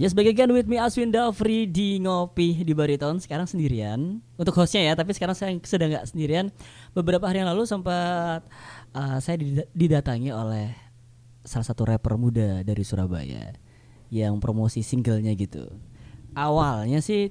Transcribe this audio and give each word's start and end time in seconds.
Yes, 0.00 0.16
back 0.16 0.32
again 0.32 0.48
with 0.48 0.64
me 0.64 0.80
Aswin 0.80 1.12
Dafri 1.12 1.68
di 1.68 2.00
Ngopi 2.00 2.64
di 2.64 2.72
Bariton. 2.72 3.20
Sekarang 3.20 3.44
sendirian. 3.44 4.24
Untuk 4.40 4.56
hostnya 4.56 4.80
ya, 4.80 4.96
tapi 4.96 5.12
sekarang 5.12 5.36
saya 5.36 5.52
sedang 5.60 5.92
nggak 5.92 6.08
sendirian. 6.08 6.48
Beberapa 6.96 7.28
hari 7.28 7.44
yang 7.44 7.52
lalu 7.52 7.68
sempat 7.68 8.40
uh, 8.96 9.20
Saya 9.20 9.36
did- 9.36 9.68
didatangi 9.76 10.32
oleh 10.32 10.72
Salah 11.44 11.68
satu 11.68 11.84
rapper 11.84 12.16
muda 12.16 12.64
dari 12.64 12.80
Surabaya 12.80 13.52
Yang 14.08 14.40
promosi 14.40 14.80
singlenya 14.80 15.36
gitu. 15.36 15.68
Awalnya 16.32 17.04
sih 17.04 17.28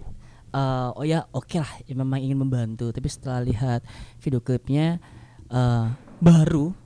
uh, 0.54 0.94
Oh 0.94 1.02
ya 1.02 1.26
oke 1.34 1.58
lah, 1.58 1.74
ya 1.90 1.98
memang 1.98 2.22
ingin 2.22 2.38
membantu. 2.38 2.94
Tapi 2.94 3.10
setelah 3.10 3.42
lihat 3.50 3.82
video 4.22 4.46
klipnya 4.46 5.02
uh, 5.50 5.90
Baru 6.22 6.78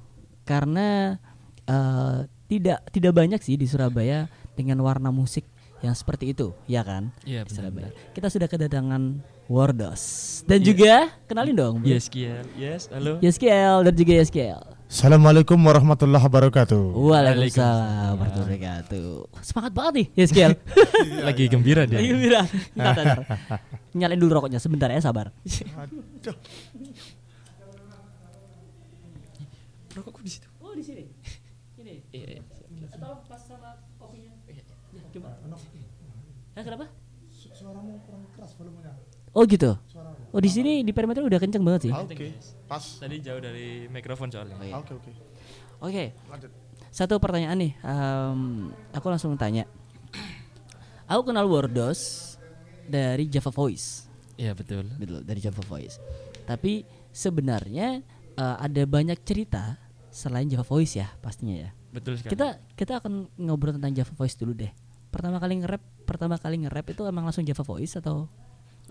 Karena 0.48 1.20
uh, 1.68 2.24
tidak 2.48 2.88
tidak 2.96 3.12
banyak 3.12 3.44
sih 3.44 3.60
di 3.60 3.68
Surabaya 3.68 4.32
dengan 4.56 4.80
warna 4.80 5.12
musik 5.12 5.44
yang 5.84 5.92
seperti 5.92 6.32
itu, 6.32 6.56
ya 6.66 6.80
kan? 6.82 7.12
Iya, 7.28 7.44
benar. 7.44 7.92
Kita 8.16 8.32
sudah 8.32 8.48
kedatangan 8.48 9.20
Wardos 9.52 10.02
dan 10.48 10.64
juga 10.64 11.12
kenalin 11.28 11.52
dong. 11.52 11.76
bro. 11.84 11.92
Yes, 11.92 12.08
Kiel. 12.08 12.48
Yes, 12.56 12.88
halo. 12.88 13.20
YesKL 13.20 13.84
dan 13.84 13.94
juga 13.94 14.12
YesKL. 14.24 14.64
Assalamualaikum 14.88 15.60
warahmatullahi 15.60 16.24
wabarakatuh. 16.24 16.96
Waalaikumsalam 16.96 18.16
warahmatullahi 18.16 18.56
wabarakatuh. 18.56 19.10
Semangat 19.44 19.72
banget 19.76 19.94
nih 20.00 20.08
YesKL. 20.16 20.54
Lagi 21.28 21.44
gembira 21.52 21.84
dia. 21.84 22.00
Lagi 22.00 22.10
gembira. 22.16 22.48
Nyalain 23.92 24.16
dulu 24.16 24.40
rokoknya 24.40 24.64
sebentar 24.64 24.88
ya, 24.88 25.04
sabar 25.04 25.36
di 25.44 25.52
situ. 25.52 25.68
Oh, 30.64 30.74
di 30.74 30.82
sini. 30.82 31.06
Ini. 31.78 32.02
Iya, 32.16 32.40
iya. 32.40 32.42
Tolong 32.98 33.22
pas 33.28 33.44
sama 33.44 33.78
kopinya. 34.00 34.32
Ya, 34.50 34.64
coba. 35.14 35.38
Hah, 36.54 36.62
kenapa? 36.62 36.86
Suaramu 37.30 37.98
kurang 38.04 38.24
keras 38.32 38.54
volumenya. 38.56 38.94
Oh 39.34 39.44
gitu. 39.44 39.74
Oh 40.30 40.38
di 40.38 40.46
sini 40.48 40.86
di 40.86 40.94
perimeter 40.94 41.22
udah 41.22 41.42
kenceng 41.42 41.66
banget 41.66 41.90
sih. 41.90 41.94
Oke, 41.94 42.38
pas. 42.66 42.82
Tadi 43.02 43.18
jauh 43.20 43.42
dari 43.42 43.90
mikrofon 43.90 44.30
soalnya. 44.30 44.54
Oh, 44.56 44.64
iya. 44.64 44.74
Oke, 44.78 44.94
oke. 44.94 45.12
Oke, 45.84 46.04
Lanjut. 46.30 46.52
satu 46.90 47.18
pertanyaan 47.18 47.58
nih. 47.58 47.74
em, 47.76 48.40
aku 48.94 49.10
langsung 49.10 49.34
tanya. 49.36 49.66
Aku 51.04 51.26
kenal 51.26 51.46
Wardos 51.46 52.34
dari 52.88 53.28
Java 53.28 53.52
Voice, 53.52 54.08
Iya, 54.40 54.56
betul. 54.56 54.88
betul 54.96 55.22
dari 55.22 55.40
Java 55.44 55.60
Voice. 55.68 56.00
Tapi 56.46 56.82
sebenarnya 57.12 58.00
eh, 58.34 58.56
ada 58.58 58.82
banyak 58.88 59.20
cerita 59.22 59.78
selain 60.10 60.48
Java 60.48 60.64
Voice 60.64 60.96
ya 60.96 61.10
pastinya 61.20 61.68
ya. 61.68 61.70
Betul 61.92 62.18
sekali. 62.18 62.32
Kita 62.34 62.48
kita 62.74 62.94
akan 63.04 63.28
ngobrol 63.38 63.76
tentang 63.76 63.94
Java 63.94 64.14
Voice 64.16 64.38
dulu 64.38 64.54
deh. 64.56 64.72
Pertama 65.14 65.38
kali 65.38 65.62
nge-rap, 65.62 65.84
pertama 66.04 66.36
kali 66.38 66.64
nge-rap 66.64 66.92
itu 66.92 67.04
emang 67.08 67.26
langsung 67.26 67.48
Java 67.48 67.64
Voice 67.64 67.98
atau? 68.00 68.28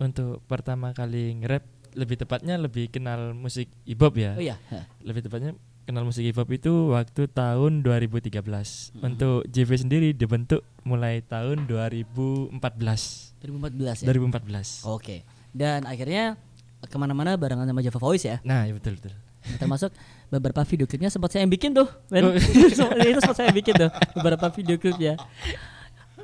untuk 0.00 0.40
pertama 0.48 0.96
kali 0.96 1.36
nge-rap 1.42 1.64
lebih 1.92 2.16
tepatnya 2.24 2.56
lebih 2.56 2.88
kenal 2.88 3.36
musik 3.36 3.68
hip 3.84 4.00
hop 4.00 4.16
ya. 4.16 4.32
Oh 4.32 4.42
iya. 4.42 4.56
Lebih 5.04 5.28
tepatnya 5.28 5.52
kenal 5.84 6.08
musik 6.08 6.24
hip 6.24 6.40
hop 6.40 6.48
itu 6.48 6.72
waktu 6.96 7.28
tahun 7.28 7.84
2013. 7.84 8.32
Hmm. 8.32 9.12
Untuk 9.12 9.44
JV 9.44 9.70
sendiri 9.76 10.08
dibentuk 10.16 10.64
mulai 10.88 11.20
tahun 11.20 11.68
2014. 11.68 12.56
2014 12.56 14.02
ya. 14.02 14.06
2014. 14.08 14.88
Oke. 14.88 15.28
Dan 15.52 15.84
akhirnya 15.84 16.40
ke 16.80 16.96
mana-mana 16.96 17.36
barengan 17.36 17.68
sama 17.68 17.84
Java 17.84 18.00
Voice 18.00 18.24
ya. 18.24 18.40
Nah, 18.42 18.64
iya 18.64 18.72
betul 18.72 18.96
betul. 18.96 19.12
termasuk 19.58 19.90
beberapa 20.30 20.62
video 20.62 20.86
klipnya 20.86 21.10
sempat 21.10 21.34
saya 21.34 21.42
yang 21.42 21.50
bikin 21.50 21.74
tuh. 21.74 21.90
Oh. 21.90 22.32
itu 23.10 23.20
sempat 23.20 23.36
saya 23.36 23.50
bikin 23.50 23.74
tuh 23.74 23.90
beberapa 24.14 24.46
video 24.54 24.78
klipnya 24.78 25.18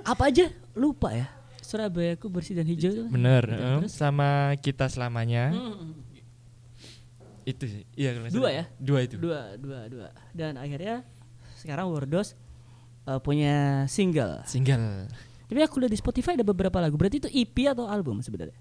apa 0.09 0.33
aja 0.33 0.49
lupa 0.73 1.13
ya 1.13 1.29
Surabaya 1.61 2.17
ku 2.17 2.33
bersih 2.33 2.57
dan 2.57 2.65
hijau. 2.65 3.13
Bener. 3.13 3.45
Terus? 3.45 3.93
sama 3.93 4.57
kita 4.57 4.89
selamanya. 4.89 5.53
Hmm, 5.53 5.93
Itu 7.45 7.69
sih. 7.69 7.85
Iya, 7.93 8.17
kalau 8.17 8.29
Dua 8.33 8.49
ya? 8.49 8.65
Dua 8.81 8.99
itu. 9.05 9.21
dua 9.21 9.53
dua 9.61 9.85
dua 9.85 10.09
dan 10.33 10.57
akhirnya 10.57 11.05
sekarang 11.61 11.93
Wardos 11.93 12.33
uh, 13.05 13.21
punya 13.21 13.85
single 13.85 14.41
Single. 14.45 15.09
tapi 15.45 15.61
aku 15.61 15.81
lihat 15.81 15.93
di 15.93 15.99
Spotify 15.99 16.37
ada 16.37 16.47
beberapa 16.47 16.77
lagu 16.79 16.95
berarti 16.95 17.19
itu 17.19 17.29
EP 17.29 17.67
atau 17.67 17.85
album 17.85 18.21
sebenarnya 18.21 18.55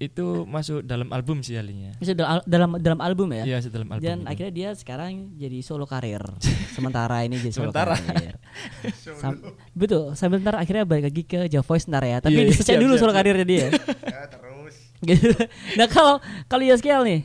Itu 0.00 0.46
masuk 0.46 0.82
dalam 0.82 1.10
album 1.10 1.40
sih 1.40 1.54
alinya. 1.54 1.90
Maksudnya 1.96 2.18
dalam 2.20 2.38
dalam 2.46 2.70
dalam 2.78 3.00
album 3.00 3.28
ya 3.32 3.42
Iya, 3.44 3.58
dalam 3.66 3.88
album. 3.88 4.04
dan 4.04 4.16
itu. 4.16 4.28
akhirnya 4.28 4.52
dia 4.52 4.68
sekarang 4.72 5.10
jadi 5.34 5.58
solo 5.60 5.84
karir 5.84 6.22
sementara 6.70 7.20
ini 7.20 7.34
jadi 7.36 7.50
solo 7.52 7.64
Sementara. 7.68 7.98
karir 7.98 8.38
Sam- 9.18 9.42
betul 9.72 10.14
sebentar 10.14 10.54
akhirnya 10.54 10.84
balik 10.84 11.04
lagi 11.04 11.22
ke 11.24 11.40
Java 11.48 11.64
Voice 11.64 11.84
ntar 11.84 12.02
ya 12.02 12.18
tapi 12.18 12.30
Iya, 12.32 12.40
iya, 12.40 12.48
diselesaikan 12.48 12.70
siap, 12.72 12.84
dulu 12.84 12.92
siap, 12.92 13.00
solo 13.00 13.10
siap. 13.10 13.18
karirnya 13.18 13.42
dia 13.44 13.66
Ya, 14.14 14.22
terus. 14.28 14.74
Gitu. 15.00 15.28
nah 15.74 15.86
kalau 15.86 16.14
kalau 16.46 16.62
Yaskiel 16.62 17.02
nih 17.02 17.20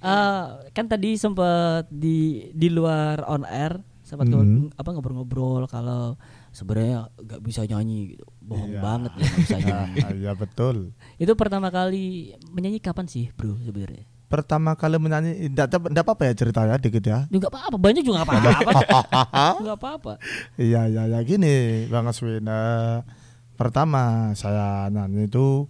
eh, 0.00 0.42
kan 0.70 0.84
tadi 0.84 1.10
sempat 1.16 1.86
di 1.88 2.18
di 2.50 2.68
luar 2.68 3.22
on 3.24 3.42
air 3.44 3.78
sempat 4.00 4.26
ngob- 4.26 4.70
apa 4.72 4.88
ngobrol-ngobrol 4.88 5.66
kalau 5.66 6.14
sebenarnya 6.52 7.08
nggak 7.16 7.40
bisa 7.40 7.64
nyanyi 7.64 8.14
gitu 8.14 8.24
bohong 8.38 8.70
Iya. 8.70 8.80
banget 8.80 9.12
ya 9.16 9.24
bisa 9.34 9.56
nyanyi 9.64 9.98
Ah, 9.98 10.12
Iya, 10.12 10.32
betul. 10.32 10.92
itu 11.16 11.32
pertama 11.32 11.68
kali 11.68 12.04
menyanyi 12.46 12.78
kapan 12.78 13.06
sih 13.06 13.32
bro 13.32 13.56
sebenarnya 13.58 14.04
Pertama 14.28 14.72
kali 14.72 14.96
menyanyi 14.96 15.48
enggak 15.48 15.76
apa-apa 15.98 16.24
ya 16.24 16.32
ceritanya 16.34 16.76
dikit 16.76 17.04
ya. 17.04 17.28
juga 17.28 17.48
apa-apa 17.48 17.76
banyak 17.76 18.00
juga 18.00 18.24
nggak 18.24 18.28
apa-apa 18.30 19.00
nggak 19.60 19.76
apa-apa 19.76 20.12
Iya, 20.56 20.88
iya, 20.88 21.02
ya 21.06 21.20
gini, 21.20 21.84
Bang 21.86 22.08
Aswin. 22.08 22.40
Eh, 22.40 22.96
pertama 23.52 24.32
saya 24.32 24.88
nyanyi 24.88 25.28
itu 25.28 25.68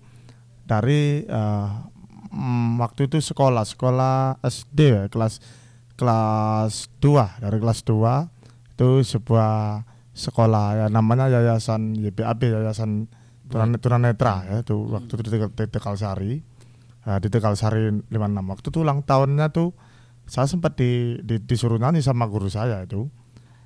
dari 0.62 1.26
mm, 1.26 2.78
waktu 2.78 3.06
itu 3.06 3.18
sekolah, 3.18 3.66
sekolah 3.66 4.38
SD 4.40 4.78
ya, 4.78 5.04
kelas 5.06 5.42
kelas 5.92 6.86
2, 6.98 7.42
dari 7.42 7.58
kelas 7.58 7.80
2 7.82 8.30
itu 8.72 8.88
sebuah 9.04 9.82
sekolah 10.12 10.66
ya 10.76 10.86
namanya 10.88 11.26
Yayasan 11.26 11.96
YPAB 11.96 12.40
Yayasan 12.52 13.08
Tunan 13.48 13.76
Tunanetra 13.76 14.44
ya 14.44 14.56
itu 14.60 14.76
waktu 14.88 15.12
itu 15.12 15.22
di, 15.24 15.30
Tegal- 15.30 15.52
di 15.52 15.64
Tegalsari. 15.68 16.32
Nah, 17.02 17.18
di 17.18 17.28
Tegalsari 17.28 17.90
56 18.08 18.12
waktu 18.48 18.66
itu 18.68 18.78
ulang 18.80 19.02
tahunnya 19.02 19.50
tuh 19.50 19.74
saya 20.24 20.46
sempat 20.46 20.72
di, 20.74 21.20
di- 21.20 21.42
disuruh 21.42 21.76
nyanyi 21.76 22.00
sama 22.00 22.24
guru 22.24 22.46
saya 22.46 22.80
itu. 22.80 23.08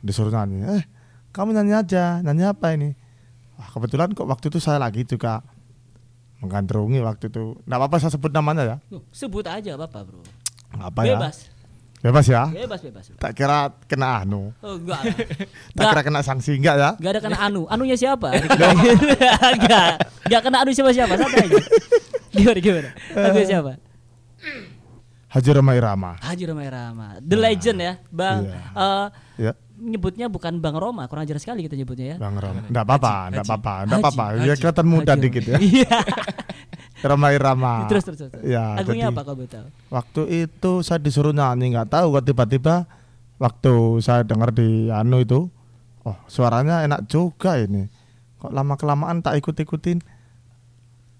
Disuruh 0.00 0.30
nyanyi 0.30 0.66
eh 0.66 0.82
kamu 1.30 1.52
nyanyi 1.52 1.72
aja 1.76 2.18
nyanyi 2.20 2.44
apa 2.46 2.72
ini? 2.72 2.96
Wah, 3.54 3.68
kebetulan 3.70 4.10
kok 4.10 4.26
waktu 4.26 4.48
itu 4.48 4.58
saya 4.58 4.80
lagi 4.80 5.02
juga 5.02 5.44
menggandrungi 6.40 7.00
waktu 7.00 7.28
itu. 7.28 7.56
Nggak 7.64 7.78
apa-apa 7.78 7.96
saya 7.98 8.12
sebut 8.12 8.30
namanya 8.30 8.62
ya. 8.64 8.76
Loh, 8.90 9.04
sebut 9.10 9.44
aja 9.46 9.76
apa 9.76 10.02
bro. 10.02 10.20
Apa 10.76 11.06
ya 11.06 11.16
bebas 12.04 12.24
bebas 12.24 12.26
ya 12.28 12.42
bebas 12.52 12.80
bebas 12.84 13.04
tak 13.16 13.32
kira 13.32 13.72
kena 13.88 14.22
anu 14.22 14.52
oh 14.60 14.76
enggak 14.76 15.00
tak 15.76 15.84
kira 15.90 16.02
kena 16.04 16.20
sanksi 16.20 16.60
enggak 16.60 16.76
ya 16.76 16.90
Gak 16.96 17.10
ada 17.16 17.20
kena 17.24 17.38
anu. 17.40 17.62
Anunya 17.66 17.96
siapa? 17.96 18.30
Gak. 19.70 19.94
Gak 20.28 20.40
kena 20.44 20.62
anu 20.62 20.70
siapa 20.72 20.90
siapa. 20.92 21.14
Santai 21.18 21.44
aja. 21.48 21.60
Gimana 22.32 22.58
gimana? 22.60 22.90
Anunya 23.16 23.46
siapa? 23.46 23.72
Haji 25.26 25.50
Roma 25.52 25.72
Irama 25.76 26.12
Haji 26.22 26.44
Roma 26.48 26.62
Irama. 26.64 27.08
The 27.20 27.36
legend 27.36 27.78
ya, 27.82 27.94
Bang. 28.08 28.46
Iya. 28.48 28.60
eh, 28.72 29.06
ya 29.50 29.52
nyebutnya 29.78 30.26
bukan 30.26 30.56
Bang 30.56 30.74
Roma, 30.74 31.04
kurang 31.04 31.22
ajar 31.22 31.36
sekali 31.36 31.60
kita 31.60 31.74
nyebutnya 31.74 32.06
ya. 32.12 32.16
Bang 32.16 32.34
Roma 32.34 32.64
enggak 32.64 32.82
apa-apa 32.82 33.14
enggak 33.28 33.44
apa-apa 33.46 33.74
enggak 33.82 33.98
apa-apa 34.00 34.24
ya 34.24 34.40
Haji. 34.46 34.58
kelihatan 34.58 34.86
muda 34.86 35.12
Haji 35.12 35.22
dikit 35.22 35.44
ya 35.44 35.56
Iya. 35.76 35.98
Roma 37.02 37.28
Irama 37.30 37.84
terus 37.86 38.02
terus 38.02 38.18
terus. 38.18 38.32
ya 38.40 38.72
Lagunya 38.74 39.06
jadi- 39.06 39.12
apa 39.12 39.20
kalau 39.22 39.36
boleh 39.36 39.50
tahu? 39.50 39.66
Waktu 39.88 40.20
itu 40.42 40.72
saya 40.80 40.96
disuruh 40.96 41.30
nyanyi 41.30 41.70
nggak 41.70 41.90
tahu 41.90 42.06
kok 42.10 42.24
tiba-tiba 42.24 42.88
waktu 43.36 43.72
saya 44.00 44.20
dengar 44.22 44.48
di 44.50 44.88
anu 44.88 45.20
itu, 45.20 45.52
oh 46.02 46.16
suaranya 46.26 46.80
enak 46.82 47.04
juga 47.04 47.56
ini. 47.56 47.84
Kok 48.36 48.48
lama 48.50 48.74
kelamaan 48.74 49.20
tak 49.20 49.36
ikut-ikutin. 49.36 50.00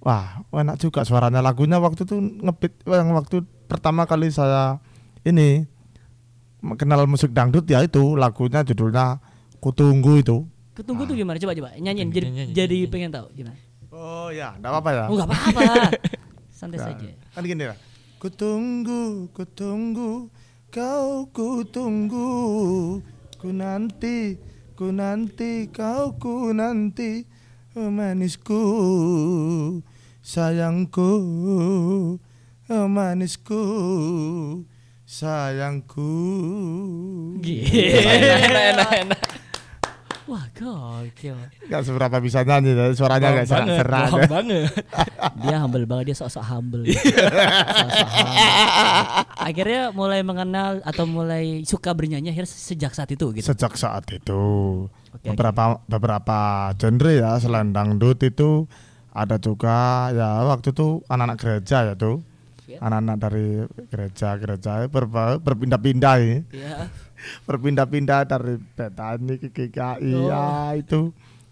Wah, 0.01 0.41
enak 0.51 0.79
juga 0.79 1.03
suaranya 1.03 1.39
lagunya 1.41 1.77
waktu 1.77 2.05
itu 2.05 2.15
ngebit 2.17 2.73
yang 2.85 3.11
waktu 3.13 3.43
pertama 3.67 4.07
kali 4.07 4.31
saya 4.31 4.79
ini 5.23 5.67
kenal 6.77 7.05
musik 7.07 7.31
dangdut 7.31 7.65
ya 7.67 7.83
itu 7.83 8.15
lagunya 8.15 8.63
judulnya 8.63 9.21
Kutunggu 9.57 10.21
itu. 10.21 10.45
Ketunggu 10.77 11.09
tuh 11.09 11.17
gimana? 11.17 11.41
Coba 11.41 11.57
coba 11.57 11.71
nyanyiin. 11.75 12.13
Jadi 12.13 12.27
Nyanyi, 12.29 12.37
nyanyi, 12.39 12.53
jadi 12.53 12.77
nyanyi. 12.85 12.93
pengen 12.93 13.11
tahu 13.11 13.27
gimana? 13.33 13.57
Oh 13.91 14.29
ya, 14.29 14.53
enggak 14.61 14.71
apa-apa 14.77 14.91
ya. 14.93 15.05
Oh 15.09 15.15
enggak 15.17 15.29
apa-apa. 15.33 15.63
Santai 16.59 16.79
Nah, 16.79 16.87
saja. 16.93 17.09
Kan 17.33 17.43
gini 17.49 17.65
ya. 17.65 17.75
Kutunggu, 18.21 19.29
kutunggu, 19.33 20.29
kau 20.69 21.29
kutunggu, 21.33 22.29
ku 23.41 23.49
nanti, 23.51 24.37
ku 24.77 24.93
nanti, 24.93 25.69
kau 25.73 26.17
ku 26.21 26.53
nanti, 26.53 27.25
oh 27.77 27.89
manisku, 27.89 28.61
sayangku, 30.21 31.13
oh 32.69 32.87
manisku, 32.89 33.63
sayangku. 35.07 36.11
Gila. 37.39 38.11
enak, 38.43 38.65
enak, 38.75 38.91
enak. 39.07 39.21
Wah, 40.27 40.43
gokil. 40.59 41.39
Gak 41.71 41.87
seberapa 41.87 42.19
bisa 42.19 42.43
nyanyi, 42.43 42.75
suaranya 42.99 43.31
Bohong 43.31 43.39
gak 43.39 43.47
banget, 43.47 43.47
serak-serak. 43.79 44.03
bohong 44.11 44.27
banget. 44.27 44.67
Dia 45.39 45.57
humble 45.63 45.87
banget, 45.87 46.05
dia 46.11 46.17
sok-sok 46.19 46.45
humble. 46.51 46.83
Sok-sok 46.83 48.09
humble. 48.11 48.43
Akhirnya 49.39 49.83
mulai 49.95 50.27
mengenal 50.27 50.83
atau 50.83 51.07
mulai 51.07 51.63
suka 51.63 51.95
bernyanyi 51.95 52.35
akhirnya 52.35 52.51
sejak 52.51 52.91
saat 52.91 53.15
itu 53.15 53.31
gitu. 53.39 53.47
Sejak 53.55 53.79
saat 53.79 54.03
itu 54.11 54.43
Oke, 55.15 55.31
beberapa 55.31 55.79
beberapa 55.87 56.39
genre 56.75 57.13
ya 57.15 57.39
selain 57.39 57.71
dangdut 57.71 58.19
itu 58.27 58.67
ada 59.15 59.39
juga 59.39 60.11
ya 60.11 60.43
waktu 60.43 60.75
itu 60.75 61.07
anak-anak 61.07 61.39
gereja 61.39 61.87
ya 61.87 61.95
tuh 61.95 62.27
Ya. 62.67 62.79
anak-anak 62.81 63.17
dari 63.21 63.47
gereja-gereja 63.87 64.91
berpindah-pindah 65.39 66.15
ya 66.19 66.39
Iya. 66.49 66.91
berpindah-pindah 67.47 68.27
dari 68.27 68.59
Betani 68.59 69.39
ke 69.39 69.49
GKI 69.49 70.11
Oh. 70.13 70.27
ya 70.27 70.45
itu 70.75 71.01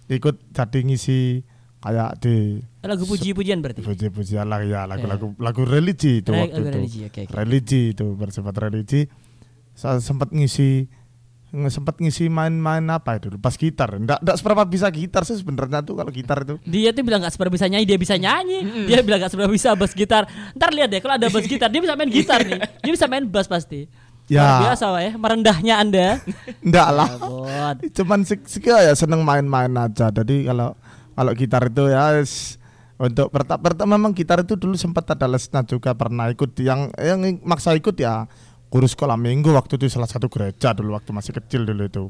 ikut 0.07 0.37
jadi 0.51 0.79
ngisi 0.81 1.41
kayak 1.79 2.19
di 2.19 2.61
Lagu 2.81 3.05
puji-pujian 3.05 3.61
berarti. 3.61 3.81
puji-pujian 3.81 4.45
lah 4.45 4.61
ya 4.61 4.85
lagu-lagu 4.85 5.33
lagu 5.39 5.63
religi 5.63 6.19
itu 6.19 6.31
Re- 6.31 6.41
waktu 6.43 6.57
lagu 6.57 6.65
itu 6.65 6.75
religi, 6.75 7.01
oke, 7.05 7.21
oke. 7.23 7.33
religi 7.33 7.83
itu 7.93 8.07
bersifat 8.15 8.55
religi 8.59 9.01
saya 9.73 9.99
sempat 9.99 10.31
ngisi 10.31 10.89
sempat 11.71 12.03
ngisi 12.03 12.27
main-main 12.27 12.83
apa 12.91 13.17
itu 13.17 13.31
pas 13.39 13.55
gitar 13.55 13.95
enggak 13.95 14.19
enggak 14.19 14.37
seberapa 14.43 14.63
bisa 14.67 14.91
gitar 14.91 15.23
sih 15.23 15.39
sebenarnya 15.39 15.87
tuh 15.87 15.95
kalau 15.95 16.11
gitar 16.11 16.43
itu 16.43 16.59
Dia 16.67 16.91
tuh 16.91 17.07
bilang 17.07 17.23
gak 17.23 17.35
seberapa 17.35 17.55
bisa 17.55 17.71
nyanyi, 17.71 17.87
dia 17.87 17.99
bisa 18.01 18.19
nyanyi. 18.19 18.87
Dia 18.91 19.01
bilang 19.07 19.23
gak 19.23 19.33
seberapa 19.33 19.53
bisa 19.53 19.73
bass 19.79 19.95
gitar. 19.95 20.27
Ntar 20.57 20.71
lihat 20.75 20.89
deh 20.91 21.01
kalau 21.01 21.15
ada 21.15 21.31
bass 21.31 21.47
gitar, 21.47 21.71
dia 21.71 21.81
bisa 21.81 21.95
main 21.95 22.11
gitar 22.11 22.43
nih. 22.43 22.59
Dia 22.85 22.93
bisa 22.93 23.07
main 23.07 23.25
bass 23.29 23.47
pasti. 23.47 23.87
Ya. 24.27 24.41
Luar 24.41 24.73
biasa 24.73 24.85
ya, 25.05 25.13
merendahnya 25.21 25.75
Anda. 25.79 26.09
enggak 26.67 26.89
lah 26.91 27.09
Ampun. 27.21 27.77
cuman 27.93 28.21
sih 28.25 28.41
sih 28.49 28.61
ya 28.65 28.93
seneng 28.97 29.21
main-main 29.21 29.71
aja 29.77 30.09
jadi 30.09 30.49
kalau 30.49 30.73
kalau 31.15 31.33
gitar 31.37 31.69
itu 31.69 31.85
ya 31.93 32.25
untuk 32.95 33.29
pertama 33.29 33.61
pertama 33.61 34.01
memang 34.01 34.17
gitar 34.17 34.41
itu 34.41 34.55
dulu 34.57 34.79
sempat 34.79 35.05
ada 35.13 35.27
lesnya 35.27 35.61
juga 35.67 35.93
pernah 35.93 36.31
ikut 36.31 36.57
yang 36.63 36.89
yang 36.97 37.21
maksa 37.45 37.75
ikut 37.77 37.95
ya 37.99 38.25
guru 38.75 38.91
sekolah 38.91 39.15
minggu 39.15 39.55
waktu 39.55 39.79
itu 39.79 39.87
salah 39.87 40.11
satu 40.11 40.27
gereja 40.27 40.75
dulu 40.75 40.99
waktu 40.99 41.15
masih 41.15 41.31
kecil 41.33 41.63
dulu 41.63 41.87
itu 41.87 42.05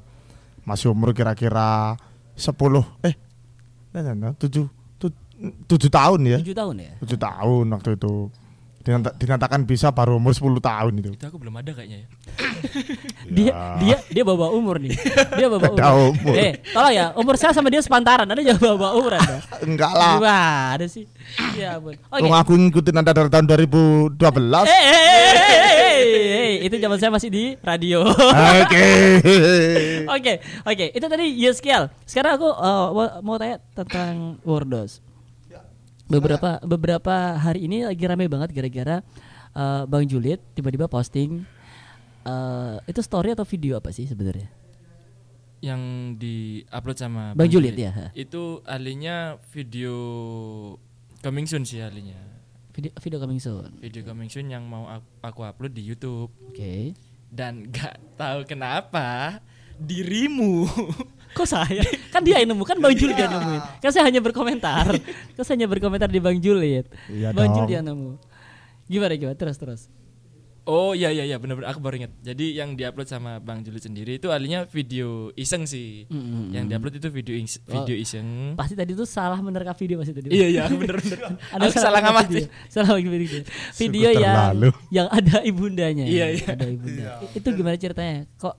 masih 0.64 0.88
umur 0.88 1.12
kira-kira 1.12 1.92
10 2.32 2.56
eh 3.04 3.14
nah, 3.92 4.00
nah, 4.00 4.14
nah, 4.16 4.32
tujuh 4.32 4.64
tu- 4.96 5.12
tujuh 5.68 5.92
tahun 5.92 6.20
ya 6.24 6.38
Tujuh 6.40 6.56
tahun 6.56 6.74
ya. 6.80 6.92
tujuh 7.04 7.18
tahun 7.20 7.66
waktu 7.68 7.90
itu 7.94 8.14
Dinata- 8.80 9.16
dinyatakan 9.16 9.64
bisa 9.64 9.88
baru 9.88 10.16
umur 10.16 10.32
10 10.32 10.60
tahun 10.60 10.92
itu 11.00 11.16
Itu 11.16 11.24
aku 11.24 11.40
belum 11.40 11.56
ada 11.56 11.72
kayaknya 11.72 12.04
ya. 12.04 12.08
Dia 13.32 13.48
Ya. 13.48 13.56
dia 13.80 13.96
dia 14.12 14.22
bawa 14.22 14.52
umur 14.52 14.76
nih. 14.76 14.92
Dia 15.32 15.48
bawa 15.48 15.72
umur. 15.72 16.12
Umur. 16.12 16.34
Eh, 16.36 16.60
tolong 16.68 16.92
ya, 16.92 17.16
umur 17.16 17.40
saya 17.40 17.56
sama 17.56 17.72
dia 17.72 17.80
sepantaran. 17.80 18.28
Anda 18.28 18.44
jangan 18.44 18.76
bawa 18.76 18.92
umur 18.92 19.16
Anda. 19.16 19.40
enggak 19.64 19.88
lah 19.88 20.12
Gimana 20.20 20.84
sih? 20.84 21.08
Ya 21.56 21.80
ampun. 21.80 21.96
Oke. 21.96 22.20
Wong 22.20 22.34
aku 22.36 22.52
ngikutin 22.54 22.94
anda 22.94 23.16
dari 23.16 23.32
tahun 23.32 23.48
2012 23.48 24.20
Eh, 24.20 24.68
eh, 24.68 24.84
eh, 24.84 24.84
eh, 24.92 25.32
eh, 25.32 25.72
eh, 25.80 25.83
itu 26.64 26.80
zaman 26.80 26.96
saya 26.96 27.12
masih 27.12 27.28
di 27.28 27.44
radio. 27.60 28.08
Oke. 28.08 28.86
Oke, 30.14 30.40
oke. 30.64 30.86
Itu 30.92 31.06
tadi 31.08 31.26
Yeskiel. 31.36 31.92
Sekarang 32.08 32.36
aku 32.40 32.48
uh, 32.48 33.20
mau- 33.20 33.40
tanya 33.40 33.60
tentang 33.76 34.40
Wordos. 34.44 35.00
Beberapa 36.04 36.60
beberapa 36.60 37.40
hari 37.40 37.64
ini 37.64 37.88
lagi 37.88 38.04
rame 38.04 38.28
banget 38.28 38.52
gara-gara 38.52 39.00
uh, 39.56 39.88
Bang 39.88 40.04
Juliet 40.04 40.44
tiba-tiba 40.52 40.84
posting 40.84 41.48
uh, 42.28 42.76
itu 42.84 43.00
story 43.00 43.32
atau 43.32 43.48
video 43.48 43.80
apa 43.80 43.88
sih 43.88 44.04
sebenarnya? 44.04 44.52
Yang 45.64 45.80
di-upload 46.20 46.98
sama 47.00 47.32
Bang 47.32 47.48
Juliet, 47.48 47.76
ya. 47.76 48.12
Itu 48.12 48.60
ahlinya 48.68 49.40
video 49.56 49.96
coming 51.24 51.48
soon 51.48 51.64
sih 51.64 51.80
ahlinya. 51.80 52.33
Video 52.74 52.90
video 52.98 53.18
coming 53.22 53.38
soon. 53.38 53.70
Video 53.78 54.02
coming 54.02 54.26
soon 54.26 54.50
yang 54.50 54.66
mau 54.66 54.90
aku, 55.22 55.46
upload 55.46 55.70
di 55.70 55.86
YouTube 55.86 56.26
Oke. 56.50 56.90
dan 57.30 57.70
gak 57.70 58.02
tahu 58.18 58.42
kenapa 58.42 59.38
dirimu 59.78 60.66
Kok 61.38 61.46
saya? 61.46 61.82
Kan 62.14 62.22
dia 62.22 62.38
yang 62.38 62.54
nemu, 62.54 62.62
kan 62.62 62.78
Bang 62.78 62.94
Juliet 62.94 63.18
yang 63.18 63.34
nemuin. 63.34 63.62
Kan 63.82 63.90
saya 63.90 64.06
hanya 64.06 64.22
berkomentar. 64.22 64.86
Kan 65.34 65.42
saya 65.42 65.58
hanya 65.58 65.66
berkomentar 65.66 66.06
di 66.06 66.22
Bang 66.22 66.38
Juliet. 66.38 66.86
Iya 67.10 67.34
Bang. 67.34 67.50
Juliet 67.50 67.82
yang 67.82 67.90
nemu. 67.90 68.14
Gimana 68.86 69.18
gimana? 69.18 69.34
Terus 69.34 69.58
terus. 69.58 69.82
Oh 70.64 70.90
iya 70.90 71.12
iya 71.12 71.24
iya 71.24 71.36
benar-benar 71.36 71.68
aku 71.68 71.78
baru 71.78 72.00
ingat. 72.00 72.12
Jadi 72.18 72.56
yang 72.56 72.72
diupload 72.72 73.04
sama 73.04 73.36
Bang 73.36 73.60
Juli 73.60 73.76
sendiri 73.76 74.16
itu 74.16 74.32
ahlinya 74.32 74.64
video 74.64 75.28
iseng 75.34 75.64
sih. 75.64 76.08
Mm, 76.08 76.16
mm, 76.16 76.44
Yang 76.50 76.64
diupload 76.66 76.94
itu 76.96 77.08
video 77.10 77.34
is- 77.36 77.60
video 77.60 77.92
iseng. 77.92 78.56
Pasti 78.56 78.72
tadi 78.72 78.92
tuh 78.92 79.04
salah 79.04 79.36
menerka 79.38 79.72
video 79.74 80.00
pasti 80.00 80.10
tadi. 80.10 80.32
Iya 80.32 80.46
iya 80.50 80.62
bener 80.66 80.96
bener. 80.96 81.20
Ada 81.52 81.68
aku 81.68 81.76
salah 81.76 82.00
ngamati. 82.00 82.32
video. 82.40 82.48
Salah 82.66 82.90
lagi 82.96 83.06
video. 83.06 83.28
Video 83.76 84.08
Sungguh 84.08 84.08
yang 84.16 84.24
terlalu. 84.34 84.70
yang 84.88 85.08
ada 85.10 85.36
ibundanya. 85.44 86.04
Iya, 86.08 86.26
iya. 86.32 86.46
Ada 86.50 86.66
ibunda. 86.66 87.10
I- 87.20 87.32
Itu 87.36 87.48
gimana 87.52 87.76
ceritanya? 87.76 88.16
Kok 88.34 88.54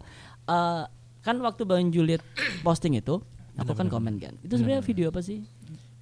eh, 0.46 0.84
kan 1.20 1.36
waktu 1.42 1.62
Bang 1.66 1.90
Juliet 1.90 2.22
posting 2.62 2.94
itu, 2.94 3.18
aku 3.56 3.74
kan 3.74 3.90
komen 3.90 4.22
kan. 4.22 4.38
Itu 4.40 4.54
sebenarnya 4.56 4.86
video 4.86 5.10
apa 5.10 5.20
sih? 5.20 5.42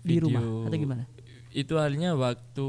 Di 0.03 0.19
Video- 0.19 0.27
rumah 0.27 0.67
atau 0.67 0.75
gimana? 0.75 1.03
Itu 1.49 1.79
ahlinya 1.79 2.11
waktu 2.11 2.67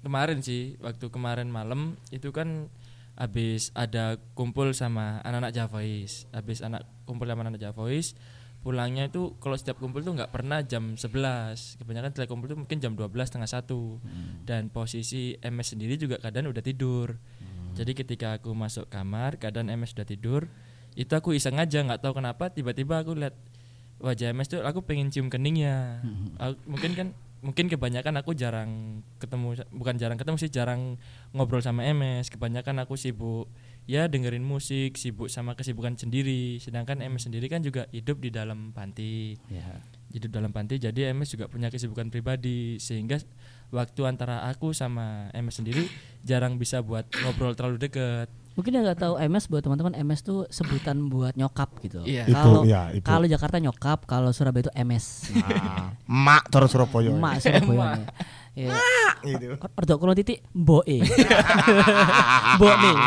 kemarin 0.00 0.40
sih, 0.40 0.76
waktu 0.80 1.06
kemarin 1.08 1.48
malam 1.48 1.96
itu 2.10 2.30
kan 2.30 2.68
habis 3.14 3.68
ada 3.76 4.16
kumpul 4.32 4.72
sama 4.72 5.20
anak-anak 5.22 5.52
Javais. 5.52 6.24
Habis 6.32 6.64
anak 6.64 6.88
kumpul 7.04 7.28
sama 7.28 7.44
anak 7.44 7.60
Javais, 7.60 8.16
pulangnya 8.60 9.08
itu 9.08 9.36
kalau 9.40 9.56
setiap 9.56 9.76
kumpul 9.76 10.00
tuh 10.00 10.16
nggak 10.16 10.32
pernah 10.32 10.64
jam 10.64 10.96
11. 10.96 11.76
Kebanyakan 11.80 12.10
setelah 12.12 12.28
kumpul 12.28 12.48
tuh 12.48 12.58
mungkin 12.58 12.80
jam 12.80 12.96
12 12.96 13.12
setengah 13.28 13.50
satu. 13.50 14.00
Dan 14.44 14.68
posisi 14.68 15.36
MS 15.38 15.76
sendiri 15.76 15.94
juga 15.96 16.16
kadang 16.16 16.48
udah 16.48 16.64
tidur. 16.64 17.20
Jadi 17.70 17.92
ketika 17.94 18.34
aku 18.36 18.50
masuk 18.50 18.90
kamar, 18.90 19.38
keadaan 19.38 19.70
MS 19.70 19.94
sudah 19.94 20.04
tidur, 20.04 20.50
itu 20.98 21.12
aku 21.14 21.32
iseng 21.32 21.56
aja 21.56 21.80
nggak 21.80 22.02
tahu 22.02 22.18
kenapa 22.18 22.50
tiba-tiba 22.50 22.98
aku 22.98 23.14
lihat 23.14 23.36
wajah 24.00 24.32
MS 24.32 24.48
tuh 24.48 24.60
aku 24.64 24.82
pengen 24.82 25.12
cium 25.12 25.28
keningnya. 25.28 26.02
Aku- 26.40 26.58
mungkin 26.66 26.92
kan 26.96 27.08
mungkin 27.40 27.72
kebanyakan 27.72 28.20
aku 28.20 28.36
jarang 28.36 29.00
ketemu 29.16 29.64
bukan 29.72 29.96
jarang 29.96 30.16
ketemu 30.20 30.36
sih 30.36 30.52
jarang 30.52 31.00
ngobrol 31.32 31.64
sama 31.64 31.84
MS. 31.88 32.28
Kebanyakan 32.28 32.84
aku 32.84 33.00
sibuk 33.00 33.48
ya 33.88 34.06
dengerin 34.06 34.44
musik, 34.44 35.00
sibuk 35.00 35.32
sama 35.32 35.56
kesibukan 35.56 35.96
sendiri. 35.96 36.60
Sedangkan 36.60 37.00
MS 37.00 37.32
sendiri 37.32 37.48
kan 37.48 37.64
juga 37.64 37.88
hidup 37.90 38.20
di 38.20 38.28
dalam 38.32 38.72
panti 38.76 39.40
Ya. 39.48 39.82
hidup 40.10 40.34
dalam 40.34 40.50
panti 40.50 40.76
jadi 40.76 41.14
MS 41.14 41.38
juga 41.38 41.46
punya 41.46 41.70
kesibukan 41.70 42.10
pribadi 42.10 42.82
sehingga 42.82 43.22
waktu 43.70 44.00
antara 44.04 44.46
aku 44.50 44.74
sama 44.74 45.30
MS 45.30 45.62
sendiri 45.62 45.86
jarang 46.26 46.58
bisa 46.58 46.82
buat 46.82 47.06
ngobrol 47.22 47.54
terlalu 47.54 47.78
deket 47.86 48.26
Mungkin 48.60 48.76
yang 48.76 48.84
nggak 48.84 49.00
tahu 49.00 49.14
MS 49.16 49.44
buat 49.48 49.64
teman-teman 49.64 49.96
MS 49.96 50.20
tuh 50.20 50.44
sebutan 50.52 51.08
buat 51.08 51.32
nyokap 51.32 51.80
gitu. 51.80 52.04
Iya. 52.04 52.28
Kalau 52.28 52.60
ya, 52.68 52.92
kalau 53.00 53.24
Jakarta 53.24 53.56
nyokap, 53.56 54.04
kalau 54.04 54.36
Surabaya 54.36 54.68
itu 54.68 54.72
MS. 54.76 55.32
Nah, 55.32 55.96
mak 56.04 56.52
terus 56.52 56.68
Surabaya. 56.68 57.08
Emak 57.08 57.40
Surabaya. 57.40 58.04
Ya. 58.52 58.76
Gitu. 59.24 59.56
Ordo 59.56 59.94
kulo 59.96 60.12
titik 60.12 60.44
mboke. 60.52 61.00
Mbokne. 62.60 62.92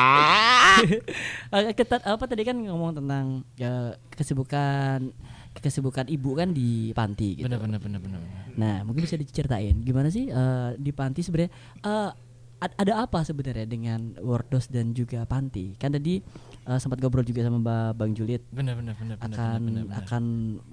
Eh, 1.54 1.70
kita 1.78 2.02
apa 2.02 2.26
tadi 2.26 2.42
kan 2.42 2.58
ngomong 2.58 2.98
tentang 2.98 3.46
ya, 3.54 3.94
kesibukan 4.10 5.14
kesibukan 5.54 6.10
ibu 6.10 6.34
kan 6.34 6.50
di 6.50 6.90
panti 6.98 7.38
gitu. 7.38 7.46
bener 7.46 7.62
bener 7.62 7.78
bener 7.78 8.00
bener 8.02 8.20
Nah, 8.58 8.82
mungkin 8.82 9.06
bisa 9.06 9.14
diceritain 9.14 9.86
gimana 9.86 10.10
sih 10.10 10.34
eh, 10.34 10.70
di 10.82 10.90
panti 10.90 11.22
sebenarnya 11.22 11.54
eh, 11.78 12.10
ad- 12.10 12.33
ada 12.78 12.94
apa 13.04 13.20
sebenarnya 13.26 13.68
dengan 13.68 14.16
Wordos 14.24 14.72
dan 14.72 14.96
juga 14.96 15.26
panti? 15.28 15.76
Kan 15.76 15.96
tadi 15.96 16.24
eh, 16.68 16.80
sempat 16.80 17.02
ngobrol 17.04 17.26
juga 17.28 17.44
sama 17.44 17.60
Mbak 17.60 17.90
Bang 17.98 18.12
Juliet 18.16 18.44
bener 18.54 18.78
bener 18.80 18.96
bener 18.96 19.16
akan 19.20 19.60
bener, 19.64 19.84
bener. 19.90 19.98
akan 20.00 20.24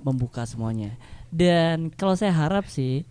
membuka 0.04 0.46
semuanya. 0.46 0.94
Dan 1.30 1.90
kalau 1.94 2.14
saya 2.14 2.34
harap 2.34 2.66
sih 2.66 3.06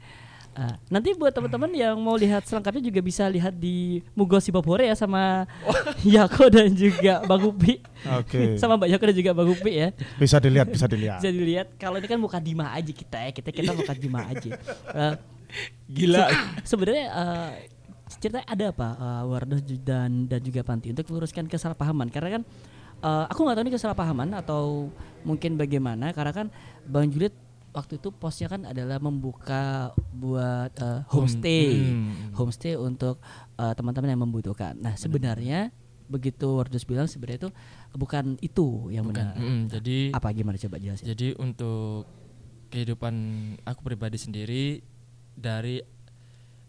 uh, 0.59 0.75
nanti 0.91 1.15
buat 1.15 1.31
teman-teman 1.31 1.71
yang 1.71 1.95
mau 1.99 2.19
lihat 2.19 2.43
selengkapnya 2.43 2.83
juga 2.83 2.99
bisa 2.99 3.23
lihat 3.31 3.55
di 3.55 4.03
Mugos 4.11 4.43
Sibopore 4.43 4.91
ya 4.91 4.95
sama 4.95 5.47
Yako 6.15 6.51
dan 6.51 6.75
juga 6.75 7.23
Bang 7.23 7.43
Upi. 7.47 7.79
Oke. 8.19 8.55
sama 8.61 8.75
Mbak 8.75 8.89
Yako 8.91 9.03
dan 9.11 9.15
juga 9.15 9.31
Bang 9.35 9.49
Upi 9.51 9.71
ya. 9.71 9.89
Bisa 10.19 10.37
dilihat, 10.41 10.67
bisa 10.67 10.85
dilihat. 10.87 11.19
Bisa 11.23 11.31
dilihat 11.31 11.67
kalau 11.79 11.97
ini 11.99 12.07
kan 12.07 12.19
muka 12.19 12.39
Dima 12.41 12.71
aja 12.75 12.91
kita 12.91 13.17
ya. 13.29 13.31
Kita 13.31 13.49
kita 13.55 13.71
muka 13.75 13.93
Dima 13.95 14.27
aja. 14.27 14.49
Uh, 14.91 15.15
gila 15.95 16.29
se- 16.29 16.75
sebenarnya 16.75 17.05
uh, 17.09 17.51
ceritanya 18.17 18.47
ada 18.49 18.65
apa 18.73 18.89
uh, 18.97 19.23
Wardos 19.29 19.61
ju- 19.61 19.77
dan 19.77 20.25
dan 20.25 20.41
juga 20.41 20.65
Panti 20.65 20.89
untuk 20.89 21.05
meluruskan 21.13 21.45
kesalahpahaman 21.45 22.09
karena 22.09 22.41
kan 22.41 22.43
uh, 23.05 23.25
aku 23.29 23.45
nggak 23.45 23.55
tahu 23.61 23.65
ini 23.69 23.73
kesalahpahaman 23.77 24.29
atau 24.33 24.89
mungkin 25.21 25.55
bagaimana 25.59 26.09
karena 26.17 26.33
kan 26.33 26.47
Bang 26.89 27.13
Juliet 27.13 27.37
waktu 27.69 28.01
itu 28.01 28.09
posnya 28.09 28.49
kan 28.49 28.65
adalah 28.65 28.97
membuka 28.97 29.93
buat 30.09 30.73
uh, 30.81 31.05
homestay 31.13 31.77
hmm. 31.77 32.33
homestay 32.33 32.73
untuk 32.73 33.21
uh, 33.61 33.73
teman-teman 33.77 34.09
yang 34.09 34.21
membutuhkan. 34.25 34.73
Nah 34.81 34.97
sebenarnya 34.97 35.69
begitu 36.09 36.57
Wardus 36.57 36.89
bilang 36.89 37.05
sebenarnya 37.05 37.45
itu 37.45 37.49
bukan 37.93 38.41
itu 38.41 38.89
yang 38.89 39.05
bukan 39.05 39.29
benar. 39.29 39.37
Mm, 39.37 39.61
jadi 39.69 39.97
Apa 40.17 40.33
gimana 40.33 40.57
coba 40.57 40.81
jelasin? 40.81 41.05
jadi 41.05 41.37
untuk 41.37 42.09
kehidupan 42.73 43.13
aku 43.61 43.79
pribadi 43.85 44.17
sendiri 44.17 44.81
dari 45.37 45.85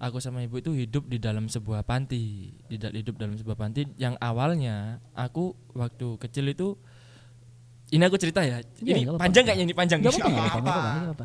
aku 0.00 0.16
sama 0.16 0.40
ibu 0.40 0.57
itu 0.57 0.73
hidup 0.73 1.04
di 1.04 1.16
dalam 1.16 1.47
sebuah 1.47 1.85
panti 1.85 2.49
tidak 2.66 2.97
hidup 2.97 3.14
dalam 3.14 3.37
sebuah 3.37 3.54
panti 3.54 3.85
yang 3.95 4.16
awalnya 4.19 4.97
aku 5.12 5.52
waktu 5.73 6.16
kecil 6.19 6.49
itu 6.49 6.80
ini 7.90 8.00
aku 8.00 8.16
cerita 8.16 8.38
ya 8.40 8.62
Iya, 8.78 8.97
ini 8.97 9.11
panjang 9.12 9.42
kayaknya 9.45 9.64
ini 9.66 9.75
panjang 9.75 9.99
Gak 9.99 10.14
apa-apa, 10.14 10.30
nggak 10.30 10.47
apa-apa, 10.47 10.62
nggak 10.62 10.71
apa-apa, 10.71 11.00
nggak 11.02 11.16
apa-apa. 11.19 11.25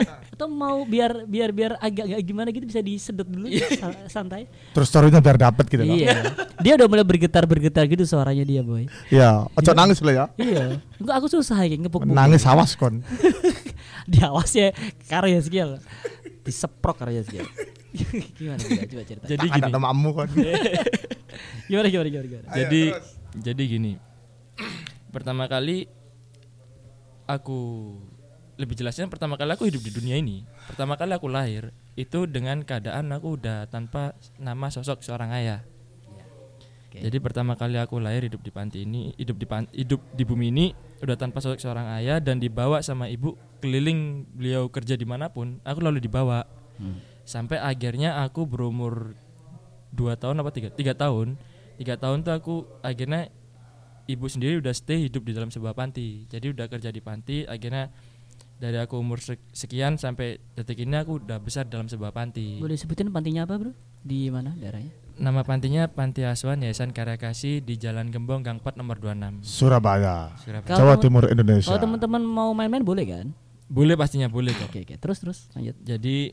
A- 0.00 0.18
Atau 0.32 0.48
mau 0.48 0.80
biar 0.82 1.28
biar 1.28 1.50
biar 1.52 1.76
agak 1.76 2.04
agak 2.08 2.20
gimana 2.24 2.48
gitu 2.48 2.64
bisa 2.64 2.80
disedot 2.80 3.28
dulu 3.28 3.44
sa- 3.52 4.08
santai. 4.08 4.48
Terus 4.72 4.88
storynya 4.88 5.20
biar 5.20 5.36
dapet 5.36 5.68
gitu 5.68 5.84
loh. 5.84 5.92
Iya. 5.92 6.32
Dia 6.64 6.80
udah 6.80 6.88
mulai 6.88 7.04
bergetar-bergetar 7.04 7.84
gitu 7.86 8.08
suaranya 8.08 8.40
dia, 8.40 8.64
boy. 8.64 8.88
Iya, 9.12 9.52
ojo 9.52 9.70
nangis 9.76 10.00
lo 10.00 10.08
ya. 10.08 10.32
Iya. 10.40 10.80
Enggak 10.96 11.14
aku 11.20 11.28
susah 11.28 11.60
ya 11.60 11.76
ngepuk 11.76 12.08
Nangis 12.08 12.48
awas 12.48 12.72
kon. 12.72 13.04
Diawas 14.08 14.48
ya 14.56 14.72
karya 15.12 15.44
skill. 15.44 15.76
Diseprok 16.40 17.04
karya 17.04 17.20
skill. 17.20 17.44
gimana 18.36 18.58
coba, 18.58 18.82
coba 18.84 19.02
cerita. 19.02 19.24
jadi 19.26 19.46
gini 19.46 19.64
ada 19.64 19.78
mamu 19.78 20.10
kon. 20.12 20.28
Gimana 21.68 21.86
gimana 21.86 22.08
gimana 22.08 22.26
gimana. 22.26 22.46
jadi 22.50 22.82
jadi 23.38 23.62
gini 23.62 23.92
pertama 25.08 25.44
kali 25.46 25.84
aku 27.24 27.60
lebih 28.56 28.74
jelasnya 28.74 29.06
pertama 29.06 29.36
kali 29.36 29.52
aku 29.52 29.64
hidup 29.64 29.80
di 29.80 29.92
dunia 29.92 30.16
ini 30.16 30.42
pertama 30.66 30.96
kali 30.96 31.12
aku 31.12 31.28
lahir 31.28 31.70
itu 31.94 32.24
dengan 32.24 32.60
keadaan 32.60 33.12
aku 33.12 33.36
udah 33.36 33.68
tanpa 33.68 34.12
nama 34.36 34.66
sosok 34.66 35.00
seorang 35.00 35.30
ayah 35.32 35.60
Oke. 36.88 36.98
jadi 36.98 37.16
pertama 37.20 37.54
kali 37.54 37.76
aku 37.76 38.00
lahir 38.00 38.24
hidup 38.24 38.40
di 38.40 38.50
panti 38.50 38.82
ini 38.82 39.12
hidup 39.14 39.36
di 39.36 39.46
pan- 39.46 39.70
hidup 39.70 40.00
di 40.10 40.24
bumi 40.24 40.48
ini 40.48 40.66
udah 40.98 41.14
tanpa 41.14 41.38
sosok 41.38 41.60
seorang 41.60 41.86
ayah 41.94 42.18
dan 42.18 42.40
dibawa 42.40 42.80
sama 42.80 43.06
ibu 43.06 43.32
keliling 43.60 44.24
beliau 44.32 44.66
kerja 44.66 44.96
di 44.96 45.04
mana 45.04 45.28
pun 45.28 45.60
aku 45.62 45.80
lalu 45.80 46.00
dibawa 46.00 46.48
Hmm. 46.74 46.94
Sampai 47.28 47.60
akhirnya 47.60 48.24
aku 48.24 48.48
berumur 48.48 49.12
dua 49.90 50.16
tahun 50.16 50.40
apa 50.40 50.48
tiga 50.48 50.68
tiga 50.70 50.96
tahun 50.96 51.36
tiga 51.76 51.94
tahun 51.94 52.24
tuh 52.24 52.32
aku 52.32 52.54
akhirnya 52.80 53.28
ibu 54.04 54.24
sendiri 54.24 54.56
udah 54.56 54.72
stay 54.72 55.04
hidup 55.04 55.20
di 55.22 55.32
dalam 55.32 55.48
sebuah 55.48 55.72
panti 55.72 56.24
jadi 56.26 56.50
udah 56.50 56.66
kerja 56.66 56.88
di 56.88 56.98
panti 56.98 57.44
akhirnya 57.44 57.92
dari 58.56 58.74
aku 58.74 58.96
umur 58.96 59.20
sek- 59.20 59.44
sekian 59.52 59.94
sampai 59.94 60.40
detik 60.52 60.80
ini 60.80 60.96
aku 60.96 61.20
udah 61.20 61.38
besar 61.38 61.62
dalam 61.64 61.86
sebuah 61.86 62.10
panti 62.10 62.58
Boleh 62.58 62.74
sebutin 62.74 63.06
pantinya 63.08 63.44
apa, 63.44 63.54
Bro? 63.54 63.70
Di 64.00 64.32
mana 64.32 64.56
daerahnya? 64.56 64.90
nama 65.18 65.42
pantinya 65.42 65.86
Panti 65.86 66.22
Asuhan 66.22 66.62
Yayasan 66.62 66.94
Karya 66.94 67.18
Kasih 67.18 67.58
di 67.58 67.74
Jalan 67.74 68.06
Gembong 68.08 68.38
Gang 68.40 68.62
4 68.62 68.78
nomor 68.78 68.96
26 68.96 69.42
Surabaya. 69.42 70.30
Surabaya 70.38 70.74
Jawa 70.74 70.94
Timur 70.96 71.26
Indonesia. 71.26 71.66
Kalau 71.68 71.82
teman-teman 71.82 72.22
mau 72.22 72.50
main-main 72.50 72.80
boleh 72.80 73.04
kan? 73.04 73.26
boleh 73.66 73.94
pastinya 73.94 74.26
boleh 74.26 74.54
kok 74.54 74.70
Oke, 74.70 74.80
oke. 74.80 74.94
Terus 74.96 75.18
terus 75.18 75.38
lanjut. 75.52 75.74
jadi 75.78 76.32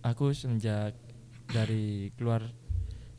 aku 0.00 0.32
semenjak 0.32 0.96
dari 1.50 2.14
keluar 2.16 2.46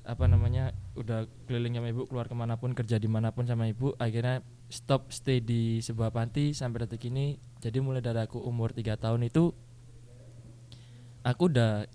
apa 0.01 0.25
namanya 0.25 0.73
udah 0.97 1.29
keliling 1.45 1.77
sama 1.77 1.93
ibu 1.93 2.09
keluar 2.09 2.25
ke 2.25 2.33
mana 2.33 2.57
pun 2.57 2.73
kerja 2.73 2.97
di 2.97 3.05
mana 3.05 3.29
pun 3.29 3.45
sama 3.45 3.69
ibu 3.69 3.93
akhirnya 4.01 4.41
stop 4.71 5.13
stay 5.13 5.43
di 5.43 5.77
sebuah 5.83 6.09
panti 6.09 6.55
sampai 6.57 6.87
detik 6.87 7.11
ini. 7.11 7.37
Jadi 7.61 7.77
mulai 7.83 8.01
dari 8.01 8.23
aku 8.23 8.41
umur 8.41 8.73
tiga 8.73 8.97
tahun 8.97 9.27
itu 9.29 9.53
aku 11.21 11.43
udah 11.53 11.85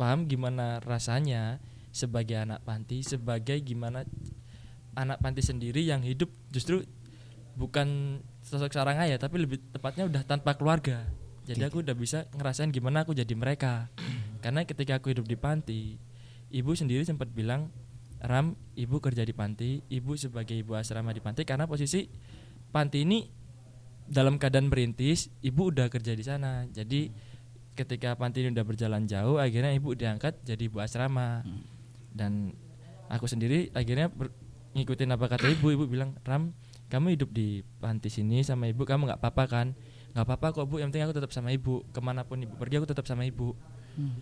paham 0.00 0.26
gimana 0.26 0.80
rasanya 0.80 1.60
sebagai 1.94 2.34
anak 2.34 2.64
panti 2.66 3.06
sebagai 3.06 3.60
gimana 3.62 4.02
anak 4.98 5.22
panti 5.22 5.44
sendiri 5.44 5.86
yang 5.86 6.02
hidup 6.02 6.26
justru 6.50 6.82
bukan 7.54 8.18
sosok 8.42 8.74
seorang 8.74 8.98
ayah 9.06 9.18
tapi 9.20 9.38
lebih 9.38 9.62
tepatnya 9.70 10.10
udah 10.10 10.22
tanpa 10.26 10.58
keluarga 10.58 11.06
jadi 11.44 11.68
aku 11.68 11.84
udah 11.84 11.92
bisa 11.92 12.24
ngerasain 12.32 12.72
gimana 12.72 13.04
aku 13.04 13.12
jadi 13.12 13.32
mereka. 13.36 13.92
Karena 14.40 14.64
ketika 14.64 14.96
aku 14.96 15.12
hidup 15.12 15.28
di 15.28 15.36
panti 15.36 15.80
ibu 16.48 16.72
sendiri 16.72 17.04
sempat 17.04 17.28
bilang 17.32 17.68
Ram 18.24 18.56
ibu 18.72 19.04
kerja 19.04 19.20
di 19.20 19.36
panti 19.36 19.84
ibu 19.92 20.16
sebagai 20.16 20.56
ibu 20.56 20.72
asrama 20.72 21.12
di 21.12 21.20
panti 21.20 21.44
karena 21.44 21.68
posisi 21.68 22.08
panti 22.72 23.04
ini 23.04 23.28
dalam 24.08 24.40
keadaan 24.40 24.72
merintis 24.72 25.28
ibu 25.44 25.68
udah 25.68 25.92
kerja 25.92 26.16
di 26.16 26.24
sana. 26.24 26.64
Jadi 26.72 27.12
ketika 27.76 28.16
panti 28.16 28.40
ini 28.40 28.56
udah 28.56 28.64
berjalan 28.64 29.04
jauh 29.04 29.36
akhirnya 29.36 29.76
ibu 29.76 29.92
diangkat 29.92 30.40
jadi 30.48 30.72
ibu 30.72 30.80
asrama. 30.80 31.44
Dan 32.08 32.56
aku 33.12 33.28
sendiri 33.28 33.68
akhirnya 33.76 34.08
ngikutin 34.72 35.12
apa 35.12 35.28
kata 35.28 35.52
ibu 35.52 35.76
ibu 35.76 35.84
bilang 35.84 36.16
Ram 36.24 36.56
kamu 36.88 37.20
hidup 37.20 37.30
di 37.36 37.60
panti 37.84 38.08
sini 38.08 38.40
sama 38.40 38.72
ibu 38.72 38.88
kamu 38.88 39.12
nggak 39.12 39.20
apa-apa 39.20 39.44
kan 39.44 39.66
nggak 40.14 40.24
apa-apa 40.24 40.46
kok 40.54 40.64
bu. 40.70 40.78
Yang 40.78 40.94
penting 40.94 41.04
aku 41.10 41.14
tetap 41.18 41.32
sama 41.34 41.50
ibu. 41.50 41.82
Ke 41.90 41.98
mana 41.98 42.22
pun 42.22 42.38
ibu 42.38 42.54
pergi 42.54 42.78
aku 42.78 42.86
tetap 42.86 43.04
sama 43.04 43.26
ibu. 43.26 43.58
Hmm. 43.98 44.14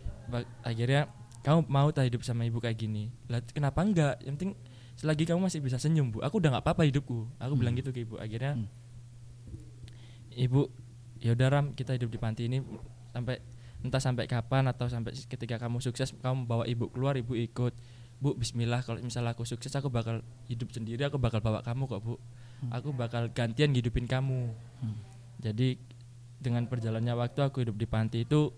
Akhirnya 0.65 1.13
kamu 1.45 1.69
mau 1.69 1.93
tak 1.93 2.09
hidup 2.09 2.25
sama 2.25 2.49
ibu 2.49 2.59
kayak 2.59 2.81
gini? 2.81 3.13
Lah 3.29 3.45
kenapa 3.45 3.85
enggak 3.85 4.25
yang 4.25 4.41
penting 4.41 4.57
selagi 4.97 5.29
kamu 5.29 5.49
masih 5.49 5.61
bisa 5.65 5.77
senyum 5.81 6.13
bu 6.13 6.21
aku 6.25 6.41
udah 6.41 6.57
nggak 6.57 6.65
apa-apa 6.65 6.89
hidupku. 6.89 7.29
Aku 7.37 7.55
bilang 7.61 7.77
gitu 7.77 7.93
ke 7.93 8.09
ibu. 8.09 8.17
Akhirnya 8.17 8.57
Hmm. 8.57 8.69
ibu 10.33 10.73
ya 11.21 11.37
udah 11.37 11.49
ram 11.53 11.67
kita 11.77 11.93
hidup 11.95 12.09
di 12.09 12.19
panti 12.19 12.49
ini 12.49 12.65
sampai 13.13 13.37
entah 13.85 14.01
sampai 14.01 14.25
kapan 14.25 14.65
atau 14.71 14.89
sampai 14.89 15.13
ketika 15.13 15.61
kamu 15.61 15.83
sukses 15.85 16.15
kamu 16.25 16.49
bawa 16.49 16.65
ibu 16.65 16.89
keluar 16.89 17.21
ibu 17.21 17.37
ikut. 17.37 17.77
Bu 18.23 18.39
Bismillah 18.39 18.87
kalau 18.87 19.03
misalnya 19.03 19.35
aku 19.35 19.43
sukses 19.43 19.75
aku 19.75 19.91
bakal 19.91 20.23
hidup 20.47 20.71
sendiri 20.71 21.03
aku 21.03 21.19
bakal 21.19 21.43
bawa 21.43 21.59
kamu 21.61 21.91
kok 21.91 22.01
bu. 22.01 22.17
Aku 22.71 22.95
bakal 22.95 23.27
gantian 23.35 23.75
hidupin 23.75 24.07
kamu. 24.07 24.55
Hmm. 24.79 24.95
Jadi 25.43 25.75
dengan 26.39 26.67
perjalannya 26.71 27.15
waktu 27.19 27.43
aku 27.43 27.67
hidup 27.67 27.77
di 27.79 27.87
panti 27.87 28.23
itu 28.23 28.55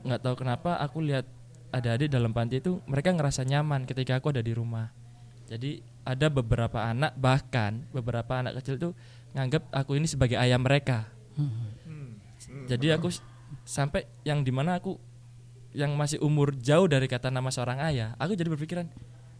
nggak 0.00 0.20
tahu 0.24 0.34
kenapa 0.40 0.80
aku 0.80 1.04
lihat 1.04 1.28
ada 1.70 1.94
adik 1.94 2.10
dalam 2.10 2.32
panti 2.32 2.58
itu 2.58 2.80
mereka 2.88 3.12
ngerasa 3.12 3.46
nyaman 3.46 3.84
ketika 3.86 4.18
aku 4.18 4.32
ada 4.34 4.42
di 4.42 4.56
rumah. 4.56 4.90
Jadi 5.46 5.82
ada 6.02 6.32
beberapa 6.32 6.80
anak 6.82 7.14
bahkan 7.20 7.84
beberapa 7.92 8.40
anak 8.40 8.58
kecil 8.60 8.80
tuh 8.80 8.92
nganggap 9.36 9.68
aku 9.70 9.94
ini 10.00 10.06
sebagai 10.08 10.40
ayah 10.40 10.58
mereka. 10.58 11.06
Hmm. 11.38 12.18
jadi 12.66 12.98
aku 12.98 13.08
sampai 13.62 14.04
yang 14.26 14.42
di 14.42 14.50
mana 14.50 14.76
aku 14.82 14.98
yang 15.70 15.94
masih 15.94 16.18
umur 16.18 16.50
jauh 16.58 16.90
dari 16.90 17.06
kata 17.06 17.30
nama 17.30 17.48
seorang 17.48 17.78
ayah 17.86 18.18
aku 18.18 18.34
jadi 18.34 18.50
berpikiran 18.50 18.90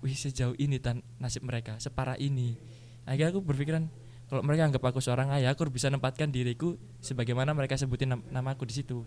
wih 0.00 0.14
sejauh 0.14 0.54
ini 0.56 0.78
tan 0.78 1.02
nasib 1.18 1.42
mereka 1.42 1.76
separah 1.82 2.16
ini. 2.20 2.54
Akhirnya 3.08 3.34
aku 3.34 3.42
berpikiran 3.42 3.90
kalau 4.30 4.46
mereka 4.46 4.70
anggap 4.70 4.82
aku 4.86 5.02
seorang 5.02 5.34
ayah 5.34 5.50
aku 5.50 5.66
bisa 5.66 5.90
nempatkan 5.90 6.30
diriku 6.30 6.78
sebagaimana 7.02 7.50
mereka 7.50 7.74
sebutin 7.74 8.14
nam- 8.14 8.26
nama 8.30 8.54
aku 8.54 8.62
di 8.62 8.78
situ. 8.78 9.02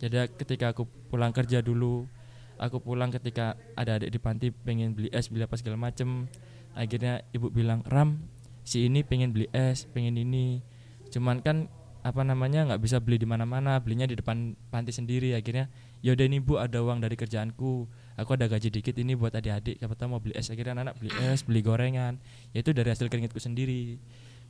Jadi 0.00 0.24
ketika 0.40 0.72
aku 0.72 0.88
pulang 1.12 1.36
kerja 1.36 1.60
dulu 1.60 2.08
aku 2.56 2.80
pulang 2.80 3.10
ketika 3.10 3.58
ada 3.74 4.00
adik 4.00 4.10
di 4.14 4.18
panti 4.18 4.46
pengen 4.48 4.94
beli 4.94 5.10
es 5.12 5.28
beli 5.28 5.44
apa 5.44 5.60
segala 5.60 5.76
macem. 5.76 6.30
Akhirnya 6.74 7.22
ibu 7.30 7.52
bilang 7.52 7.84
ram 7.86 8.24
si 8.64 8.88
ini 8.88 9.04
pengen 9.04 9.36
beli 9.36 9.52
es 9.52 9.84
pengen 9.84 10.16
ini. 10.16 10.64
Cuman 11.12 11.44
kan 11.44 11.68
apa 12.04 12.20
namanya 12.20 12.68
nggak 12.68 12.80
bisa 12.84 13.00
beli 13.00 13.16
di 13.16 13.24
mana-mana 13.24 13.80
belinya 13.80 14.08
di 14.08 14.16
depan 14.16 14.56
panti 14.72 14.96
sendiri. 14.96 15.36
Akhirnya 15.36 15.68
yaudah 16.00 16.24
ini 16.24 16.40
bu 16.40 16.56
ada 16.56 16.80
uang 16.80 17.04
dari 17.04 17.14
kerjaanku. 17.20 17.84
Aku 18.16 18.30
ada 18.32 18.46
gaji 18.46 18.70
dikit 18.70 18.94
ini 18.96 19.12
buat 19.12 19.34
adik-adik. 19.34 19.76
Siapa 19.76 19.92
tahu 19.92 20.16
mau 20.16 20.20
beli 20.24 20.34
es. 20.40 20.48
Akhirnya 20.48 20.72
anak 20.72 20.98
beli 20.98 21.10
es 21.20 21.44
beli 21.44 21.60
gorengan. 21.60 22.16
Ya 22.56 22.64
itu 22.64 22.72
dari 22.72 22.90
hasil 22.90 23.12
keringetku 23.12 23.38
sendiri 23.38 24.00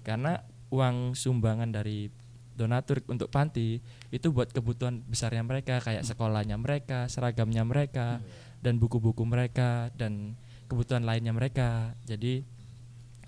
karena 0.04 0.44
uang 0.68 1.16
sumbangan 1.16 1.72
dari 1.72 2.12
donatur 2.54 3.02
untuk 3.10 3.32
panti 3.34 3.82
itu 4.14 4.30
buat 4.30 4.54
kebutuhan 4.54 5.02
besarnya 5.10 5.42
mereka 5.42 5.82
kayak 5.82 6.06
sekolahnya 6.06 6.54
mereka 6.54 7.10
seragamnya 7.10 7.66
mereka 7.66 8.22
dan 8.62 8.78
buku-buku 8.78 9.26
mereka 9.26 9.90
dan 9.98 10.38
kebutuhan 10.70 11.04
lainnya 11.04 11.34
mereka. 11.34 11.92
Jadi 12.06 12.46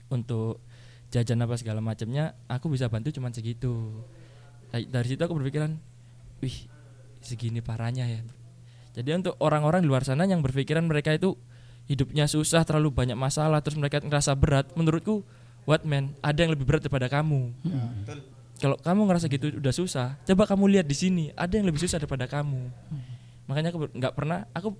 untuk 0.08 0.62
jajan 1.10 1.42
apa 1.42 1.58
segala 1.58 1.82
macamnya 1.82 2.38
aku 2.46 2.70
bisa 2.70 2.86
bantu 2.86 3.10
cuman 3.12 3.34
segitu. 3.34 3.74
Dari- 4.70 4.88
dari 4.88 5.06
situ 5.06 5.22
aku 5.22 5.34
berpikiran 5.36 5.74
wih 6.40 6.70
segini 7.20 7.58
parahnya 7.60 8.06
ya. 8.06 8.22
Jadi 8.96 9.10
untuk 9.12 9.34
orang-orang 9.42 9.84
di 9.84 9.88
luar 9.90 10.06
sana 10.06 10.24
yang 10.24 10.40
berpikiran 10.40 10.86
mereka 10.88 11.12
itu 11.12 11.36
hidupnya 11.86 12.26
susah 12.26 12.64
terlalu 12.66 12.90
banyak 12.90 13.18
masalah 13.18 13.60
terus 13.62 13.78
mereka 13.78 14.02
ngerasa 14.02 14.34
berat 14.34 14.72
menurutku 14.74 15.22
what 15.66 15.82
man? 15.82 16.14
Ada 16.22 16.46
yang 16.46 16.52
lebih 16.54 16.64
berat 16.64 16.80
daripada 16.80 17.10
kamu. 17.10 17.52
Kalau 18.56 18.76
kamu 18.80 19.00
ngerasa 19.04 19.26
gitu 19.28 19.52
udah 19.52 19.68
susah 19.68 20.16
coba 20.24 20.48
kamu 20.48 20.64
lihat 20.72 20.86
di 20.88 20.96
sini 20.96 21.28
ada 21.36 21.52
yang 21.52 21.68
lebih 21.68 21.76
susah 21.76 22.00
daripada 22.00 22.24
kamu. 22.24 22.72
Makanya 23.44 23.68
aku 23.68 23.92
nggak 23.92 24.14
pernah 24.16 24.48
aku 24.56 24.72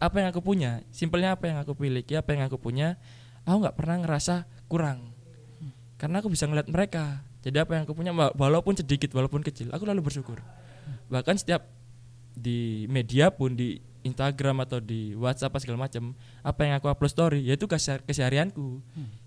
apa 0.00 0.16
yang 0.18 0.28
aku 0.32 0.40
punya 0.42 0.70
simpelnya 0.90 1.38
apa 1.38 1.46
yang 1.46 1.62
aku 1.62 1.78
miliki 1.78 2.18
apa 2.18 2.34
yang 2.34 2.42
aku 2.42 2.58
punya 2.58 2.98
aku 3.46 3.62
nggak 3.62 3.76
pernah 3.78 3.96
ngerasa 4.02 4.34
kurang. 4.66 5.14
Karena 5.94 6.18
aku 6.18 6.26
bisa 6.26 6.50
ngeliat 6.50 6.66
mereka. 6.66 7.22
Jadi 7.40 7.56
apa 7.56 7.78
yang 7.78 7.86
aku 7.86 7.94
punya 7.94 8.10
wa- 8.10 8.34
walaupun 8.34 8.74
sedikit 8.74 9.14
walaupun 9.14 9.40
kecil 9.40 9.70
aku 9.70 9.86
lalu 9.86 10.02
bersyukur. 10.02 10.42
Bahkan 11.06 11.38
setiap 11.38 11.70
di 12.34 12.88
media 12.90 13.30
pun 13.30 13.54
di 13.54 13.78
Instagram 14.00 14.64
atau 14.64 14.80
di 14.80 15.12
WhatsApp 15.12 15.60
segala 15.60 15.86
macam 15.86 16.16
apa 16.40 16.60
yang 16.64 16.74
aku 16.80 16.88
upload 16.88 17.12
story 17.12 17.40
ya 17.44 17.54
itu 17.54 17.68
kesehar- 17.68 18.00
keseharianku 18.02 18.80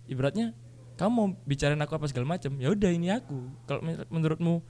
ibaratnya 0.10 0.52
kamu 0.94 1.12
mau 1.12 1.28
bicarain 1.46 1.80
aku 1.82 1.94
apa 1.98 2.06
segala 2.10 2.38
macam 2.38 2.54
ya 2.62 2.70
udah 2.70 2.92
ini 2.94 3.10
aku. 3.10 3.38
Kalau 3.66 3.82
men- 3.82 4.08
menurutmu 4.10 4.62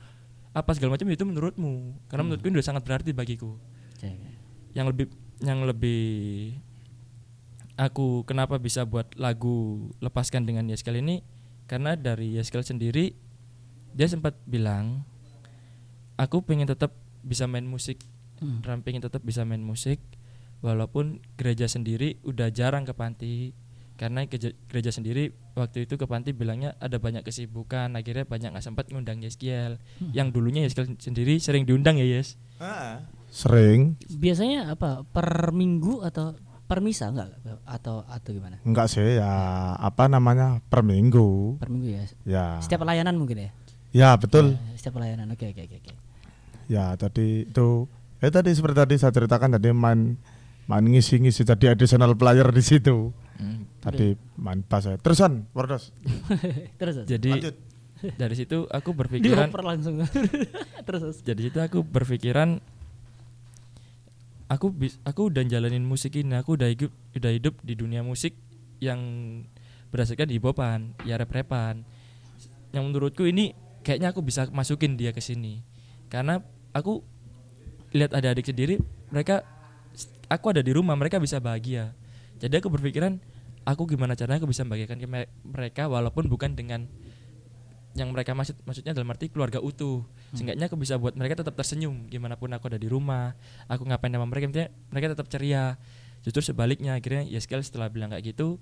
apa 0.54 0.72
segala 0.78 0.96
macam 0.96 1.06
ya 1.10 1.16
itu 1.18 1.26
menurutmu. 1.28 1.74
Karena 2.08 2.24
menurutku 2.28 2.48
ini 2.48 2.56
udah 2.62 2.68
sangat 2.68 2.84
berarti 2.88 3.12
bagiku. 3.12 3.60
Yang 4.72 4.86
lebih 4.94 5.06
yang 5.44 5.60
lebih 5.68 6.04
aku 7.76 8.24
kenapa 8.24 8.62
bisa 8.62 8.86
buat 8.86 9.12
lagu 9.18 9.90
lepaskan 10.00 10.46
dengan 10.46 10.70
Yeskel 10.70 11.02
ini 11.02 11.26
karena 11.66 11.98
dari 11.98 12.38
Yeskel 12.38 12.62
sendiri 12.62 13.18
dia 13.94 14.08
sempat 14.10 14.38
bilang 14.46 15.06
aku 16.16 16.46
pengen 16.46 16.70
tetap 16.70 16.94
bisa 17.26 17.50
main 17.50 17.66
musik. 17.66 18.00
Hmm. 18.42 18.60
Ram 18.66 18.82
pengen 18.82 19.04
tetap 19.04 19.24
bisa 19.24 19.46
main 19.48 19.62
musik 19.62 20.00
walaupun 20.64 21.20
gereja 21.36 21.68
sendiri 21.68 22.24
udah 22.24 22.48
jarang 22.50 22.88
ke 22.88 22.94
panti 22.96 23.52
karena 23.94 24.26
gereja, 24.26 24.52
gereja 24.68 24.92
sendiri 24.92 25.38
waktu 25.54 25.86
itu 25.86 26.02
ke 26.02 26.06
panti 26.10 26.34
bilangnya 26.34 26.74
ada 26.82 26.98
banyak 26.98 27.22
kesibukan 27.22 27.94
akhirnya 27.94 28.26
banyak 28.26 28.50
nggak 28.52 28.66
sempat 28.66 28.90
ngundang 28.90 29.22
Yeskiel 29.22 29.78
yang 30.18 30.34
dulunya 30.34 30.66
Yeskiel 30.66 30.98
sendiri 30.98 31.38
sering 31.38 31.70
diundang 31.70 32.02
ya 32.02 32.06
Yes 32.06 32.36
Sering, 33.34 33.98
Biasanya 34.22 34.78
apa? 34.78 35.02
Per 35.10 35.50
minggu 35.58 36.06
atau 36.06 36.38
per 36.70 36.86
misa 36.86 37.10
enggak 37.10 37.34
atau 37.66 38.06
atau 38.06 38.30
gimana? 38.30 38.62
enggak 38.62 38.88
sih 38.94 39.18
ya 39.18 39.34
apa 39.74 40.06
namanya 40.06 40.62
per 40.70 40.86
minggu. 40.86 41.58
Per 41.58 41.66
minggu 41.66 41.98
ya. 41.98 42.04
Ya. 42.30 42.46
Setiap 42.62 42.86
layanan 42.86 43.18
mungkin 43.18 43.50
ya. 43.50 43.50
Ya 43.90 44.10
betul. 44.22 44.54
Ya, 44.54 44.78
setiap 44.78 45.02
layanan. 45.02 45.34
Oke 45.34 45.50
oke 45.50 45.66
oke 45.66 45.76
oke. 45.82 45.92
Ya 46.70 46.94
tadi 46.94 47.50
itu 47.50 47.90
ya 48.22 48.30
tadi 48.30 48.54
seperti 48.54 48.78
tadi 48.78 48.96
saya 49.02 49.12
ceritakan 49.12 49.58
tadi 49.58 49.74
main 49.74 50.16
main 50.70 50.86
ngisi-ngisi 50.86 51.42
tadi 51.42 51.74
additional 51.74 52.14
player 52.14 52.46
di 52.54 52.62
situ. 52.62 53.10
Hmm. 53.42 53.66
Tadi 53.84 54.16
main 54.40 54.64
bass 54.64 54.88
saya. 54.88 54.98
Terusan, 54.98 55.52
Wardos. 55.52 55.92
Terus 56.80 57.04
terus. 57.04 57.08
jadi 57.08 57.32
Lanjut. 57.36 57.56
dari 58.16 58.36
situ 58.40 58.58
aku 58.72 58.96
berpikiran 59.00 59.52
langsung. 59.52 60.00
terus 60.88 61.20
jadi 61.24 61.52
situ 61.52 61.60
aku 61.60 61.84
berpikiran 61.84 62.60
aku 64.52 64.70
bis, 64.70 65.00
aku 65.08 65.32
udah 65.32 65.44
jalanin 65.48 65.84
musik 65.84 66.20
ini 66.20 66.36
aku 66.36 66.60
udah 66.60 66.68
hidup 66.68 66.92
udah 67.16 67.32
hidup 67.32 67.56
di 67.64 67.74
dunia 67.74 68.04
musik 68.04 68.36
yang 68.84 69.00
berdasarkan 69.90 70.30
hip 70.30 70.44
hopan 70.44 70.94
ya 71.08 71.16
rap 71.16 71.32
rapan 71.32 71.88
yang 72.76 72.90
menurutku 72.90 73.24
ini 73.24 73.56
kayaknya 73.86 74.12
aku 74.12 74.20
bisa 74.26 74.50
masukin 74.52 75.00
dia 75.00 75.16
ke 75.16 75.22
sini 75.24 75.64
karena 76.12 76.42
aku 76.76 77.02
lihat 77.94 78.12
adik-adik 78.14 78.52
sendiri 78.52 78.76
mereka 79.14 79.46
aku 80.28 80.52
ada 80.52 80.62
di 80.66 80.74
rumah 80.74 80.98
mereka 80.98 81.22
bisa 81.22 81.38
bahagia 81.38 81.94
jadi 82.42 82.60
aku 82.60 82.74
berpikiran 82.74 83.22
aku 83.64 83.88
gimana 83.88 84.16
caranya 84.16 84.44
aku 84.44 84.52
bisa 84.52 84.68
membagikan 84.68 85.00
ke 85.00 85.08
me- 85.08 85.32
mereka 85.44 85.88
walaupun 85.88 86.28
bukan 86.28 86.56
dengan 86.56 86.88
yang 87.94 88.10
mereka 88.10 88.34
maksud 88.34 88.58
maksudnya 88.66 88.98
dalam 88.98 89.06
arti 89.14 89.30
keluarga 89.30 89.62
utuh. 89.62 90.02
Seenggaknya 90.34 90.66
aku 90.66 90.78
bisa 90.82 90.98
buat 90.98 91.14
mereka 91.14 91.46
tetap 91.46 91.54
tersenyum. 91.54 92.10
Gimana 92.10 92.34
pun 92.34 92.50
aku 92.50 92.66
ada 92.74 92.82
di 92.82 92.90
rumah 92.90 93.38
aku 93.70 93.86
ngapain 93.86 94.10
sama 94.10 94.26
mereka 94.26 94.50
intinya 94.50 94.70
mereka 94.90 95.14
tetap 95.14 95.30
ceria. 95.30 95.78
Justru 96.26 96.42
sebaliknya 96.42 96.98
akhirnya 96.98 97.24
ya 97.30 97.38
sekali 97.38 97.62
setelah 97.62 97.94
bilang 97.94 98.10
kayak 98.10 98.34
gitu 98.34 98.58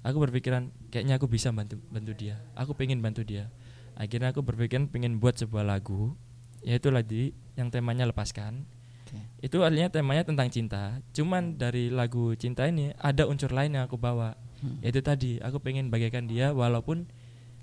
aku 0.00 0.16
berpikiran 0.16 0.72
kayaknya 0.88 1.20
aku 1.20 1.28
bisa 1.28 1.52
bantu 1.52 1.76
bantu 1.92 2.16
dia. 2.16 2.40
Aku 2.56 2.72
pengen 2.72 3.04
bantu 3.04 3.20
dia. 3.20 3.52
Akhirnya 4.00 4.32
aku 4.32 4.40
berpikiran 4.40 4.88
pengen 4.88 5.20
buat 5.20 5.36
sebuah 5.36 5.60
lagu 5.60 6.16
yaitu 6.64 6.88
lagi 6.88 7.36
yang 7.60 7.68
temanya 7.68 8.08
lepaskan 8.08 8.64
Oke. 9.10 9.18
itu 9.42 9.58
artinya 9.58 9.90
temanya 9.90 10.22
tentang 10.22 10.46
cinta 10.46 10.82
cuman 11.10 11.54
dari 11.54 11.90
lagu 11.90 12.30
cinta 12.34 12.64
ini 12.64 12.94
ada 12.94 13.26
unsur 13.26 13.50
lain 13.50 13.74
yang 13.74 13.84
aku 13.84 13.98
bawa 13.98 14.38
yaitu 14.78 15.00
tadi 15.00 15.36
aku 15.38 15.58
pengen 15.58 15.88
bagaikan 15.88 16.24
dia 16.24 16.52
walaupun 16.52 17.10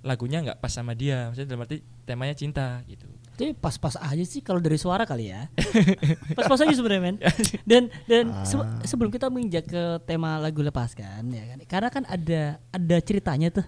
lagunya 0.02 0.42
nggak 0.42 0.58
pas 0.58 0.70
sama 0.70 0.92
dia 0.92 1.28
maksudnya 1.28 1.48
dalam 1.48 1.64
arti 1.64 1.78
temanya 2.04 2.34
cinta 2.34 2.82
gitu 2.84 3.08
Tapi 3.38 3.54
pas-pas 3.54 3.94
aja 3.96 4.26
sih 4.26 4.42
kalau 4.42 4.58
dari 4.58 4.82
suara 4.82 5.06
kali 5.06 5.30
ya. 5.30 5.46
Pas-pas 6.34 6.58
aja 6.58 6.74
sebenarnya 6.74 7.04
men. 7.04 7.18
Dan 7.64 7.86
dan 8.10 8.34
se- 8.42 8.58
sebelum 8.84 9.14
kita 9.14 9.30
menginjak 9.30 9.70
ke 9.70 9.84
tema 10.10 10.42
lagu 10.42 10.58
lepaskan 10.60 11.22
ya 11.30 11.46
kan. 11.46 11.58
Karena 11.70 11.90
kan 11.92 12.04
ada 12.10 12.58
ada 12.74 12.98
ceritanya 12.98 13.54
tuh. 13.54 13.66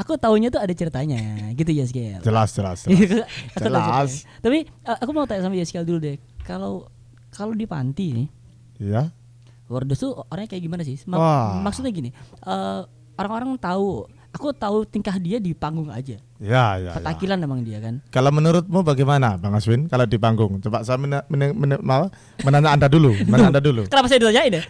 Aku 0.00 0.16
taunya 0.16 0.48
tuh 0.48 0.60
ada 0.62 0.72
ceritanya 0.72 1.50
gitu 1.52 1.70
ya 1.70 1.84
Skiel. 1.84 2.20
Jelas, 2.22 2.50
jelas. 2.54 2.78
jelas. 2.88 3.26
Aku 3.52 3.66
tahu 3.66 3.70
Jelas. 3.70 4.10
Tapi 4.40 4.58
uh, 4.84 4.98
aku 4.98 5.10
mau 5.12 5.26
tanya 5.26 5.44
sama 5.44 5.56
Yeskiel 5.56 5.84
dulu 5.84 5.98
deh. 6.00 6.16
Kalau 6.42 6.88
kalau 7.30 7.54
di 7.54 7.66
panti 7.68 8.06
nih, 8.14 8.28
Iya. 8.80 9.12
Wardos 9.70 10.02
tuh 10.02 10.18
orangnya 10.26 10.50
kayak 10.50 10.64
gimana 10.66 10.82
sih? 10.82 10.98
Ma- 11.06 11.20
Wah. 11.20 11.62
Maksudnya 11.62 11.94
gini, 11.94 12.10
eh, 12.42 12.80
orang-orang 13.14 13.54
tahu, 13.54 14.02
aku 14.34 14.50
tahu 14.50 14.82
tingkah 14.82 15.14
dia 15.20 15.38
di 15.38 15.54
panggung 15.54 15.92
aja. 15.92 16.18
Ya, 16.40 16.80
ya, 16.80 16.88
ya. 16.88 16.92
Petakilan 16.96 17.36
emang 17.36 17.60
dia 17.60 17.78
kan. 17.78 18.00
Kalau 18.08 18.32
menurutmu 18.32 18.80
bagaimana, 18.80 19.36
Bang 19.36 19.52
Aswin? 19.52 19.86
Kalau 19.86 20.08
di 20.08 20.16
panggung, 20.16 20.56
coba 20.58 20.80
saya 20.80 20.96
mene- 20.96 21.20
mene- 21.28 21.76
mau 21.78 22.08
menanya 22.40 22.72
anda 22.72 22.88
dulu, 22.88 23.12
menanya 23.28 23.52
anda 23.52 23.62
dulu. 23.62 23.84
Kenapa 23.86 24.08
saya 24.08 24.18
ditanyain 24.18 24.56
ya? 24.56 24.62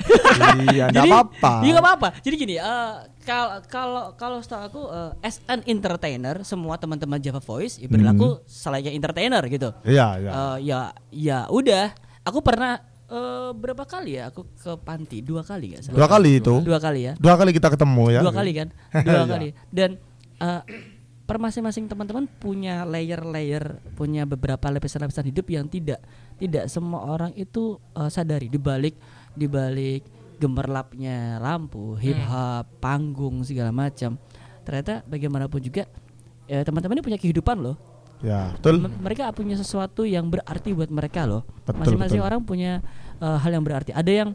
iya, 0.66 0.85
enggak 0.90 1.06
apa-apa. 1.14 1.52
Iya 1.62 1.70
nggak 1.72 1.87
apa-apa. 1.87 2.09
Jadi 2.20 2.35
gini, 2.37 2.54
eh, 2.59 2.92
kalau 3.22 3.48
kalau 3.64 4.04
kalau 4.14 4.38
setahu 4.40 4.62
aku 4.66 4.83
eh, 4.90 5.11
as 5.22 5.38
an 5.46 5.62
entertainer, 5.64 6.42
semua 6.42 6.74
teman-teman 6.74 7.16
Java 7.16 7.38
Voice 7.38 7.78
ya 7.78 7.87
berlaku 7.87 8.42
selainnya 8.44 8.90
entertainer 8.90 9.42
gitu. 9.46 9.70
Iya, 9.83 10.06
iya. 10.18 10.30
Eh, 10.30 10.56
ya 10.66 10.80
ya 11.09 11.38
udah. 11.46 11.94
Aku 12.20 12.42
pernah 12.42 12.83
eh, 13.06 13.50
berapa 13.52 13.87
kali 13.87 14.18
ya? 14.18 14.26
Aku 14.28 14.42
ke 14.52 14.74
panti 14.76 15.22
dua 15.22 15.46
kali 15.46 15.78
ya. 15.78 15.87
Dua 15.87 16.11
kali 16.11 16.42
itu. 16.42 16.59
Dua 16.61 16.83
kali 16.83 17.06
ya. 17.06 17.12
Dua 17.14 17.38
kali 17.38 17.54
kita 17.54 17.70
ketemu 17.70 18.11
ya. 18.11 18.20
Dua 18.20 18.35
kali 18.35 18.50
kan? 18.52 18.68
Dua 19.06 19.22
Iya. 19.22 19.30
kali. 19.30 19.48
Dan 19.70 19.90
eh, 20.37 20.62
per 21.31 21.38
masing-masing 21.38 21.87
teman-teman 21.87 22.27
punya 22.27 22.83
layer-layer, 22.83 23.79
punya 23.95 24.27
beberapa 24.27 24.66
lapisan-lapisan 24.66 25.31
hidup 25.31 25.47
yang 25.47 25.71
tidak 25.71 26.03
tidak 26.43 26.66
semua 26.66 27.07
orang 27.07 27.31
itu 27.38 27.79
eh, 27.95 28.11
sadari 28.11 28.51
di 28.51 28.59
balik 28.59 28.99
di 29.38 29.47
balik 29.47 30.03
gemerlapnya 30.43 31.38
lampu, 31.38 31.95
hip 32.03 32.19
hop, 32.27 32.66
panggung 32.83 33.47
segala 33.47 33.71
macam. 33.71 34.19
Ternyata 34.66 35.07
bagaimanapun 35.07 35.62
juga 35.62 35.87
eh, 36.51 36.66
teman-teman 36.66 36.99
ini 36.99 37.05
punya 37.07 37.19
kehidupan 37.23 37.62
loh. 37.62 37.79
Ya, 38.27 38.51
betul. 38.59 38.83
M- 38.83 38.99
mereka 38.99 39.31
punya 39.31 39.55
sesuatu 39.55 40.03
yang 40.03 40.27
berarti 40.35 40.75
buat 40.75 40.90
mereka 40.90 41.31
loh. 41.31 41.47
Betul, 41.62 41.79
Masing-masing 41.87 42.21
orang 42.27 42.43
punya 42.43 42.83
eh, 43.23 43.38
hal 43.38 43.55
yang 43.55 43.62
berarti. 43.62 43.95
Ada 43.95 44.11
yang 44.11 44.31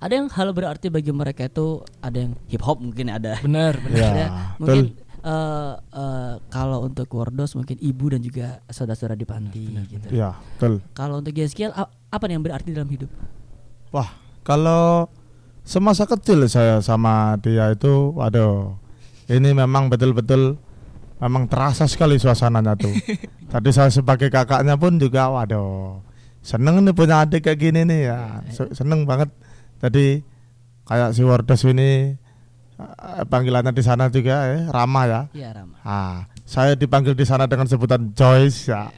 ada 0.00 0.12
yang 0.12 0.28
hal 0.28 0.48
berarti 0.52 0.92
bagi 0.92 1.12
mereka 1.12 1.48
itu 1.48 1.80
ada 2.04 2.20
yang 2.20 2.32
hip 2.52 2.60
hop 2.60 2.80
mungkin 2.84 3.08
ada. 3.12 3.40
benar 3.40 3.80
benar 3.80 3.96
Ya, 3.96 4.08
ada 4.12 4.24
betul. 4.60 4.96
Eh, 5.20 5.72
eh, 5.76 6.34
kalau 6.48 6.84
untuk 6.84 7.08
Wardos 7.12 7.52
mungkin 7.52 7.76
ibu 7.80 8.04
dan 8.08 8.20
juga 8.20 8.64
saudara-saudara 8.66 9.16
di 9.16 9.26
panti 9.28 9.66
gitu. 9.86 10.08
Ya, 10.12 10.36
betul. 10.56 10.80
Kalau 10.92 11.20
untuk 11.20 11.36
a- 11.70 11.92
apa 12.10 12.24
nih 12.26 12.34
yang 12.36 12.44
berarti 12.44 12.68
dalam 12.72 12.88
hidup? 12.88 13.10
Wah, 13.92 14.10
kalau 14.42 15.10
semasa 15.62 16.08
kecil 16.08 16.46
saya 16.48 16.80
sama 16.80 17.36
dia 17.38 17.70
itu, 17.70 18.14
waduh, 18.16 18.74
ini 19.28 19.52
memang 19.52 19.92
betul-betul 19.92 20.56
memang 21.20 21.44
terasa 21.46 21.84
sekali 21.84 22.16
suasananya 22.16 22.74
tuh. 22.80 22.94
Tadi 23.52 23.70
saya 23.74 23.90
sebagai 23.92 24.30
kakaknya 24.32 24.78
pun 24.80 24.96
juga, 24.96 25.28
waduh, 25.28 26.00
seneng 26.40 26.80
nih 26.86 26.94
punya 26.96 27.26
adik 27.26 27.44
kayak 27.44 27.60
gini 27.60 27.80
nih 27.84 28.00
ya, 28.08 28.40
Se- 28.48 28.72
seneng 28.72 29.04
banget. 29.04 29.28
Tadi 29.82 30.22
kayak 30.86 31.12
si 31.12 31.22
Wardos 31.22 31.62
ini 31.68 32.14
panggilannya 33.26 33.72
di 33.74 33.82
sana 33.84 34.08
juga 34.08 34.46
ya, 34.46 34.70
Rama 34.70 35.02
ya. 35.06 35.20
Ya 35.34 35.48
Rama. 35.54 35.76
Ah, 35.82 36.28
saya 36.46 36.74
dipanggil 36.74 37.14
di 37.14 37.24
sana 37.24 37.46
dengan 37.46 37.66
sebutan 37.68 38.12
Joyce 38.12 38.70
ya. 38.70 38.88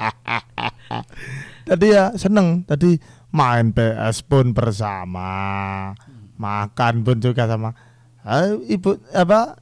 Tadi 1.68 1.86
ya 1.90 2.14
seneng. 2.16 2.66
Tadi 2.66 2.98
main 3.30 3.70
PS 3.70 4.26
pun 4.26 4.50
bersama, 4.50 5.92
makan 6.38 7.06
pun 7.06 7.16
juga 7.22 7.46
sama. 7.46 7.74
Ah, 8.26 8.54
ibu 8.68 8.98
apa? 9.14 9.56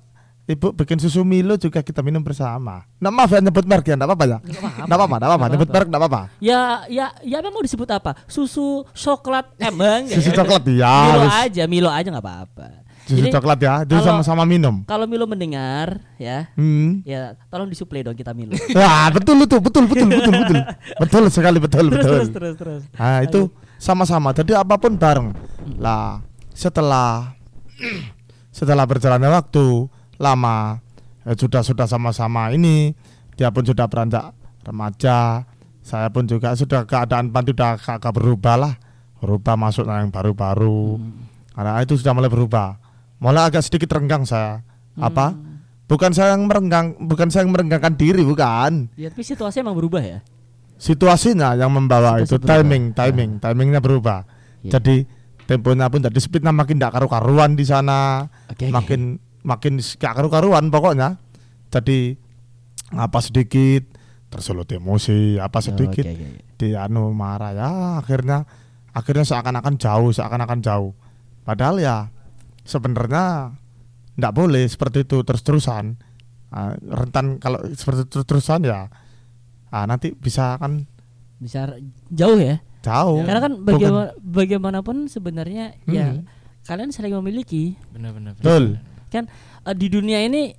Ibu 0.48 0.72
bikin 0.72 0.96
susu 0.96 1.28
Milo 1.28 1.60
juga 1.60 1.84
kita 1.84 2.00
minum 2.00 2.24
bersama. 2.24 2.80
Nah, 3.04 3.12
maaf 3.12 3.28
ya 3.28 3.44
nyebut 3.44 3.68
merek 3.68 3.92
ya, 3.92 4.00
enggak 4.00 4.08
apa-apa 4.08 4.24
ya. 4.24 4.38
Enggak 4.40 4.96
apa-apa, 4.96 5.14
enggak 5.20 5.28
apa-apa. 5.28 5.46
Nyebut 5.52 5.68
merek 5.68 5.88
enggak 5.92 6.00
apa-apa. 6.00 6.22
Ya 6.40 6.60
ya 6.88 7.06
ya 7.20 7.36
emang 7.44 7.52
mau 7.52 7.60
disebut 7.60 7.84
apa? 7.92 8.16
Susu 8.24 8.80
coklat 8.96 9.52
emang 9.60 10.08
Susu 10.08 10.32
coklat 10.32 10.64
ya. 10.72 10.88
Milo 10.88 11.20
aja, 11.28 11.62
Milo 11.68 11.90
aja 11.92 12.08
nggak 12.08 12.24
apa-apa. 12.24 12.87
Susu 13.08 13.24
Jadi, 13.24 13.32
coklat 13.32 13.58
ya. 13.58 13.74
Itu 13.88 13.96
sama-sama 14.04 14.44
minum. 14.44 14.84
Kalau 14.84 15.08
Milo 15.08 15.24
mendengar 15.24 16.04
ya, 16.20 16.52
Hmm. 16.52 17.00
ya 17.08 17.32
tolong 17.48 17.64
disuplai 17.66 18.04
dong 18.04 18.12
kita 18.12 18.36
Milo. 18.36 18.52
Wah, 18.76 19.08
betul 19.16 19.40
itu, 19.40 19.56
betul 19.56 19.88
betul 19.88 20.06
betul 20.12 20.32
betul. 20.36 20.58
Betul 21.00 21.22
sekali 21.32 21.56
betul 21.56 21.88
terus 21.88 22.04
betul. 22.04 22.12
terus 22.12 22.28
terus 22.28 22.54
terus. 22.60 22.82
Nah 22.92 23.24
itu 23.24 23.48
sama-sama. 23.80 24.36
Jadi 24.36 24.52
apa 24.52 24.76
pun 24.76 24.92
bareng. 24.94 25.32
Lah 25.80 26.20
setelah 26.52 27.32
setelah 28.52 28.84
berjalannya 28.84 29.30
waktu 29.30 29.86
lama 30.18 30.82
eh, 31.24 31.32
sudah 31.32 31.62
sudah 31.62 31.86
sama-sama 31.86 32.50
ini 32.50 32.92
dia 33.38 33.48
pun 33.48 33.62
sudah 33.62 33.86
beranjak 33.86 34.34
remaja 34.66 35.46
saya 35.80 36.10
pun 36.10 36.26
juga 36.26 36.52
sudah 36.52 36.84
keadaan 36.84 37.30
pan 37.30 37.46
sudah 37.46 37.78
agak 37.78 38.12
berubah 38.12 38.58
lah 38.58 38.74
berubah 39.22 39.54
masuk 39.54 39.86
yang 39.86 40.10
baru-baru 40.10 40.98
Hmm. 40.98 41.22
karena 41.54 41.78
itu 41.80 41.94
sudah 41.94 42.12
mulai 42.12 42.26
berubah 42.26 42.76
mulai 43.18 43.42
agak 43.44 43.62
sedikit 43.62 43.90
renggang 43.92 44.22
saya 44.22 44.62
apa 44.94 45.30
Hmm. 45.30 45.62
bukan 45.86 46.10
saya 46.10 46.34
yang 46.34 46.44
merenggang 46.44 46.94
bukan 47.00 47.28
saya 47.28 47.42
yang 47.42 47.50
merenggangkan 47.50 47.94
diri 47.94 48.20
bukan 48.20 48.90
Ya, 48.94 49.08
tapi 49.08 49.22
situasi 49.22 49.58
emang 49.58 49.72
berubah 49.72 50.00
ya. 50.00 50.18
situasinya 50.76 51.54
yang 51.54 51.70
membawa 51.70 52.18
Situasi 52.18 52.24
itu 52.24 52.34
berubah. 52.36 52.50
timing 52.52 52.84
timing 52.92 53.30
timingnya 53.38 53.80
berubah 53.80 54.20
Iya. 54.60 54.72
jadi 54.74 54.96
temponya 55.44 55.86
pun 55.86 56.00
jadi 56.00 56.18
speednya 56.18 56.50
makin 56.50 56.76
tidak 56.76 56.92
karu-karuan 56.92 57.52
di 57.52 57.64
sana 57.64 58.26
oke. 58.46 58.68
makin 58.68 59.16
makin 59.40 59.72
gak 59.80 60.12
karu-karuan 60.12 60.68
pokoknya 60.68 61.16
jadi 61.68 62.14
apa 62.90 63.18
sedikit 63.18 63.82
tersulut 64.28 64.68
emosi 64.68 65.36
apa 65.36 65.58
sedikit 65.58 66.04
Oke, 66.04 66.12
oke, 66.12 66.26
oke. 66.28 66.56
di 66.56 66.68
anu 66.72 67.10
marah 67.10 67.52
ya 67.52 67.70
akhirnya 67.96 68.44
akhirnya 68.90 69.24
seakan-akan 69.24 69.74
jauh 69.76 70.10
seakan-akan 70.10 70.60
jauh 70.60 70.92
padahal 71.42 71.78
ya 71.78 71.96
sebenarnya 72.68 73.56
tidak 74.14 74.32
boleh 74.32 74.64
seperti 74.64 75.02
itu 75.02 75.24
terus-terusan 75.24 76.04
Ah, 76.48 76.72
rentan 76.80 77.36
kalau 77.36 77.60
seperti 77.68 78.04
itu 78.04 78.24
terus-terusan 78.24 78.64
ya 78.64 78.88
ah, 79.68 79.84
nanti 79.84 80.12
bisa 80.12 80.56
kan 80.56 80.88
Bisa 81.36 81.76
jauh 82.08 82.40
ya. 82.40 82.56
jauh 82.80 83.20
Karena 83.20 83.40
kan 83.42 83.52
Bukan- 83.54 83.68
bagaimana, 83.68 84.08
bagaimanapun 84.18 84.96
sebenarnya 85.06 85.76
ya 85.84 86.08
Hmm. 86.08 86.24
kalian 86.64 86.88
saling 86.88 87.12
memiliki 87.14 87.76
benar-benar 87.90 88.32
betul 88.34 88.80
kan 89.08 89.28
eh, 89.60 89.74
di 89.74 89.86
dunia 89.88 90.24
ini 90.24 90.56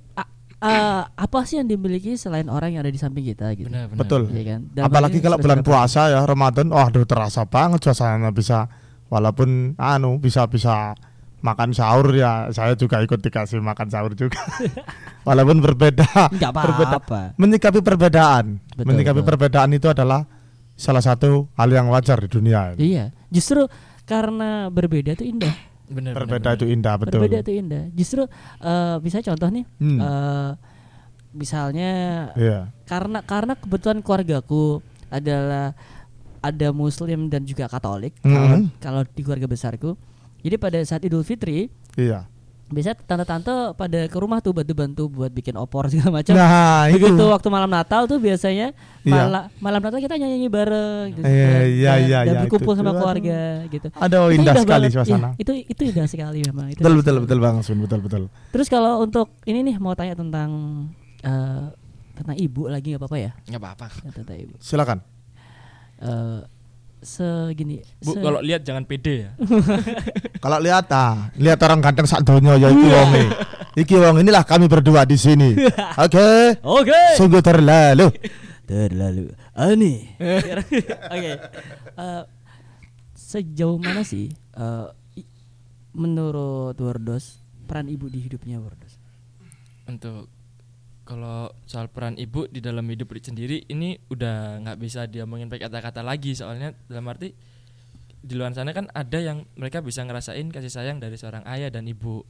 eh, 0.62 1.02
apa 1.02 1.38
sih 1.42 1.58
yang 1.58 1.66
dimiliki 1.66 2.14
selain 2.14 2.46
orang 2.46 2.70
yang 2.70 2.82
ada 2.82 2.92
di 2.92 3.00
samping 3.00 3.24
kita 3.24 3.50
gitu. 3.54 3.66
benar-benar 3.66 3.98
Betul. 3.98 4.22
Iya 4.30 4.42
kan? 4.46 4.60
Dan 4.70 4.82
apalagi 4.86 5.18
kalau 5.18 5.42
bulan 5.42 5.60
puasa 5.60 6.06
ya 6.06 6.22
Ramadan 6.22 6.70
oh 6.70 6.78
aduh 6.78 7.02
terasa 7.02 7.42
banget 7.44 7.82
suasananya 7.82 8.30
bisa 8.30 8.70
walaupun 9.08 9.74
anu 9.74 10.22
bisa 10.22 10.46
bisa 10.46 10.94
makan 11.40 11.72
sahur 11.72 12.12
ya 12.12 12.48
saya 12.50 12.72
juga 12.74 13.00
ikut 13.00 13.16
dikasih 13.16 13.58
makan 13.58 13.88
sahur 13.88 14.12
juga 14.12 14.40
walaupun 15.28 15.58
berbeda 15.58 16.28
Enggak 16.28 16.52
berbeda 16.68 16.96
apa-apa. 16.96 17.22
menyikapi 17.34 17.80
perbedaan 17.80 18.60
Betul, 18.70 18.84
menyikapi 18.86 19.20
betul. 19.20 19.28
perbedaan 19.28 19.70
itu 19.72 19.86
adalah 19.86 20.28
salah 20.74 21.00
satu 21.00 21.48
hal 21.54 21.68
yang 21.68 21.88
wajar 21.88 22.16
di 22.18 22.28
dunia 22.28 22.72
ini. 22.72 22.96
Iya, 22.96 23.04
justru 23.28 23.68
karena 24.04 24.68
berbeda 24.68 25.12
itu 25.12 25.24
indah. 25.26 25.52
benar 25.90 26.14
berbeda 26.14 26.54
itu 26.54 26.64
indah 26.64 26.94
betul 26.96 27.20
Berbeda 27.20 27.42
itu 27.42 27.52
indah. 27.54 27.84
Justru 27.90 28.22
eh 28.60 28.96
bisa 28.98 29.20
contoh 29.20 29.48
nih, 29.50 29.64
Hmm. 29.76 29.98
eh, 29.98 30.50
misalnya 31.30 31.90
iya 32.34 32.74
karena 32.84 33.22
karena 33.22 33.54
kebetulan 33.54 34.00
keluargaku 34.00 34.82
adalah 35.08 35.74
ada 36.40 36.68
Muslim 36.72 37.28
dan 37.28 37.44
juga 37.44 37.68
Katolik. 37.68 38.16
Kalau 38.18 38.56
Hmm. 38.56 38.72
kalau 38.78 39.02
di 39.04 39.20
keluarga 39.20 39.44
besarku, 39.46 39.94
jadi 40.40 40.56
pada 40.56 40.78
saat 40.80 41.00
Idul 41.00 41.22
Fitri 41.22 41.68
iya 41.94 42.26
biasa 42.66 42.94
tante-tante 42.94 43.50
pada 43.74 44.06
ke 44.06 44.14
rumah 44.14 44.38
tuh 44.38 44.54
bantu-bantu 44.54 45.10
buat 45.10 45.26
bikin 45.28 45.58
opor 45.58 45.86
segala 45.90 46.14
macam. 46.16 46.32
nah 46.32 46.86
itu 46.86 47.02
Begitu 47.02 47.24
waktu 47.26 47.48
malam 47.48 47.66
Natal 47.66 48.06
tuh 48.06 48.16
biasanya 48.16 48.70
Iya. 49.02 49.26
mala- 49.26 49.48
malam 49.58 49.80
Natal 49.80 49.98
kita 49.98 50.14
nyanyi 50.14 50.46
bareng 50.46 51.06
gitu. 51.12 51.24
Iya, 51.24 51.26
dan- 51.26 51.66
iya, 51.66 51.90
dan- 51.90 51.98
iya, 52.00 52.18
dan 52.20 52.30
iya, 52.30 52.40
berkumpul 52.40 52.70
itu 52.70 52.78
sama 52.78 52.90
tuh, 52.90 52.98
keluarga 53.00 53.40
gitu. 53.66 53.86
aduh 53.90 54.24
Itu 54.24 54.36
indah 54.36 54.54
sekali 54.54 54.86
banget. 54.86 54.94
suasana 54.94 55.18
Iya, 55.18 55.28
itu 55.36 55.52
itu 55.66 55.82
indah 55.84 56.06
sekali 56.06 56.38
memang. 56.40 56.66
Itu 56.68 56.78
betul 56.78 56.92
indah 56.92 57.00
betul 57.02 57.16
betul 57.20 57.38
bang 57.40 57.56
Sun 57.60 57.78
betul 57.80 58.00
betul 58.00 58.22
Terus 58.48 58.66
kalau 58.68 58.92
untuk 59.00 59.34
ini 59.44 59.58
nih 59.64 59.76
mau 59.76 59.92
tanya 59.92 60.14
tentang 60.14 60.50
eh, 61.20 61.64
tentang 62.14 62.36
ibu 62.38 62.62
lagi 62.66 62.94
nggak 62.94 63.02
apa-apa 63.02 63.18
ya? 63.18 63.30
nggak 63.46 63.58
apa-apa 63.58 63.86
Ya, 63.98 64.10
tentang 64.14 64.36
ibu. 64.38 64.54
silakan 64.56 65.02
Eh, 65.98 66.40
segini. 67.00 67.80
bu 67.98 68.12
se- 68.12 68.20
kalau 68.20 68.40
lihat 68.40 68.60
jangan 68.60 68.84
pede 68.84 69.14
ya 69.22 69.30
kalau 70.44 70.58
lihat 70.58 70.84
ah 70.90 71.32
lihat 71.34 71.56
orang 71.60 71.80
ganteng 71.80 72.04
sak 72.04 72.20
donya 72.20 72.54
ya 72.54 72.68
iki 72.68 72.86
wong 72.86 73.10
iki 73.74 73.94
wong 73.96 74.16
inilah 74.18 74.42
kami 74.42 74.64
berdua 74.64 75.02
di 75.02 75.14
sini 75.14 75.56
oke 76.04 76.60
Oke. 76.60 77.00
sungguh 77.14 77.40
terlalu 77.40 78.12
Terlalu 78.64 79.34
aneh. 79.50 80.14
Oke. 81.10 81.32
Eh, 81.90 82.22
sejauh 83.12 83.74
mana 83.76 84.00
sih 84.00 84.30
eh, 84.30 84.86
i- 85.16 85.26
menurut 85.90 86.78
Wardos 86.78 87.42
peran 87.66 87.86
ibu 87.86 88.06
di 88.06 88.22
hidupnya 88.22 88.58
Wardos? 88.58 88.94
untuk 89.84 90.30
kalau 91.10 91.50
soal 91.66 91.90
peran 91.90 92.14
ibu 92.14 92.46
di 92.46 92.62
dalam 92.62 92.86
hidup 92.86 93.10
sendiri 93.18 93.66
ini 93.66 93.98
udah 94.14 94.62
nggak 94.62 94.78
bisa 94.78 95.10
diomongin 95.10 95.50
pakai 95.50 95.66
kata-kata 95.66 96.06
lagi. 96.06 96.38
Soalnya 96.38 96.70
dalam 96.86 97.10
arti 97.10 97.34
di 98.22 98.38
luar 98.38 98.54
sana 98.54 98.70
kan 98.70 98.86
ada 98.94 99.18
yang 99.18 99.42
mereka 99.58 99.82
bisa 99.82 100.06
ngerasain 100.06 100.54
kasih 100.54 100.70
sayang 100.70 101.02
dari 101.02 101.18
seorang 101.18 101.42
ayah 101.50 101.66
dan 101.66 101.90
ibu. 101.90 102.22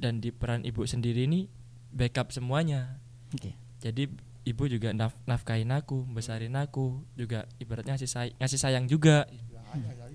Dan 0.00 0.24
di 0.24 0.32
peran 0.32 0.64
ibu 0.64 0.88
sendiri 0.88 1.28
ini 1.28 1.44
backup 1.92 2.32
semuanya. 2.32 2.96
Oke. 3.36 3.52
jadi 3.84 4.08
ibu 4.48 4.64
juga 4.70 4.96
naf 4.96 5.12
nafkahin 5.28 5.68
aku 5.74 6.08
besarin 6.08 6.56
aku 6.56 7.04
juga 7.18 7.44
ibaratnya 7.60 8.00
ngasih 8.00 8.08
say- 8.08 8.34
ngasih 8.40 8.56
sayang 8.56 8.88
juga. 8.88 9.28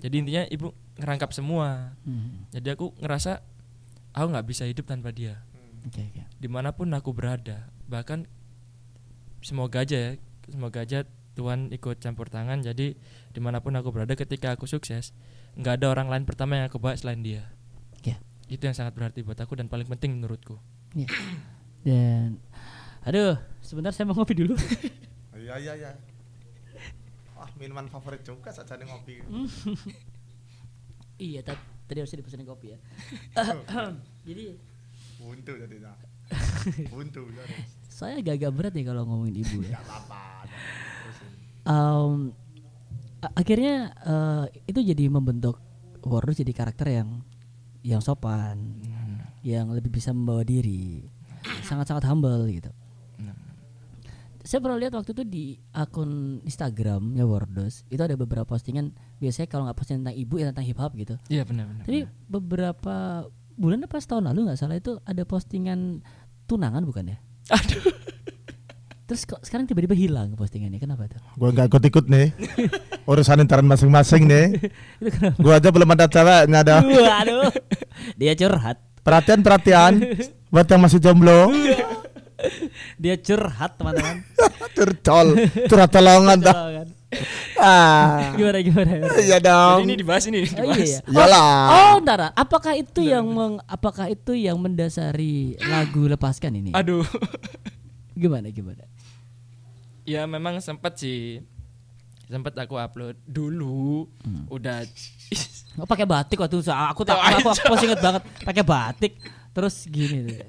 Jadi 0.02 0.26
intinya 0.26 0.44
ibu 0.50 0.74
ngerangkap 0.98 1.30
semua. 1.38 1.94
Hmm. 2.02 2.50
jadi 2.50 2.74
aku 2.74 2.98
ngerasa 2.98 3.46
aku 4.18 4.26
nggak 4.34 4.48
bisa 4.50 4.66
hidup 4.66 4.90
tanpa 4.90 5.14
dia. 5.14 5.38
Oke 5.86 6.02
oke. 6.02 6.22
di 6.42 6.50
mana 6.50 6.74
pun 6.74 6.90
aku 6.94 7.14
berada 7.14 7.70
bahkan 7.92 8.24
semoga 9.44 9.84
aja 9.84 9.98
ya 10.00 10.12
semoga 10.48 10.80
aja 10.82 11.04
Tuhan 11.36 11.72
ikut 11.72 12.00
campur 12.00 12.28
tangan 12.28 12.64
jadi 12.64 12.96
di 13.32 13.40
mana 13.40 13.60
pun 13.60 13.76
aku 13.76 13.92
berada 13.92 14.16
ketika 14.16 14.56
aku 14.56 14.64
sukses 14.64 15.12
nggak 15.56 15.84
ada 15.84 15.92
orang 15.92 16.08
lain 16.08 16.24
pertama 16.24 16.56
yang 16.56 16.72
aku 16.72 16.80
bawa 16.80 16.96
selain 16.96 17.20
dia 17.20 17.52
Oke. 18.00 18.16
itu 18.48 18.64
yang 18.64 18.72
sangat 18.72 18.96
berarti 18.96 19.20
buat 19.22 19.36
aku 19.36 19.60
dan 19.60 19.68
paling 19.68 19.88
penting 19.88 20.16
menurutku 20.16 20.56
Iya. 20.92 21.08
Dan 21.82 22.36
aduh, 23.02 23.34
sebentar 23.60 23.90
saya 23.90 24.06
mau 24.06 24.14
ngopi 24.14 24.38
dulu. 24.38 24.54
iya 25.42 25.56
iya 25.58 25.74
iya 25.74 25.92
ah 27.34 27.50
minuman 27.58 27.90
favorit 27.90 28.22
juga 28.22 28.54
saja 28.54 28.78
nih 28.78 28.86
ngopi 28.86 29.18
iya, 31.18 31.42
ta- 31.42 31.58
tadi 31.90 31.98
harusnya 31.98 32.22
dipesenin 32.22 32.46
kopi 32.46 32.76
ya. 32.76 32.80
Jadi 34.28 34.46
buntu 35.18 35.54
jadi 35.56 35.76
nah. 35.82 35.98
buntu 36.94 37.28
saya 37.88 38.18
agak-agak 38.18 38.52
berat 38.52 38.74
nih 38.74 38.86
kalau 38.86 39.06
ngomongin 39.06 39.36
ibu 39.40 39.62
ya. 39.64 39.78
Apa-apa 39.78 40.20
a- 43.22 43.36
akhirnya 43.38 43.76
eh, 44.02 44.46
itu 44.66 44.80
jadi 44.82 45.06
membentuk 45.08 45.62
Wardos 46.02 46.42
jadi 46.42 46.50
karakter 46.50 46.90
yang 46.90 47.22
yang 47.86 48.02
sopan, 48.02 48.82
yang 49.42 49.70
lebih 49.70 49.94
bisa 49.94 50.10
membawa 50.14 50.42
diri, 50.42 51.06
sangat-sangat 51.62 52.10
humble 52.10 52.50
gitu. 52.50 52.70
Saya 54.42 54.58
pernah 54.58 54.82
lihat 54.82 54.98
waktu 54.98 55.14
itu 55.14 55.22
di 55.22 55.46
akun 55.70 56.42
Instagramnya 56.42 57.22
Wardos 57.30 57.86
itu 57.94 58.02
ada 58.02 58.18
beberapa 58.18 58.50
postingan 58.50 58.90
biasanya 59.22 59.46
kalau 59.46 59.70
nggak 59.70 59.78
posting 59.78 60.02
tentang 60.02 60.18
ibu 60.18 60.42
ya 60.42 60.50
tentang 60.50 60.66
hip 60.66 60.82
hop 60.82 60.98
gitu. 60.98 61.14
iya 61.30 61.46
benar-benar 61.46 61.86
Tapi 61.86 62.00
beberapa 62.26 62.96
bulan 63.54 63.86
apa 63.86 64.02
setahun 64.02 64.26
lalu 64.26 64.50
nggak 64.50 64.58
salah 64.58 64.82
itu 64.82 64.98
ada 65.06 65.22
postingan 65.22 66.02
tunangan 66.52 66.84
bukan 66.84 67.04
ya? 67.08 67.18
aduh 67.50 67.84
Terus 69.02 69.28
kok 69.28 69.44
sekarang 69.44 69.68
tiba-tiba 69.68 69.92
hilang 69.92 70.32
postingannya 70.34 70.80
kenapa 70.80 71.04
tuh? 71.06 71.20
Gua 71.36 71.52
nggak 71.52 71.68
ikut-ikut 71.68 72.08
nih 72.08 72.32
urusan 73.04 73.40
intern 73.40 73.64
masing-masing 73.66 74.24
nih 74.24 74.56
itu 75.04 75.10
kenapa? 75.10 75.36
gua 75.36 75.54
aja 75.58 75.68
belum 75.68 75.90
ada 75.90 76.08
ceweknya 76.08 76.60
dah 76.62 76.80
Waduh, 76.80 77.52
dia 78.16 78.32
curhat. 78.34 78.80
perhatian 79.02 79.40
perhatian 79.42 79.94
buat 80.52 80.64
yang 80.66 80.80
masih 80.80 81.00
jomblo 81.00 81.52
Dia 82.98 83.14
curhat 83.18 83.76
teman-teman. 83.76 84.24
curcol 84.72 85.28
curhat 85.68 85.92
tolongan 85.92 86.38
dah 86.40 86.56
Tolongan. 86.56 86.88
Ah 87.58 88.32
gimana 88.38 88.60
gimana? 88.60 88.92
iya 89.18 89.36
Jadi 89.36 89.44
dong 89.44 89.80
ini 89.84 89.94
dibahas 89.96 90.24
ini 90.26 90.38
Oh, 90.42 90.46
dibahas. 90.46 90.78
iya, 90.80 91.00
iya. 91.00 91.00
Iyalah. 91.06 91.52
Oh, 91.70 91.94
ntar. 92.00 92.22
Apakah 92.34 92.74
itu 92.74 93.02
yang 93.02 93.26
meng, 93.26 93.60
apakah 93.66 94.08
itu 94.08 94.32
yang 94.34 94.56
mendasari 94.56 95.60
lagu 95.62 96.06
lepaskan 96.06 96.56
ini? 96.56 96.72
aduh 96.72 97.04
Gimana 98.14 98.48
gimana? 98.50 98.86
ya 100.02 100.26
memang 100.26 100.58
sempat 100.58 100.98
sih 100.98 101.46
sempat 102.26 102.56
aku 102.56 102.76
upload 102.76 103.16
dulu 103.24 104.08
Hmm. 104.22 104.48
udah 104.48 104.88
Oh, 105.74 105.86
pakai 105.86 106.04
batik 106.04 106.36
waktu 106.38 106.58
itu. 106.58 106.68
Aku 106.68 107.02
tak 107.02 107.16
Oh, 107.16 107.24
aku, 107.24 107.48
aku, 107.50 107.64
aku 107.72 107.86
inget 107.86 108.02
banget 108.02 108.24
pakai 108.44 108.60
batik. 108.62 109.14
Terus 109.52 109.76
gini 109.86 110.28
tuh. 110.28 110.40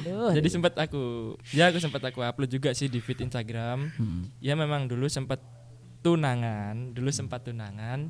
Aduh. 0.00 0.32
jadi 0.32 0.48
sempat 0.48 0.72
aku 0.74 1.02
ya 1.52 1.68
aku 1.68 1.76
sempat 1.76 2.00
aku 2.00 2.18
upload 2.18 2.48
juga 2.48 2.72
sih 2.72 2.86
di 2.86 2.96
feed 2.96 3.20
Instagram 3.22 3.92
Hmm. 3.92 4.32
ya 4.38 4.54
memang 4.54 4.88
dulu 4.88 5.04
sempat 5.06 5.36
tunangan 6.00 6.92
dulu 6.92 7.10
sempat 7.10 7.44
tunangan 7.44 8.08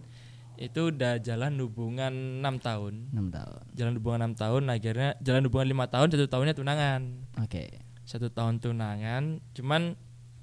itu 0.61 0.92
udah 0.92 1.16
jalan 1.18 1.57
hubungan 1.59 2.12
enam 2.44 2.61
tahun 2.61 3.09
6 3.11 3.33
tahun. 3.33 3.61
jalan 3.72 3.92
hubungan 3.96 4.18
enam 4.20 4.35
tahun 4.37 4.62
akhirnya 4.68 5.11
jalan 5.18 5.42
hubungan 5.48 5.66
lima 5.68 5.87
tahun 5.88 6.09
satu 6.11 6.26
tahunnya 6.29 6.55
tunangan 6.55 7.00
Oke. 7.40 7.81
satu 8.05 8.29
tahun 8.29 8.61
tunangan 8.61 9.40
cuman 9.57 9.96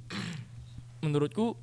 menurutku 1.05 1.53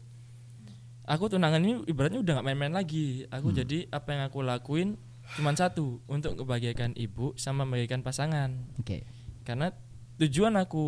aku 1.04 1.24
tunangan 1.28 1.60
ini 1.60 1.84
ibaratnya 1.84 2.20
udah 2.20 2.32
nggak 2.40 2.46
main-main 2.46 2.72
lagi. 2.72 3.28
Aku 3.28 3.52
Hmm. 3.52 3.58
jadi 3.58 3.78
apa 3.90 4.08
yang 4.12 4.22
aku 4.24 4.40
lakuin 4.40 4.96
cuman 5.36 5.52
satu 5.52 6.00
untuk 6.06 6.36
kebahagiaan 6.36 6.92
ibu 6.96 7.32
sama 7.36 7.64
membahagiakan 7.64 8.00
pasangan. 8.00 8.50
Oke. 8.78 9.04
Karena 9.44 9.72
tujuan 10.16 10.54
aku 10.56 10.84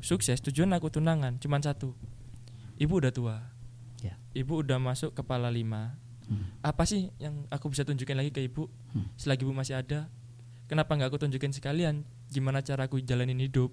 sukses, 0.00 0.40
tujuan 0.42 0.72
aku 0.72 0.90
tunangan 0.90 1.38
cuman 1.38 1.60
satu. 1.62 1.96
Ibu 2.76 3.00
udah 3.00 3.12
tua. 3.12 3.36
Ibu 4.36 4.60
udah 4.60 4.76
masuk 4.76 5.16
kepala 5.16 5.48
lima. 5.48 5.96
Hmm. 6.28 6.44
Apa 6.60 6.84
sih 6.84 7.08
yang 7.16 7.48
aku 7.48 7.72
bisa 7.72 7.86
tunjukin 7.86 8.18
lagi 8.18 8.28
ke 8.28 8.42
ibu 8.42 8.68
Hmm. 8.92 9.08
selagi 9.16 9.46
ibu 9.46 9.54
masih 9.54 9.80
ada? 9.80 10.10
Kenapa 10.66 10.92
nggak 10.92 11.08
aku 11.08 11.18
tunjukin 11.22 11.54
sekalian 11.54 12.02
gimana 12.28 12.60
cara 12.60 12.84
aku 12.84 12.98
jalanin 13.00 13.38
hidup? 13.38 13.70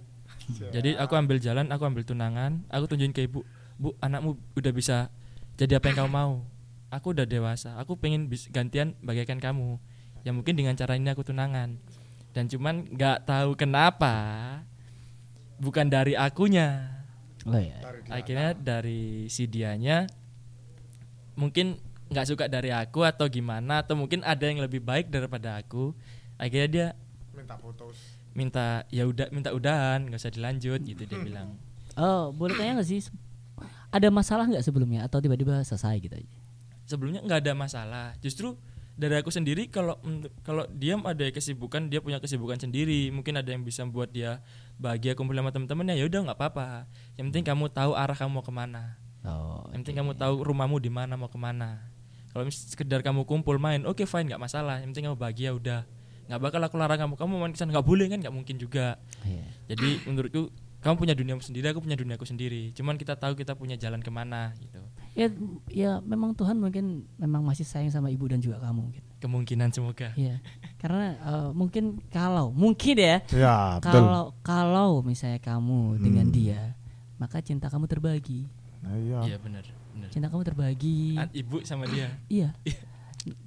Jadi 0.71 0.93
aku 0.95 1.13
ambil 1.17 1.41
jalan, 1.41 1.67
aku 1.67 1.83
ambil 1.83 2.05
tunangan, 2.05 2.63
aku 2.69 2.85
tunjukin 2.87 3.11
ke 3.11 3.25
ibu, 3.25 3.41
bu 3.75 3.97
anakmu 3.99 4.37
udah 4.53 4.71
bisa 4.71 5.09
jadi 5.57 5.81
apa 5.81 5.89
yang 5.89 6.05
kamu 6.05 6.11
mau. 6.11 6.33
Aku 6.93 7.09
udah 7.11 7.25
dewasa, 7.25 7.73
aku 7.75 7.97
pengen 7.97 8.29
gantian 8.53 8.93
bagaikan 9.01 9.41
kamu. 9.41 9.81
Ya 10.21 10.29
mungkin 10.29 10.53
dengan 10.53 10.77
cara 10.77 10.93
ini 10.93 11.09
aku 11.09 11.25
tunangan. 11.25 11.81
Dan 12.31 12.45
cuman 12.45 12.85
nggak 12.87 13.25
tahu 13.25 13.57
kenapa, 13.57 14.13
bukan 15.57 15.89
dari 15.89 16.13
akunya, 16.13 17.01
Oh 17.43 17.57
ya. 17.57 17.81
akhirnya 18.07 18.53
dari 18.53 19.25
si 19.27 19.49
dianya 19.49 20.05
mungkin 21.33 21.79
nggak 22.13 22.27
suka 22.29 22.45
dari 22.45 22.69
aku 22.69 23.01
atau 23.01 23.25
gimana 23.25 23.81
atau 23.81 23.97
mungkin 23.97 24.21
ada 24.21 24.45
yang 24.45 24.61
lebih 24.61 24.83
baik 24.83 25.09
daripada 25.09 25.57
aku 25.57 25.97
akhirnya 26.37 26.69
dia 26.69 26.87
minta 27.33 27.57
putus 27.57 27.97
minta 28.33 28.85
ya 28.89 29.05
udah 29.05 29.29
minta 29.33 29.49
udahan 29.53 30.05
nggak 30.05 30.21
usah 30.21 30.33
dilanjut 30.33 30.81
gitu 30.85 31.03
dia 31.05 31.19
bilang 31.21 31.53
Oh, 31.93 32.33
boleh 32.33 32.57
tanya 32.57 32.81
nggak 32.81 32.89
sih? 32.89 33.05
Ada 33.93 34.09
masalah 34.09 34.49
nggak 34.49 34.65
sebelumnya 34.65 35.05
atau 35.05 35.21
tiba-tiba 35.21 35.61
selesai 35.61 36.01
gitu 36.01 36.17
aja? 36.17 36.37
sebelumnya 36.83 37.23
nggak 37.23 37.39
ada 37.47 37.53
masalah 37.55 38.07
justru 38.19 38.55
dari 38.93 39.17
aku 39.17 39.33
sendiri 39.33 39.65
kalau 39.73 39.97
mm, 40.05 40.45
kalau 40.45 40.69
dia 40.69 40.93
ada 40.99 41.25
kesibukan 41.33 41.89
dia 41.89 41.97
punya 42.03 42.21
kesibukan 42.21 42.61
sendiri 42.61 43.09
mungkin 43.09 43.33
ada 43.39 43.49
yang 43.49 43.65
bisa 43.65 43.81
membuat 43.81 44.13
dia 44.13 44.43
bahagia 44.77 45.17
kumpul 45.17 45.33
sama 45.33 45.49
teman-temannya 45.49 45.97
ya 45.97 46.05
udah 46.05 46.29
nggak 46.29 46.37
apa-apa 46.37 46.85
yang 47.17 47.33
penting 47.33 47.45
kamu 47.47 47.73
tahu 47.73 47.97
arah 47.97 48.13
kamu 48.13 48.29
mau 48.29 48.45
ke 48.45 48.53
mana 48.53 48.99
Oh. 49.23 49.63
yang 49.71 49.81
penting 49.81 49.97
kamu 49.97 50.11
tahu 50.13 50.43
rumahmu 50.43 50.77
di 50.77 50.87
mana 50.87 51.15
mau 51.15 51.27
ke 51.27 51.35
mana 51.35 51.79
kalau 52.29 52.43
mis- 52.43 52.67
sekedar 52.67 52.99
kamu 52.99 53.23
kumpul 53.23 53.55
main 53.55 53.83
oke 53.83 54.03
fine 54.03 54.27
nggak 54.27 54.41
masalah 54.41 54.77
yang 54.77 54.91
penting 54.91 55.07
kamu 55.07 55.15
bahagia 55.15 55.49
udah 55.51 55.87
nggak 56.23 56.39
bakal 56.39 56.59
aku 56.59 56.75
larang 56.75 56.99
kamu 56.99 57.13
kamu 57.15 57.33
main 57.37 57.51
ke 57.51 57.57
sana 57.57 57.71
nggak 57.71 57.83
boleh 57.83 58.05
kan 58.05 58.19
nggak 58.19 58.31
mungkin 58.31 58.55
juga 58.55 58.99
Iya. 59.21 59.47
jadi 59.69 59.87
menurutku 60.05 60.51
kamu 60.79 60.95
punya 60.97 61.13
duniamu 61.13 61.39
sendiri 61.39 61.65
aku 61.65 61.79
punya 61.79 61.95
duniaku 61.95 62.23
sendiri 62.23 62.71
cuman 62.71 62.95
kita 62.95 63.15
tahu 63.15 63.31
kita 63.33 63.53
punya 63.53 63.75
jalan 63.75 63.99
ke 63.99 64.09
mana 64.09 64.51
gitu 64.57 64.83
Ya, 65.13 65.29
ya 65.69 65.91
memang 66.01 66.33
Tuhan 66.33 66.57
mungkin 66.57 67.05
memang 67.15 67.45
masih 67.45 67.61
sayang 67.61 67.93
sama 67.93 68.09
ibu 68.09 68.25
dan 68.25 68.41
juga 68.41 68.57
kamu 68.57 68.81
gitu. 68.91 69.07
kemungkinan 69.21 69.69
semoga 69.69 70.09
Iya. 70.13 70.41
Karena 70.75 71.13
eh, 71.13 71.49
mungkin 71.53 72.01
kalau 72.09 72.49
mungkin 72.49 72.97
ya 72.97 73.21
ya 73.29 73.77
betul 73.77 73.93
kalau 74.01 74.23
kalau 74.41 74.89
misalnya 74.99 75.37
kamu 75.37 76.01
dengan 76.01 76.25
Hmm. 76.25 76.33
dia 76.33 76.61
maka 77.15 77.39
cinta 77.39 77.69
kamu 77.69 77.85
terbagi. 77.85 78.49
Nah, 78.83 78.93
iya 78.99 79.19
iya 79.33 79.37
benar 79.39 79.63
Cinta 80.11 80.27
kamu 80.27 80.43
terbagi. 80.43 81.15
An- 81.15 81.31
ibu 81.31 81.63
sama 81.63 81.87
dia 81.87 82.11
Iya. 82.43 82.49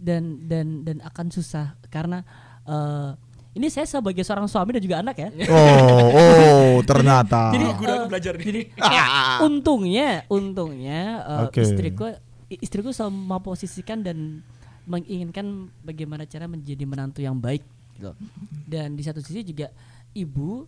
Dan 0.01 0.49
dan 0.49 0.89
dan 0.89 1.05
akan 1.05 1.29
susah 1.29 1.77
karena 1.93 2.25
eh, 2.65 3.13
ini 3.57 3.69
saya 3.69 3.85
sebagai 3.89 4.25
seorang 4.25 4.49
suami 4.49 4.77
dan 4.77 4.83
juga 4.85 5.01
anak 5.05 5.17
ya. 5.21 5.29
oh 5.53 6.09
oh 6.17 6.73
ternyata 6.85 7.53
Jadi 7.53 7.65
Guru 7.77 7.93
aku 7.93 8.05
eh, 8.05 8.09
belajar 8.09 8.33
nih. 8.41 8.45
Jadi 8.49 8.61
kayak 8.73 9.09
untungnya 9.49 10.09
untungnya 10.33 11.01
eh, 11.25 11.41
Oke. 11.49 11.61
istriku 11.61 12.05
istriku 12.49 12.89
selalu 12.93 13.17
memposisikan 13.37 14.01
dan 14.01 14.41
menginginkan 14.87 15.69
bagaimana 15.83 16.25
cara 16.25 16.47
menjadi 16.47 16.85
menantu 16.87 17.21
yang 17.21 17.37
baik 17.37 17.61
gitu. 17.99 18.17
Dan 18.65 18.95
di 18.95 19.03
satu 19.05 19.19
sisi 19.21 19.43
juga 19.45 19.69
ibu 20.17 20.65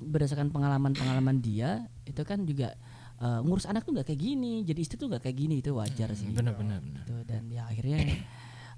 berdasarkan 0.00 0.48
pengalaman-pengalaman 0.50 1.40
dia 1.40 1.84
itu 2.04 2.20
kan 2.24 2.42
juga 2.44 2.74
eh, 3.20 3.40
ngurus 3.40 3.64
anak 3.64 3.84
tuh 3.84 3.92
nggak 3.92 4.06
kayak 4.06 4.18
gini, 4.18 4.64
jadi 4.64 4.80
istri 4.80 4.96
tuh 4.96 5.06
nggak 5.06 5.22
kayak 5.22 5.36
gini 5.36 5.60
itu 5.60 5.70
wajar 5.70 6.10
sih. 6.12 6.32
benar 6.32 6.56
benar 6.56 6.80
benar 6.80 7.04
Gitu. 7.04 7.14
Dan 7.24 7.42
ya 7.46 7.68
akhirnya 7.68 7.98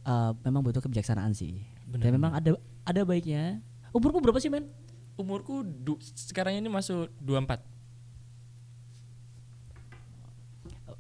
eh, 0.02 0.31
memang 0.42 0.61
butuh 0.61 0.83
kebijaksanaan 0.83 1.33
sih. 1.33 1.62
Benar, 1.87 2.02
dan 2.02 2.11
memang 2.12 2.33
ada 2.33 2.50
ada 2.83 3.00
baiknya. 3.02 3.62
Umurku 3.90 4.18
berapa 4.18 4.37
sih 4.37 4.50
men? 4.50 4.66
umurku 5.12 5.61
du- 5.61 6.00
sekarang 6.16 6.57
ini 6.57 6.66
masuk 6.66 7.12
24 7.20 7.61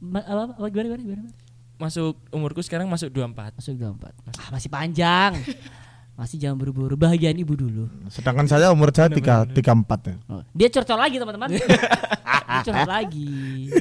Ma- 0.02 0.20
apa, 0.20 0.42
apa 0.52 0.66
gimana, 0.68 0.86
gimana, 0.90 1.02
gimana? 1.02 1.30
masuk 1.78 2.14
umurku 2.28 2.60
sekarang 2.62 2.86
masuk 2.86 3.10
24 3.10 3.58
Masuk 3.58 3.74
24 3.74 4.38
ah, 4.38 4.48
Masih 4.52 4.70
panjang 4.70 5.32
Masih 6.20 6.36
jangan 6.38 6.60
buru-buru 6.60 6.94
Bahagian 6.94 7.34
ibu 7.34 7.56
dulu 7.56 7.88
sedangkan 8.06 8.46
saya 8.46 8.70
umur 8.70 8.92
saya 8.92 9.08
tiga 9.08 9.42
tiga 9.48 9.72
empat 9.72 10.00
ya 10.06 10.14
oh, 10.28 10.42
Dia 10.52 10.68
curcol 10.68 10.98
lagi 11.00 11.16
teman-teman 11.18 11.48
Curcol 12.58 12.84
lagi. 12.98 13.72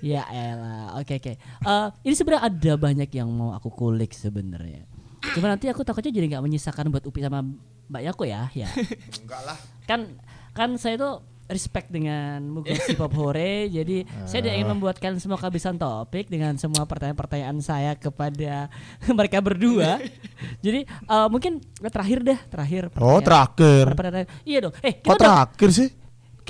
Ya 0.00 0.22
elah 0.26 0.98
Oke 0.98 1.16
oke. 1.16 1.32
Eh, 1.38 1.86
Ini 2.02 2.12
sebenarnya 2.12 2.42
ada 2.44 2.72
banyak 2.76 3.10
yang 3.10 3.28
mau 3.28 3.50
aku 3.50 3.70
kulik 3.70 4.12
sebenarnya. 4.12 4.84
Cuma 5.30 5.46
nanti 5.46 5.66
aku 5.66 5.80
takutnya 5.80 6.10
jadi 6.10 6.26
nggak 6.28 6.42
menyisakan 6.42 6.90
buat 6.90 7.02
Upi 7.02 7.20
sama 7.20 7.46
Mbak 7.86 8.02
Yako 8.04 8.22
ya 8.24 8.50
Ya. 8.52 8.66
Enggak 9.20 9.42
lah. 9.42 9.58
Kan 9.84 10.18
Kan 10.50 10.74
saya 10.74 10.96
tuh 10.96 11.14
respect 11.44 11.86
dengan 11.86 12.40
Mugosi 12.44 12.92
Pop 12.92 13.12
Hore 13.12 13.68
Jadi 13.68 14.02
saya 14.24 14.40
tidak 14.40 14.54
ingin 14.54 14.70
membuatkan 14.70 15.12
semua 15.16 15.36
kehabisan 15.36 15.76
topik 15.76 16.26
Dengan 16.26 16.56
semua 16.56 16.82
pertanyaan-pertanyaan 16.82 17.58
saya 17.60 17.92
kepada 17.94 18.66
mereka 19.08 19.38
berdua. 19.38 20.02
Jadi 20.58 20.82
eh, 20.84 21.26
mungkin 21.28 21.62
terakhir 21.78 22.18
deh 22.24 22.38
Terakhir 22.48 22.82
oh 22.96 23.20
terakhir? 23.20 23.84
pertanyaan- 23.88 24.30
Iya 24.42 24.58
dong. 24.60 24.74
Eh 24.80 24.98
kita 24.98 25.06
udah 25.08 25.20
terakhir 25.46 25.70
sih 25.70 25.88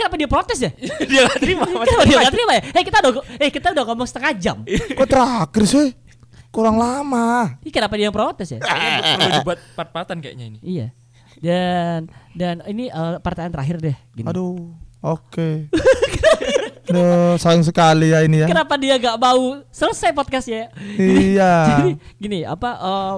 Kenapa 0.03 0.19
dia 0.19 0.27
protes 0.27 0.59
ya? 0.59 0.71
dia 1.11 1.21
gak 1.25 1.39
terima 1.39 1.63
Kenapa 1.87 2.03
dia 2.03 2.17
gak 2.19 2.35
terima 2.35 2.53
ya? 2.53 2.63
Eh 2.75 2.83
kita 2.83 2.99
udah 3.01 3.13
eh 3.39 3.51
kita 3.51 3.67
udah 3.71 3.85
ngomong 3.87 4.03
setengah 4.05 4.33
jam. 4.35 4.57
kok 4.99 5.07
terakhir 5.07 5.63
sih 5.65 5.89
kurang 6.51 6.75
lama 6.75 7.55
Ini 7.63 7.71
kenapa 7.71 7.95
dia 7.95 8.05
yang 8.05 8.13
protes 8.13 8.51
ya? 8.51 8.59
perlu 8.59 9.31
dibuat 9.33 9.59
part-partan 9.73 10.19
kayaknya 10.19 10.47
ini 10.49 10.59
iya. 10.61 10.87
Dan 11.39 12.07
dan 12.35 12.67
ini 12.67 12.87
eh, 12.87 13.17
pertanyaan 13.19 13.51
terakhir 13.53 13.77
deh 13.81 13.97
gini. 14.13 14.27
aduh 14.27 14.59
oke 15.01 15.71
Duh, 16.85 17.35
sayang 17.37 17.63
sekali 17.63 18.11
ya 18.11 18.21
ini 18.21 18.43
ya 18.43 18.47
Kenapa 18.47 18.75
dia 18.77 18.99
gak 18.99 19.17
mau 19.17 19.63
selesai 19.69 20.11
podcastnya? 20.11 20.69
iya 20.93 21.55
Jadi 21.73 21.89
gini 22.19 22.43
apa 22.43 22.69
eh, 22.75 23.17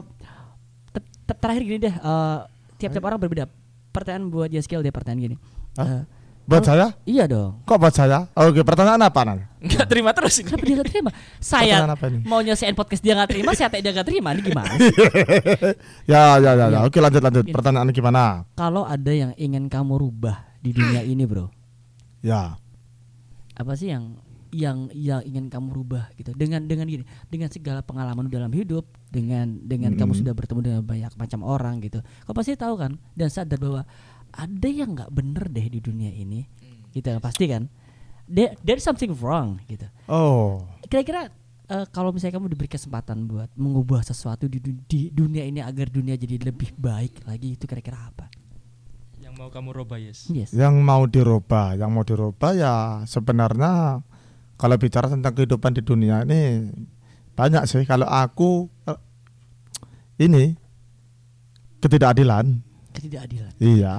te- 0.92 1.08
te- 1.26 1.38
terakhir 1.40 1.62
gini 1.64 1.78
deh 1.80 1.94
eh, 1.94 2.38
tiap-tiap 2.76 3.02
orang 3.02 3.18
berbeda. 3.18 3.48
Pertanyaan 3.90 4.28
buat 4.28 4.46
Yaskiel 4.48 4.78
deh 4.78 4.90
pertanyaan 4.90 5.22
gini. 5.24 5.36
Hah? 5.74 5.86
Eh, 5.86 6.02
buat 6.44 6.60
oh, 6.60 6.66
saya 6.66 6.86
Iya 7.02 7.24
dong. 7.24 7.64
kok 7.64 7.76
buat 7.76 7.90
saya 7.90 8.28
oke 8.30 8.60
pertanyaan 8.60 9.00
apa 9.00 9.20
Nan? 9.24 9.38
nggak 9.58 9.86
terima 9.88 10.12
terus 10.12 10.36
ini 10.36 10.44
Kenapa 10.46 10.64
dia 10.64 10.76
gak 10.76 10.88
terima? 10.88 11.10
Saya 11.40 11.76
mau 12.22 12.38
nyelesain 12.38 12.76
podcast 12.76 13.00
dia 13.00 13.14
gak 13.14 13.32
terima, 13.32 13.50
saya 13.52 13.68
tak 13.68 13.80
dia 13.80 13.90
gak 13.90 14.04
terima. 14.04 14.36
Ini 14.36 14.44
gimana? 14.44 14.68
ya 16.04 16.36
ya 16.36 16.52
ya, 16.52 16.52
ya. 16.52 16.66
Iya. 16.68 16.78
oke 16.84 16.98
lanjut 16.98 17.22
lanjut 17.22 17.44
Gini. 17.44 17.54
pertanyaan 17.54 17.88
gimana 17.90 18.44
Kalau 18.54 18.84
ada 18.84 19.08
yang 19.08 19.32
ingin 19.34 19.66
kamu 19.66 19.96
rubah 19.96 20.44
di 20.60 20.72
dunia 20.72 21.00
ini, 21.00 21.24
Bro. 21.24 21.48
ya 22.20 22.56
apa 23.54 23.72
sih 23.72 23.88
yang 23.88 24.18
yang 24.50 24.86
yang 24.90 25.22
ingin 25.22 25.46
kamu 25.46 25.70
rubah 25.72 26.10
gitu 26.14 26.30
dengan 26.30 26.62
dengan 26.62 26.86
gini 26.86 27.02
dengan 27.26 27.50
segala 27.50 27.82
pengalaman 27.82 28.26
dalam 28.26 28.50
hidup 28.50 28.82
dengan 29.08 29.58
dengan 29.58 29.94
kamu 29.94 30.10
Mm. 30.10 30.18
sudah 30.20 30.32
bertemu 30.32 30.60
dengan 30.60 30.82
banyak 30.82 31.12
macam 31.14 31.40
orang 31.42 31.78
gitu 31.80 31.98
kau 32.22 32.30
pasti 32.30 32.54
tahu 32.54 32.74
kan 32.74 32.94
dan 33.12 33.28
sadar 33.28 33.58
bahwa 33.58 33.82
ada 34.34 34.68
yang 34.68 34.98
nggak 34.98 35.10
bener 35.14 35.46
deh 35.48 35.66
di 35.70 35.78
dunia 35.78 36.10
ini 36.10 36.44
gitu 36.90 37.06
kan 37.06 37.22
pasti 37.22 37.46
kan? 37.46 37.70
There 38.24 38.56
there's 38.64 38.82
something 38.82 39.12
wrong 39.20 39.60
gitu. 39.68 39.84
Oh. 40.08 40.64
Kira-kira 40.88 41.28
eh, 41.68 41.86
kalau 41.92 42.10
misalnya 42.10 42.40
kamu 42.40 42.52
diberi 42.52 42.70
kesempatan 42.70 43.28
buat 43.28 43.52
mengubah 43.54 44.00
sesuatu 44.00 44.48
di, 44.48 44.58
du- 44.60 44.80
di 44.88 45.12
dunia 45.12 45.44
ini 45.44 45.60
agar 45.60 45.92
dunia 45.92 46.16
jadi 46.16 46.40
lebih 46.40 46.72
baik 46.76 47.24
lagi 47.28 47.56
itu 47.56 47.64
kira-kira 47.68 48.00
apa? 48.00 48.32
Yang 49.20 49.34
mau 49.36 49.48
kamu 49.52 49.70
robah 49.76 49.98
yes. 50.00 50.28
Yes. 50.32 50.50
Yang 50.56 50.74
mau 50.80 51.04
dirubah 51.04 51.76
yang 51.76 51.90
mau 51.92 52.04
dirubah 52.04 52.50
ya 52.56 52.74
sebenarnya 53.04 54.00
kalau 54.54 54.76
bicara 54.78 55.10
tentang 55.10 55.34
kehidupan 55.34 55.74
di 55.76 55.82
dunia 55.84 56.24
ini 56.24 56.70
banyak 57.34 57.66
sih. 57.68 57.84
Kalau 57.84 58.08
aku 58.08 58.70
eh, 58.88 59.00
ini 60.22 60.56
ketidakadilan 61.84 62.64
ketidakadilan 63.04 63.52
iya. 63.60 63.94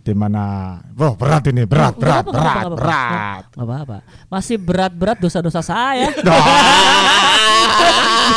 Di 0.00 0.16
mana? 0.16 0.80
Wah 0.96 1.12
berat 1.12 1.44
ini 1.52 1.68
berat 1.68 1.92
berat 2.00 2.24
berat 2.24 2.64
apa-apa, 2.64 2.72
nggak 2.72 2.72
berat 2.72 3.42
apa-apa. 3.52 3.98
Masih 4.32 4.56
berat-berat 4.56 5.20
dosa-dosa 5.20 5.60
saya. 5.60 6.08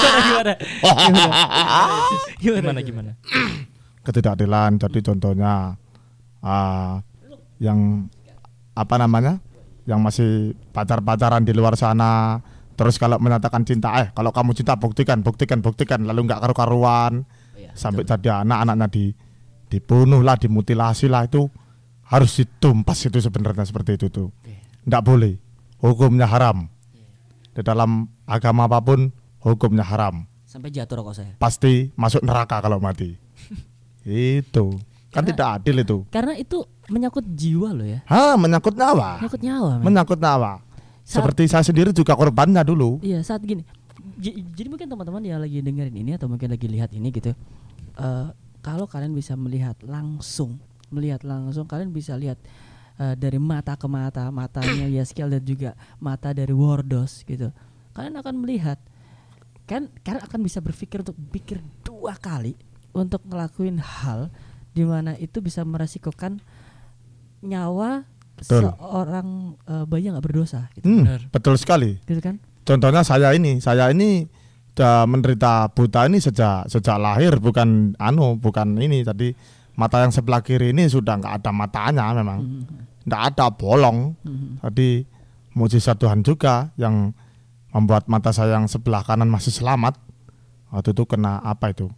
gimana, 0.04 0.54
gimana? 0.84 1.34
gimana 2.44 2.80
gimana 2.84 3.12
ketidakadilan 4.06 4.76
jadi 4.76 5.00
contohnya 5.00 5.80
ah, 6.44 7.00
yang 7.64 8.12
apa 8.76 8.96
namanya? 9.00 9.40
Yang 9.88 10.00
masih 10.04 10.32
pacar-pacaran 10.76 11.48
di 11.48 11.56
luar 11.56 11.80
sana 11.80 12.44
Terus 12.74 12.98
kalau 12.98 13.22
menyatakan 13.22 13.62
cinta, 13.62 13.94
eh 14.02 14.10
kalau 14.18 14.34
kamu 14.34 14.58
cinta 14.58 14.74
buktikan, 14.74 15.22
buktikan, 15.22 15.62
buktikan, 15.62 16.10
lalu 16.10 16.26
nggak 16.26 16.42
karu-karuan, 16.42 17.22
Iya, 17.54 17.70
sampai 17.78 18.02
jadi 18.02 18.42
anak 18.42 18.58
anaknya 18.66 18.88
di 18.90 19.14
dibunuh 19.74 20.22
lah, 20.22 20.38
dimutilasi 20.38 21.10
lah 21.10 21.26
itu 21.26 21.50
harus 22.04 22.32
ditumpas 22.36 23.02
itu 23.02 23.18
sebenarnya 23.18 23.66
seperti 23.66 23.98
itu 23.98 24.08
tuh. 24.08 24.30
Oke. 24.30 24.54
Nggak 24.86 25.02
boleh, 25.02 25.34
hukumnya 25.80 26.26
haram. 26.26 26.70
Di 27.50 27.62
dalam 27.62 28.06
agama 28.24 28.66
apa 28.66 28.78
pun 28.80 29.10
hukumnya 29.40 29.82
haram, 29.82 30.26
Sampai 30.44 30.70
jatuh 30.70 30.96
rokok 30.96 31.14
saya. 31.16 31.34
pasti 31.36 31.90
masuk 31.94 32.22
neraka 32.22 32.58
kalau 32.60 32.78
mati. 32.78 33.18
itu 34.04 34.78
kan 35.10 35.22
Karena- 35.22 35.30
tidak 35.30 35.48
adil 35.56 35.76
itu. 35.80 35.98
Karena 36.10 36.34
itu 36.36 36.58
menyangkut 36.86 37.26
jiwa 37.28 37.70
loh 37.72 37.86
ya. 37.86 38.00
Hah, 38.06 38.34
menyangkut 38.36 38.74
nyawa, 38.74 39.18
Menyangkut 39.18 39.42
nyawa. 39.42 39.72
men. 39.78 39.84
menyangkut 39.84 40.20
nyawa. 40.20 40.52
Saat- 41.02 41.22
Seperti 41.22 41.44
saya 41.46 41.64
sendiri 41.64 41.92
juga 41.92 42.14
korbannya 42.14 42.62
dulu. 42.62 42.98
Iya 43.00 43.22
saat 43.22 43.42
gini. 43.42 43.62
J- 44.16 44.40
jadi 44.52 44.68
mungkin 44.68 44.88
teman-teman 44.88 45.22
yang 45.22 45.40
lagi 45.40 45.60
dengerin 45.60 45.96
ini 45.96 46.12
atau 46.14 46.26
mungkin 46.26 46.50
lagi 46.50 46.66
lihat 46.66 46.92
ini 46.92 47.10
gitu. 47.10 47.32
eh 47.94 48.28
kalau 48.64 48.88
kalian 48.88 49.12
bisa 49.12 49.36
melihat 49.36 49.76
langsung, 49.84 50.58
melihat 50.88 51.28
langsung, 51.28 51.68
kalian 51.68 51.92
bisa 51.92 52.16
lihat 52.16 52.40
eh, 52.98 53.14
dari 53.20 53.36
mata 53.38 53.76
ke 53.76 53.86
mata, 53.92 54.32
matanya 54.32 54.88
Yaskiel 54.88 55.28
dan 55.28 55.44
juga 55.44 55.76
mata 56.00 56.32
dari 56.32 56.56
Wardos 56.56 57.28
gitu. 57.28 57.52
Kalian 57.92 58.16
akan 58.18 58.36
melihat 58.40 58.80
kan 59.68 59.92
kalian 60.04 60.24
akan 60.24 60.40
bisa 60.44 60.60
berpikir 60.64 61.04
untuk 61.04 61.16
pikir 61.32 61.60
dua 61.88 62.16
kali 62.20 62.56
untuk 62.92 63.24
ngelakuin 63.28 63.80
hal 63.80 64.28
di 64.76 64.84
mana 64.84 65.16
itu 65.20 65.40
bisa 65.40 65.64
meresikokan 65.64 66.44
nyawa 67.44 68.08
Betul. 68.40 68.72
seorang 68.72 69.60
eh, 69.68 69.84
bayi 69.86 70.08
yang 70.08 70.16
nggak 70.16 70.26
berdosa 70.26 70.72
gitu. 70.80 70.88
Hmm, 70.88 71.04
Benar. 71.04 71.22
betul 71.30 71.56
sekali. 71.60 72.00
Gitu 72.08 72.24
kan? 72.24 72.40
Contohnya 72.64 73.04
saya 73.04 73.36
ini, 73.36 73.60
saya 73.60 73.92
ini 73.92 74.26
sudah 74.74 75.06
menderita 75.06 75.70
buta 75.70 76.10
ini 76.10 76.18
sejak 76.18 76.66
sejak 76.66 76.98
lahir 76.98 77.38
bukan 77.38 77.94
anu, 78.02 78.42
bukan 78.42 78.74
ini 78.82 79.06
tadi 79.06 79.30
mata 79.78 80.02
yang 80.02 80.10
sebelah 80.10 80.42
kiri 80.42 80.74
ini 80.74 80.90
sudah 80.90 81.22
nggak 81.22 81.46
ada 81.46 81.54
matanya 81.54 82.10
memang, 82.18 82.42
Hmm. 82.42 82.66
nggak 83.06 83.22
ada 83.34 83.54
bolong. 83.54 84.18
Hmm. 84.26 84.58
Tadi 84.66 85.06
mujizat 85.54 86.02
Tuhan 86.02 86.26
juga 86.26 86.74
yang 86.82 87.14
membuat 87.70 88.10
mata 88.10 88.34
saya 88.34 88.58
yang 88.58 88.66
sebelah 88.66 89.06
kanan 89.06 89.30
masih 89.30 89.54
selamat. 89.54 89.94
Waktu 90.74 90.98
itu 90.98 91.06
kena 91.06 91.38
apa 91.46 91.70
itu? 91.70 91.94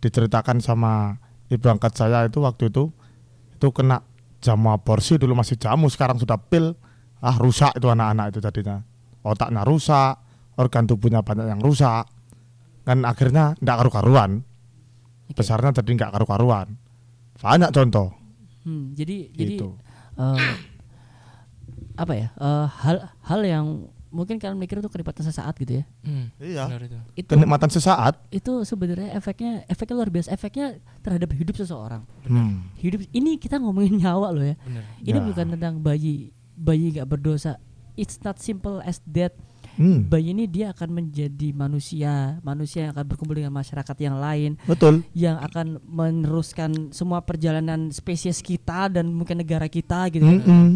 Diceritakan 0.00 0.64
sama 0.64 1.20
ibu 1.52 1.68
angkat 1.68 1.92
saya 1.92 2.24
itu 2.24 2.40
waktu 2.40 2.72
itu 2.72 2.88
itu 3.52 3.68
kena 3.68 4.00
jamu 4.40 4.72
aborsi 4.72 5.20
dulu 5.20 5.36
masih 5.36 5.60
jamu 5.60 5.92
sekarang 5.92 6.16
sudah 6.16 6.40
pil 6.40 6.72
ah 7.20 7.36
rusak 7.36 7.76
itu 7.76 7.88
anak-anak 7.88 8.32
itu 8.32 8.40
tadinya 8.40 8.84
otaknya 9.24 9.64
rusak 9.64 10.20
organ 10.60 10.84
tubuhnya 10.84 11.24
banyak 11.24 11.48
yang 11.48 11.60
rusak 11.60 12.04
kan 12.84 13.02
akhirnya 13.02 13.56
nggak 13.58 13.76
karu-karuan. 13.80 14.44
Oke. 15.24 15.40
besarnya 15.40 15.72
jadi 15.72 15.90
nggak 15.96 16.12
karu-karuan. 16.20 16.76
Banyak 17.40 17.72
contoh. 17.72 18.12
Hmm, 18.64 18.92
jadi 18.92 19.28
jadi 19.32 19.56
gitu. 19.56 19.76
eh, 20.16 20.56
apa 21.96 22.12
ya 22.16 22.28
eh, 22.32 22.66
hal 22.84 22.96
hal 23.24 23.40
yang 23.44 23.66
mungkin 24.14 24.38
kalian 24.38 24.54
mikir 24.54 24.78
itu 24.78 24.86
kenikmatan 24.86 25.26
sesaat 25.26 25.58
gitu 25.58 25.82
ya? 25.82 25.84
Hmm, 26.06 26.30
iya. 26.38 26.64
itu. 26.70 26.98
itu 27.18 27.28
kenikmatan 27.34 27.66
sesaat? 27.66 28.14
itu 28.30 28.62
sebenarnya 28.62 29.10
efeknya 29.18 29.66
efeknya 29.66 29.94
luar 29.98 30.10
biasa. 30.12 30.28
Efeknya 30.30 30.78
terhadap 31.02 31.34
hidup 31.34 31.56
seseorang. 31.58 32.06
Hmm. 32.28 32.70
hidup 32.78 33.02
ini 33.10 33.36
kita 33.40 33.58
ngomongin 33.58 33.98
nyawa 33.98 34.30
loh 34.30 34.44
ya. 34.44 34.56
Benar. 34.62 34.84
ini 35.02 35.18
Ya. 35.18 35.24
bukan 35.24 35.46
tentang 35.58 35.74
bayi 35.82 36.30
bayi 36.54 36.94
nggak 36.94 37.08
berdosa. 37.10 37.58
It's 37.98 38.22
not 38.22 38.38
simple 38.38 38.78
as 38.82 39.02
that 39.10 39.34
Hmm. 39.74 40.06
bayi 40.06 40.30
ini 40.30 40.46
dia 40.46 40.70
akan 40.70 41.02
menjadi 41.02 41.50
manusia 41.50 42.38
manusia 42.46 42.86
yang 42.86 42.92
akan 42.94 43.06
berkumpul 43.10 43.34
dengan 43.34 43.50
masyarakat 43.50 43.96
yang 43.98 44.22
lain 44.22 44.54
betul 44.70 45.02
yang 45.18 45.34
akan 45.42 45.82
meneruskan 45.82 46.94
semua 46.94 47.26
perjalanan 47.26 47.90
spesies 47.90 48.38
kita 48.38 48.86
dan 48.86 49.10
mungkin 49.10 49.42
negara 49.42 49.66
kita 49.66 50.06
gitu 50.14 50.22
kan. 50.22 50.38
Mm-mm. 50.46 50.68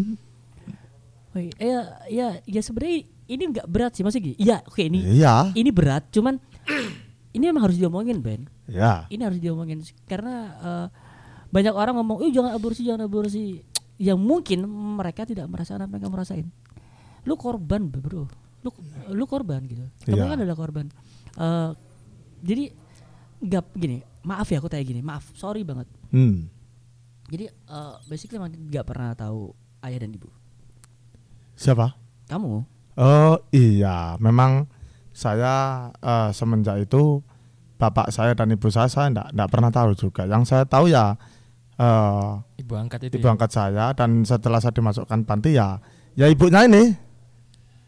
Woi, 1.29 1.53
ya 1.61 1.79
ya 2.09 2.27
ya 2.43 2.61
sebenarnya 2.65 3.05
ini 3.29 3.43
nggak 3.53 3.67
berat 3.69 3.93
sih 3.93 4.01
maksudnya 4.01 4.33
gini. 4.33 4.37
Iya, 4.41 4.57
oke 4.65 4.81
ini 4.81 4.99
iya 5.21 5.53
ini 5.53 5.69
berat, 5.69 6.09
cuman 6.09 6.41
ini 7.37 7.43
memang 7.45 7.69
harus 7.69 7.77
diomongin 7.77 8.17
Ben. 8.19 8.49
ya 8.65 9.05
Ini 9.13 9.21
harus 9.21 9.37
diomongin 9.37 9.85
karena 10.09 10.35
eh, 10.57 10.87
banyak 11.53 11.73
orang 11.73 11.97
ngomong, 12.01 12.25
"Ih, 12.25 12.33
jangan 12.33 12.57
aborsi, 12.57 12.81
jangan 12.85 13.05
aborsi." 13.05 13.61
Yang 13.99 14.19
mungkin 14.21 14.63
mereka 14.97 15.27
tidak 15.27 15.45
merasakan 15.51 15.85
apa 15.85 15.99
yang 15.99 16.03
kamu 16.07 16.17
rasain. 16.23 16.47
Lu 17.27 17.35
korban, 17.35 17.91
Bro. 17.91 18.31
Lu 18.59 18.69
lu 19.09 19.23
korban 19.23 19.63
gitu. 19.63 19.85
Kamu 20.03 20.15
Iya. 20.15 20.25
kan 20.27 20.39
adalah 20.39 20.57
korban. 20.57 20.85
Eh, 21.33 21.69
jadi 22.41 22.63
nggak 23.39 23.63
gini, 23.73 23.97
maaf 24.21 24.47
ya 24.47 24.59
aku 24.59 24.67
tanya 24.67 24.83
gini, 24.83 24.99
maaf, 24.99 25.31
sorry 25.33 25.63
banget. 25.63 25.87
hmm. 26.09 26.47
Jadi 27.29 27.45
eh, 27.45 27.93
basically 28.05 28.35
emang 28.35 28.51
nggak 28.51 28.83
pernah 28.83 29.13
tahu 29.13 29.53
ayah 29.81 30.01
dan 30.01 30.11
ibu. 30.11 30.27
siapa 31.53 31.91
Kamu 32.25 32.63
oh 32.95 33.35
iya 33.51 34.15
memang 34.17 34.67
saya 35.11 35.55
eh, 35.93 36.29
semenjak 36.31 36.79
itu 36.81 37.19
bapak 37.75 38.09
saya 38.09 38.31
dan 38.31 38.47
ibu 38.49 38.67
saya 38.67 38.87
saya 38.87 39.07
enggak, 39.07 39.27
enggak 39.31 39.49
pernah 39.49 39.67
tahu 39.69 39.89
juga 39.93 40.23
yang 40.23 40.43
saya 40.43 40.63
tahu 40.63 40.87
ya 40.87 41.19
eh, 41.75 42.31
Ibu 42.57 42.73
angkat 42.75 43.07
itu. 43.07 43.19
ibu 43.19 43.27
ya? 43.27 43.31
angkat 43.31 43.51
saya 43.51 43.85
dan 43.91 44.23
setelah 44.23 44.59
saya 44.59 44.71
dimasukkan 44.71 45.23
panti 45.23 45.55
ya 45.55 45.79
ya 46.15 46.27
ibunya 46.27 46.63
ini 46.63 46.95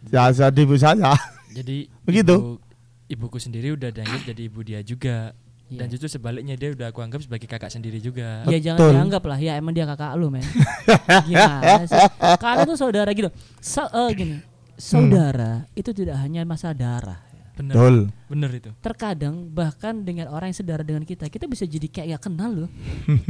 ya 0.07 0.31
jadi 0.31 0.59
ibu 0.59 0.75
saya 0.75 1.13
Jadi 1.51 1.77
Begitu. 2.07 2.33
ibu- 2.33 2.59
ibuku 3.07 3.37
sendiri 3.37 3.69
udah 3.71 3.89
dianggap 3.89 4.21
jadi 4.25 4.41
ibu 4.43 4.59
dia 4.61 4.79
juga. 4.81 5.35
Dan 5.67 5.87
Iya. 5.87 5.91
justru 5.93 6.07
sebaliknya 6.09 6.55
dia 6.55 6.71
udah 6.71 6.89
aku 6.89 6.99
anggap 6.99 7.21
sebagai 7.21 7.45
kakak 7.45 7.69
sendiri 7.69 7.95
juga. 7.97 8.43
Ya 8.45 8.59
jangan 8.59 8.91
dianggap 8.91 9.23
lah 9.23 9.37
ya 9.37 9.55
emang 9.55 9.71
dia 9.71 9.85
kakak 9.85 10.15
lu 10.15 10.27
men. 10.27 10.43
Gimana 11.27 11.85
sih? 11.85 11.95
Kalian 12.35 12.65
tuh 12.65 12.75
saudara 12.77 13.07
gitu. 13.09 13.31
So, 13.57 13.83
eh, 13.85 14.09
gini, 14.11 14.35
saudara 14.75 15.63
itu 15.71 15.91
tidak 15.91 16.17
hanya 16.17 16.43
masa 16.43 16.71
darah. 16.71 17.23
Bener. 17.51 17.71
betul 17.71 17.95
Bener 18.27 18.49
itu. 18.49 18.71
Terkadang 18.79 19.47
bahkan 19.47 20.01
dengan 20.01 20.27
orang 20.27 20.49
yang 20.49 20.57
sedara 20.57 20.81
dengan 20.81 21.03
kita, 21.03 21.27
kita 21.27 21.45
bisa 21.45 21.63
jadi 21.63 21.83
kayak 21.85 22.17
gak 22.17 22.23
kenal 22.25 22.51
loh. 22.57 22.71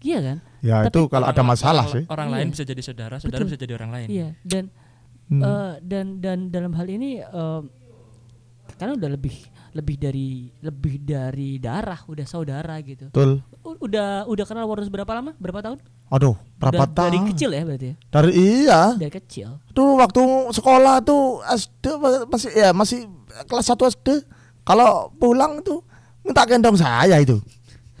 Iya 0.00 0.18
kan? 0.20 0.36
ya 0.60 0.76
Tapi 0.82 0.90
itu 0.90 1.00
kalau 1.06 1.26
ada 1.26 1.42
masalah 1.44 1.84
orang- 1.84 1.94
sih 1.94 2.02
Orang 2.08 2.28
Iya. 2.28 2.34
lain 2.38 2.46
bisa 2.50 2.62
jadi 2.64 2.82
saudara, 2.82 3.14
saudara 3.18 3.38
Betul. 3.38 3.46
bisa 3.46 3.58
jadi 3.60 3.72
orang 3.74 3.90
lain. 3.92 4.06
Iya 4.08 4.28
dan 4.42 4.64
Hmm. 5.28 5.40
eh, 5.40 5.72
dan 5.82 6.18
dan 6.18 6.48
dalam 6.48 6.72
hal 6.72 6.86
ini 6.86 7.20
eh, 7.20 7.60
karena 8.74 8.92
udah 8.94 9.10
lebih 9.10 9.34
lebih 9.68 9.96
dari 9.96 10.28
lebih 10.58 10.94
dari 10.98 11.56
darah, 11.56 12.00
udah 12.02 12.24
saudara 12.24 12.80
gitu. 12.80 13.08
betul 13.08 13.44
U- 13.60 13.76
Udah 13.78 14.24
udah 14.24 14.44
kenal 14.44 14.64
Wardos 14.64 14.88
berapa 14.88 15.12
lama? 15.12 15.36
Berapa 15.36 15.60
tahun? 15.62 15.78
aduh 16.08 16.32
berapa 16.56 16.88
Da- 16.88 16.94
tahun 17.04 17.10
Dari 17.12 17.20
kecil 17.28 17.50
ya 17.52 17.62
berarti 17.62 17.86
ya? 17.86 17.94
dari 18.08 18.32
iya 18.32 18.80
Dari 18.96 19.12
kecil. 19.12 19.60
tuh 19.70 19.90
waktu 19.94 20.20
sekolah 20.50 21.04
tuh 21.04 21.44
SD 21.44 21.84
masih 22.26 22.50
ya 22.50 22.72
masih 22.72 23.04
kelas 23.44 23.68
1 23.68 23.76
SD 23.90 24.08
kalau 24.62 25.12
pulang 25.12 25.60
tuh 25.60 25.84
minta 26.22 26.42
gendong 26.42 26.74
saya 26.74 27.20
itu 27.20 27.36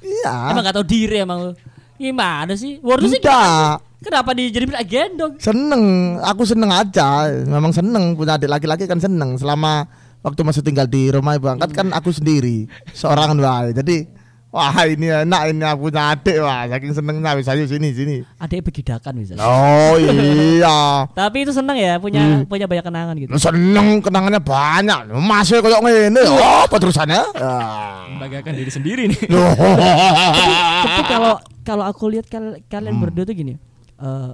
iya 0.00 0.48
Emang 0.48 0.64
gak 0.64 0.72
tau 0.74 0.86
diri 0.86 1.20
emang 1.20 1.38
lu. 1.42 1.52
Gimana 1.98 2.54
sih? 2.54 2.78
Wardos 2.80 3.10
sih 3.10 3.20
Enggak. 3.20 3.82
Kenapa 3.98 4.30
di 4.30 4.46
jadi 4.54 4.62
minta 4.62 4.86
gendong? 4.86 5.42
seneng 5.42 5.82
aku 6.22 6.46
seneng 6.46 6.70
aja 6.70 7.26
memang 7.50 7.74
seneng 7.74 8.14
punya 8.14 8.38
adik 8.38 8.46
laki-laki 8.46 8.86
kan 8.86 9.02
seneng 9.02 9.34
selama 9.34 9.90
waktu 10.22 10.40
masih 10.46 10.62
tinggal 10.62 10.86
di 10.86 11.10
rumah 11.10 11.34
ibu 11.34 11.50
angkat 11.50 11.74
kan 11.74 11.90
aku 11.90 12.14
sendiri 12.14 12.70
seorang 12.94 13.34
wae 13.38 13.74
jadi 13.74 14.06
wah 14.48 14.80
ini 14.82 15.06
enak 15.06 15.42
ini 15.50 15.62
aku 15.62 15.86
punya 15.86 16.12
adik 16.12 16.36
wah 16.38 16.64
saking 16.66 16.90
senengnya 16.90 17.32
wis 17.32 17.46
ayo 17.46 17.64
sini 17.64 17.88
sini 17.90 18.16
Adanya 18.36 18.62
begidakan 18.62 19.12
bisa. 19.16 19.36
oh 19.36 19.94
iya 19.96 21.04
Tapi 21.18 21.36
itu 21.42 21.52
seneng 21.52 21.76
ya 21.76 21.96
punya 21.96 22.42
punya 22.44 22.64
banyak 22.64 22.80
kenangan 22.82 23.14
gitu. 23.14 23.30
seneng 23.36 24.00
kenangannya 24.00 24.40
banyak 24.40 24.98
masih 25.14 25.60
kayak 25.60 25.80
ngene 25.80 26.22
oh 26.26 26.64
apa 26.64 26.76
terusannya 26.76 27.22
Ah. 27.34 28.08
Membanggakan 28.08 28.52
diri 28.52 28.68
sendiri 28.68 29.02
nih. 29.06 29.20
Tapi 29.20 31.02
kalau 31.06 31.34
kalau 31.62 31.84
aku 31.84 32.08
lihat 32.08 32.26
kal- 32.26 32.58
kalian 32.66 32.96
berdua 32.98 33.22
tuh 33.22 33.32
gini. 33.32 33.54
Eh 33.96 34.32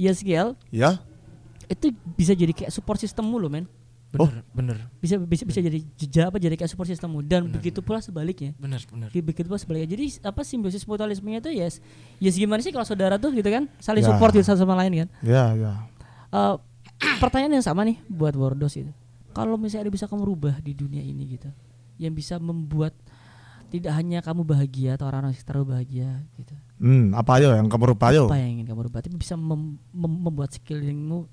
ISGL 0.00 0.56
ya 0.70 0.96
itu 1.66 1.92
bisa 2.16 2.32
jadi 2.32 2.50
kayak 2.50 2.72
support 2.72 2.96
sistemmu 2.96 3.36
loh 3.36 3.46
men. 3.46 3.68
Bener, 4.10 4.42
bener, 4.50 4.76
Bisa 4.98 5.14
bisa 5.16 5.46
bisa 5.46 5.58
jadi 5.58 5.78
jejak 5.94 6.24
apa 6.26 6.36
jadi 6.36 6.54
kayak 6.54 6.66
support 6.66 6.84
sistemmu 6.84 7.22
dan 7.22 7.46
begitu 7.46 7.78
pula 7.78 7.98
sebaliknya. 7.98 8.52
bener, 8.56 8.82
bener. 8.84 9.08
Begitu 9.08 9.46
pula 9.46 9.54
sebaliknya. 9.56 9.88
Jadi 9.88 10.18
apa 10.20 10.42
simbiosis 10.42 10.82
mutualismenya 10.82 11.38
itu 11.40 11.50
yes. 11.52 11.78
Yes 12.18 12.34
gimana 12.34 12.58
sih 12.58 12.68
kalau 12.68 12.82
saudara 12.82 13.16
tuh 13.16 13.30
gitu 13.30 13.46
kan 13.46 13.70
saling 13.78 14.02
Ya. 14.02 14.10
support 14.10 14.30
gitu 14.30 14.42
satu 14.42 14.60
sama 14.60 14.74
lain 14.76 15.06
kan. 15.06 15.08
ya 15.22 15.54
ya 15.54 15.72
Eh, 16.30 16.54
pertanyaan 17.16 17.58
yang 17.58 17.64
sama 17.64 17.82
nih 17.82 18.02
buat 18.04 18.34
Wordos 18.34 18.74
itu. 18.74 18.90
Kalau 19.30 19.54
misalnya 19.54 19.86
ada 19.86 19.92
bisa 19.92 20.06
kamu 20.06 20.22
rubah 20.24 20.58
di 20.58 20.72
dunia 20.72 20.98
ini 20.98 21.26
gitu, 21.30 21.46
yang 21.96 22.10
bisa 22.10 22.34
membuat 22.36 22.94
tidak 23.66 23.94
hanya 23.94 24.18
kamu 24.18 24.42
bahagia 24.42 24.94
atau 24.94 25.06
orang-orang 25.06 25.30
sekitar 25.32 25.62
bahagia 25.62 26.26
gitu. 26.34 26.50
hmm 26.78 27.14
apa 27.14 27.38
yo 27.38 27.52
yang 27.52 27.66
kamu 27.66 27.94
rubah 27.94 28.10
Apa 28.10 28.34
yang 28.36 28.58
ingin 28.58 28.66
kamu 28.66 28.80
rubah? 28.86 28.98
Tapi 29.00 29.14
bisa 29.14 29.34
mem- 29.34 29.78
mem- 29.90 30.20
membuat 30.20 30.50
sekelilingmu 30.50 31.30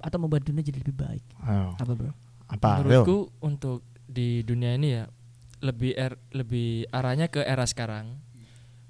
atau 0.00 0.18
membuat 0.20 0.42
dunia 0.44 0.64
jadi 0.64 0.80
lebih 0.80 0.96
baik. 0.96 1.24
Ayo. 1.44 1.76
Apa 1.76 1.92
bro? 1.94 2.12
Apa? 2.50 2.68
Yo. 2.68 2.76
Menurutku 2.82 3.18
untuk 3.44 3.80
di 4.10 4.42
dunia 4.42 4.74
ini 4.74 4.88
ya 5.00 5.04
lebih 5.60 5.92
er, 5.94 6.16
lebih 6.32 6.88
arahnya 6.90 7.28
ke 7.28 7.44
era 7.44 7.64
sekarang. 7.68 8.16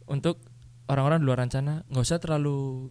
Untuk 0.06 0.42
orang-orang 0.90 1.22
di 1.22 1.26
luar 1.26 1.38
sana 1.50 1.82
nggak 1.86 2.02
usah 2.02 2.18
terlalu 2.18 2.90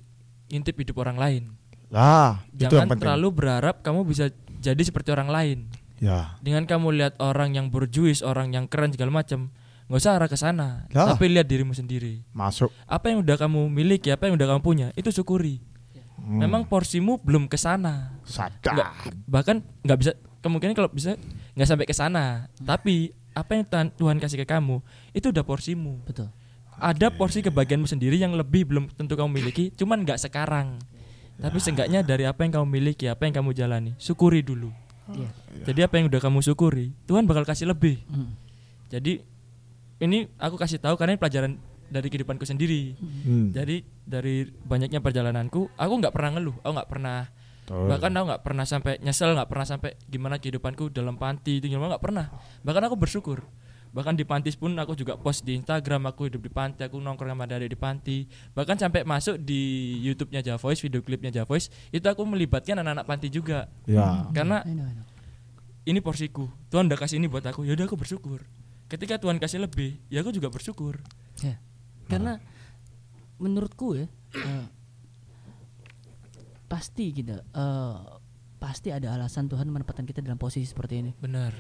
ngintip 0.51 0.76
hidup 0.80 0.99
orang 1.01 1.17
lain. 1.20 1.43
Lah, 1.89 2.45
itu 2.53 2.70
yang 2.70 2.86
Jangan 2.86 2.88
penting. 2.93 3.01
terlalu 3.01 3.28
berharap 3.34 3.76
kamu 3.82 4.05
bisa 4.05 4.30
jadi 4.61 4.82
seperti 4.86 5.09
orang 5.09 5.30
lain. 5.32 5.59
Ya. 5.99 6.38
Dengan 6.39 6.63
kamu 6.70 6.95
lihat 6.95 7.13
orang 7.17 7.57
yang 7.57 7.74
berjuis, 7.74 8.22
orang 8.22 8.53
yang 8.53 8.70
keren 8.70 8.93
segala 8.93 9.09
macam, 9.09 9.49
nggak 9.89 9.99
usah 9.99 10.15
arah 10.15 10.30
ke 10.30 10.38
sana, 10.38 10.86
tapi 10.93 11.28
lihat 11.28 11.49
dirimu 11.49 11.74
sendiri. 11.74 12.24
Masuk. 12.32 12.70
Apa 12.86 13.09
yang 13.11 13.26
udah 13.26 13.36
kamu 13.36 13.67
miliki, 13.67 14.13
apa 14.13 14.30
yang 14.30 14.38
udah 14.38 14.47
kamu 14.55 14.61
punya, 14.61 14.88
itu 14.95 15.09
syukuri. 15.11 15.59
Hmm. 16.20 16.39
Memang 16.43 16.67
porsimu 16.67 17.17
belum 17.22 17.47
ke 17.47 17.55
sana. 17.55 18.20
sadar. 18.28 18.93
Bahkan 19.26 19.86
nggak 19.86 19.97
bisa 19.99 20.11
kemungkinan 20.43 20.76
kalau 20.76 20.89
bisa 20.91 21.15
nggak 21.55 21.67
sampai 21.67 21.88
ke 21.88 21.95
sana. 21.95 22.47
Tapi 22.59 23.11
apa 23.36 23.51
yang 23.55 23.63
Tuhan, 23.65 23.88
Tuhan 23.95 24.17
kasih 24.20 24.43
ke 24.43 24.47
kamu, 24.47 24.84
itu 25.15 25.32
udah 25.32 25.43
porsimu. 25.45 26.03
Betul. 26.03 26.30
Ada 26.80 27.11
porsi 27.11 27.43
kebahagiaanmu 27.43 27.88
sendiri 27.88 28.15
yang 28.15 28.32
lebih 28.36 28.63
belum 28.67 28.88
tentu 28.95 29.20
kamu 29.20 29.39
miliki, 29.43 29.72
cuman 29.76 30.07
nggak 30.07 30.20
sekarang. 30.20 30.80
Tapi 31.39 31.57
seenggaknya 31.59 32.03
dari 32.03 32.28
apa 32.28 32.43
yang 32.43 32.59
kamu 32.59 32.67
miliki, 32.67 33.07
apa 33.07 33.28
yang 33.28 33.36
kamu 33.36 33.55
jalani, 33.55 33.91
syukuri 33.99 34.43
dulu. 34.43 34.72
Iya. 35.11 35.30
Jadi 35.72 35.80
apa 35.84 35.93
yang 35.99 36.05
udah 36.11 36.22
kamu 36.24 36.39
syukuri, 36.43 36.91
Tuhan 37.07 37.28
bakal 37.28 37.47
kasih 37.47 37.67
lebih. 37.72 38.03
Mm. 38.07 38.32
Jadi 38.91 39.13
ini 39.99 40.28
aku 40.39 40.55
kasih 40.55 40.80
tahu 40.80 40.95
karena 40.95 41.15
ini 41.15 41.20
pelajaran 41.20 41.51
dari 41.90 42.08
kehidupanku 42.08 42.46
sendiri. 42.46 42.96
Hmm. 43.26 43.52
Jadi 43.52 43.84
dari 44.06 44.46
banyaknya 44.46 45.04
perjalananku, 45.04 45.74
aku 45.76 45.94
nggak 46.00 46.14
pernah 46.14 46.30
ngeluh, 46.38 46.58
aku 46.62 46.72
nggak 46.74 46.90
pernah 46.90 47.18
Betul. 47.70 47.86
bahkan 47.86 48.12
aku 48.18 48.26
nggak 48.34 48.44
pernah 48.46 48.66
sampai 48.66 48.94
nyesel, 49.06 49.38
nggak 49.38 49.50
pernah 49.50 49.68
sampai 49.70 49.92
gimana 50.10 50.42
kehidupanku 50.42 50.90
dalam 50.90 51.22
panti 51.22 51.62
itu 51.62 51.70
gimana 51.70 51.94
nggak 51.94 52.04
pernah. 52.04 52.26
Bahkan 52.66 52.84
aku 52.90 52.96
bersyukur. 52.98 53.46
Bahkan 53.90 54.14
di 54.14 54.26
panti 54.26 54.54
pun 54.54 54.78
aku 54.78 54.94
juga 54.94 55.18
post 55.18 55.42
di 55.42 55.58
Instagram 55.58 56.14
aku 56.14 56.30
hidup 56.30 56.46
di 56.46 56.52
panti, 56.54 56.86
aku 56.86 57.02
nongkrong 57.02 57.34
sama 57.34 57.50
adik 57.50 57.74
di 57.74 57.78
panti. 57.78 58.18
Bahkan 58.54 58.78
sampai 58.78 59.02
masuk 59.02 59.42
di 59.42 59.98
YouTube-nya 60.06 60.46
Javoice, 60.46 60.82
video 60.86 61.02
klipnya 61.02 61.34
Javoice, 61.34 61.74
itu 61.90 62.06
aku 62.06 62.22
melibatkan 62.26 62.78
anak-anak 62.82 63.06
panti 63.10 63.34
juga. 63.34 63.66
Ya. 63.90 64.30
Karena 64.30 64.62
I 64.62 64.74
know, 64.78 64.86
I 64.86 64.94
know. 64.94 65.06
ini 65.90 66.00
porsiku. 66.06 66.54
Tuhan 66.70 66.86
udah 66.86 66.98
kasih 67.02 67.18
ini 67.18 67.26
buat 67.26 67.42
aku, 67.46 67.66
ya 67.66 67.74
udah 67.74 67.90
aku 67.90 67.98
bersyukur. 67.98 68.46
Ketika 68.90 69.18
Tuhan 69.18 69.42
kasih 69.42 69.66
lebih, 69.66 69.98
ya 70.10 70.22
aku 70.22 70.34
juga 70.34 70.54
bersyukur. 70.54 71.02
Ya. 71.42 71.58
Karena 72.10 72.34
menurutku 73.38 73.95
ya 73.95 74.07
eh, 74.36 74.66
pasti 76.66 77.05
gitu 77.12 77.34
eh, 77.34 77.95
pasti 78.60 78.91
ada 78.91 79.16
alasan 79.16 79.47
Tuhan 79.47 79.66
menempatkan 79.66 80.03
kita 80.03 80.20
dalam 80.20 80.36
posisi 80.36 80.66
seperti 80.66 80.93
ini. 80.99 81.12
Benar. 81.16 81.53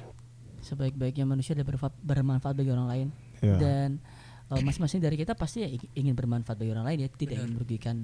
Sebaik-baiknya 0.59 1.23
manusia 1.23 1.55
adalah 1.55 1.87
bermanfaat 1.95 2.53
bagi 2.53 2.71
orang 2.71 2.89
lain 2.89 3.07
Ya. 3.39 3.55
dan 3.55 4.03
eh, 4.51 4.59
masing-masing 4.59 4.99
dari 4.99 5.15
kita 5.15 5.31
pasti 5.31 5.63
ya 5.63 5.69
ing- 5.69 5.91
ingin 5.95 6.11
bermanfaat 6.13 6.59
bagi 6.59 6.75
orang 6.75 6.83
lain 6.83 6.99
ya, 6.99 7.09
tidak 7.09 7.39
ingin 7.39 7.55
merugikan 7.55 7.95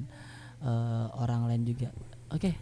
eh, 0.63 1.07
orang 1.19 1.51
lain 1.51 1.67
juga. 1.67 1.91
Oke. 2.31 2.55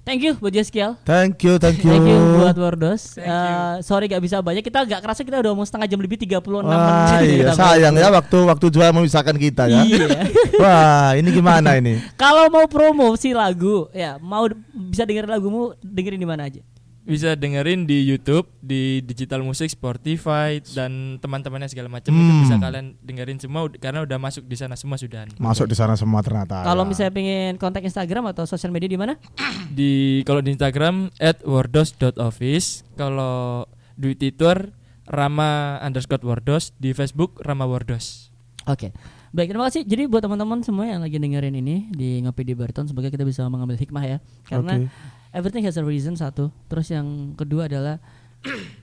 Thank 0.00 0.24
you 0.24 0.32
buat 0.34 0.50
Jaskiel. 0.50 0.96
Thank 1.04 1.44
you, 1.44 1.60
thank 1.60 1.84
you. 1.84 1.92
Thank 1.92 2.08
you 2.08 2.18
buat 2.40 2.56
Wardos. 2.56 3.14
Thank 3.14 3.28
Eh, 3.28 3.74
sorry 3.84 4.08
gak 4.08 4.24
bisa 4.24 4.40
banyak. 4.40 4.64
Kita 4.64 4.82
gak 4.82 5.04
kerasa 5.04 5.20
kita 5.22 5.38
udah 5.38 5.52
mau 5.52 5.62
setengah 5.62 5.86
jam 5.86 6.00
lebih 6.00 6.16
36 6.16 6.64
Wah, 6.64 6.64
menit. 6.64 7.20
iya 7.20 7.36
kita 7.38 7.52
sayang 7.54 7.94
ya 7.94 8.08
waktu 8.08 8.38
waktu 8.42 8.66
jual 8.72 8.90
memisahkan 8.90 9.36
kita 9.36 9.68
ya. 9.68 9.84
Iya. 9.84 10.08
Wah, 10.62 11.08
ini 11.14 11.28
gimana 11.30 11.76
ini? 11.76 12.00
Kalau 12.16 12.48
mau 12.48 12.64
promosi 12.64 13.30
lagu, 13.30 13.92
ya 13.92 14.16
mau 14.16 14.48
bisa 14.72 15.04
dengerin 15.04 15.30
lagumu, 15.30 15.76
dengerin 15.78 16.18
di 16.18 16.26
mana 16.26 16.48
aja. 16.48 16.64
Bisa 17.10 17.34
dengerin 17.34 17.90
di 17.90 18.06
YouTube, 18.06 18.46
di 18.62 19.02
Digital 19.02 19.42
Music, 19.42 19.74
Spotify 19.74 20.62
dan 20.62 21.18
teman-temannya 21.18 21.66
segala 21.66 21.90
macam 21.90 22.14
itu 22.14 22.22
Hmm. 22.22 22.46
bisa 22.46 22.54
kalian 22.62 22.94
dengerin 23.02 23.42
semua 23.42 23.66
karena 23.66 24.06
udah 24.06 24.14
masuk 24.22 24.46
di 24.46 24.54
sana 24.54 24.78
semua 24.78 24.94
sudah. 24.94 25.26
Masuk 25.42 25.66
di 25.66 25.74
sana 25.74 25.98
semua 25.98 26.22
ternyata. 26.22 26.62
Kalau 26.62 26.86
ya. 26.86 26.88
misalnya 26.88 27.10
pengen 27.10 27.58
kontak 27.58 27.82
Instagram 27.82 28.30
atau 28.30 28.46
sosial 28.46 28.70
media 28.70 28.86
di 28.86 28.94
mana? 28.94 29.18
Di 29.74 30.22
kalau 30.22 30.38
di 30.38 30.54
Instagram 30.54 31.10
@wordos.office, 31.46 32.86
kalau 32.94 33.66
di 33.94 34.14
Twitter 34.14 34.70
Rama 35.10 35.82
underscore 35.82 36.22
Wordos, 36.22 36.70
di 36.78 36.94
Facebook 36.94 37.42
Rama 37.42 37.66
Wordos. 37.66 38.30
Oke. 38.70 38.94
Baik, 39.30 39.54
terima 39.54 39.66
kasih. 39.70 39.82
Jadi 39.86 40.10
buat 40.10 40.22
teman-teman 40.22 40.62
semua 40.62 40.86
yang 40.86 41.02
lagi 41.02 41.18
dengerin 41.18 41.54
ini 41.54 41.86
di 41.90 42.18
Ngopi 42.22 42.42
di 42.42 42.54
Bariton 42.54 42.86
semoga 42.86 43.10
kita 43.10 43.22
bisa 43.22 43.46
mengambil 43.46 43.78
hikmah 43.78 44.04
ya. 44.06 44.18
Karena 44.46 44.78
Oke. 44.78 44.86
Everything 45.34 45.66
has 45.66 45.78
a 45.78 45.84
reason 45.84 46.14
satu. 46.14 46.50
Terus 46.70 46.90
yang 46.90 47.34
kedua 47.34 47.66
adalah 47.66 47.98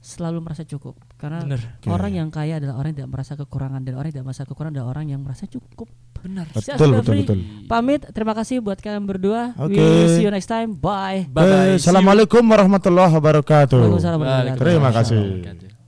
selalu 0.00 0.40
merasa 0.40 0.64
cukup. 0.64 0.96
Karena 1.20 1.44
Bener. 1.44 1.60
orang 1.88 2.12
yang 2.16 2.28
kaya 2.32 2.56
adalah 2.56 2.80
orang 2.80 2.96
yang 2.96 3.04
tidak 3.04 3.12
merasa 3.12 3.32
kekurangan 3.36 3.80
dan 3.84 3.92
orang 4.00 4.08
yang 4.08 4.16
tidak 4.20 4.26
merasa 4.32 4.44
kekurangan 4.48 4.72
adalah 4.72 4.88
orang 4.96 5.06
yang 5.12 5.20
merasa 5.20 5.44
cukup. 5.44 5.88
Benar. 6.20 6.46
Betul, 6.52 6.88
betul, 7.00 7.14
betul. 7.24 7.38
Pamit, 7.64 8.00
terima 8.12 8.32
kasih 8.36 8.60
buat 8.60 8.80
kalian 8.80 9.04
berdua. 9.08 9.56
Oke. 9.56 9.76
We 9.76 10.20
see 10.20 10.24
you 10.24 10.32
next 10.32 10.48
time. 10.48 10.76
Bye. 10.76 11.28
Bye 11.28 11.44
bye. 11.44 11.68
Eh, 11.76 11.80
Assalamualaikum 11.80 12.44
warahmatullahi 12.44 13.12
wabarakatuh. 13.12 13.76
Waalaikumsalam 13.76 14.20
Terima 14.56 14.90
kasih. 14.92 15.16
Waalaikumsalam. 15.20 15.79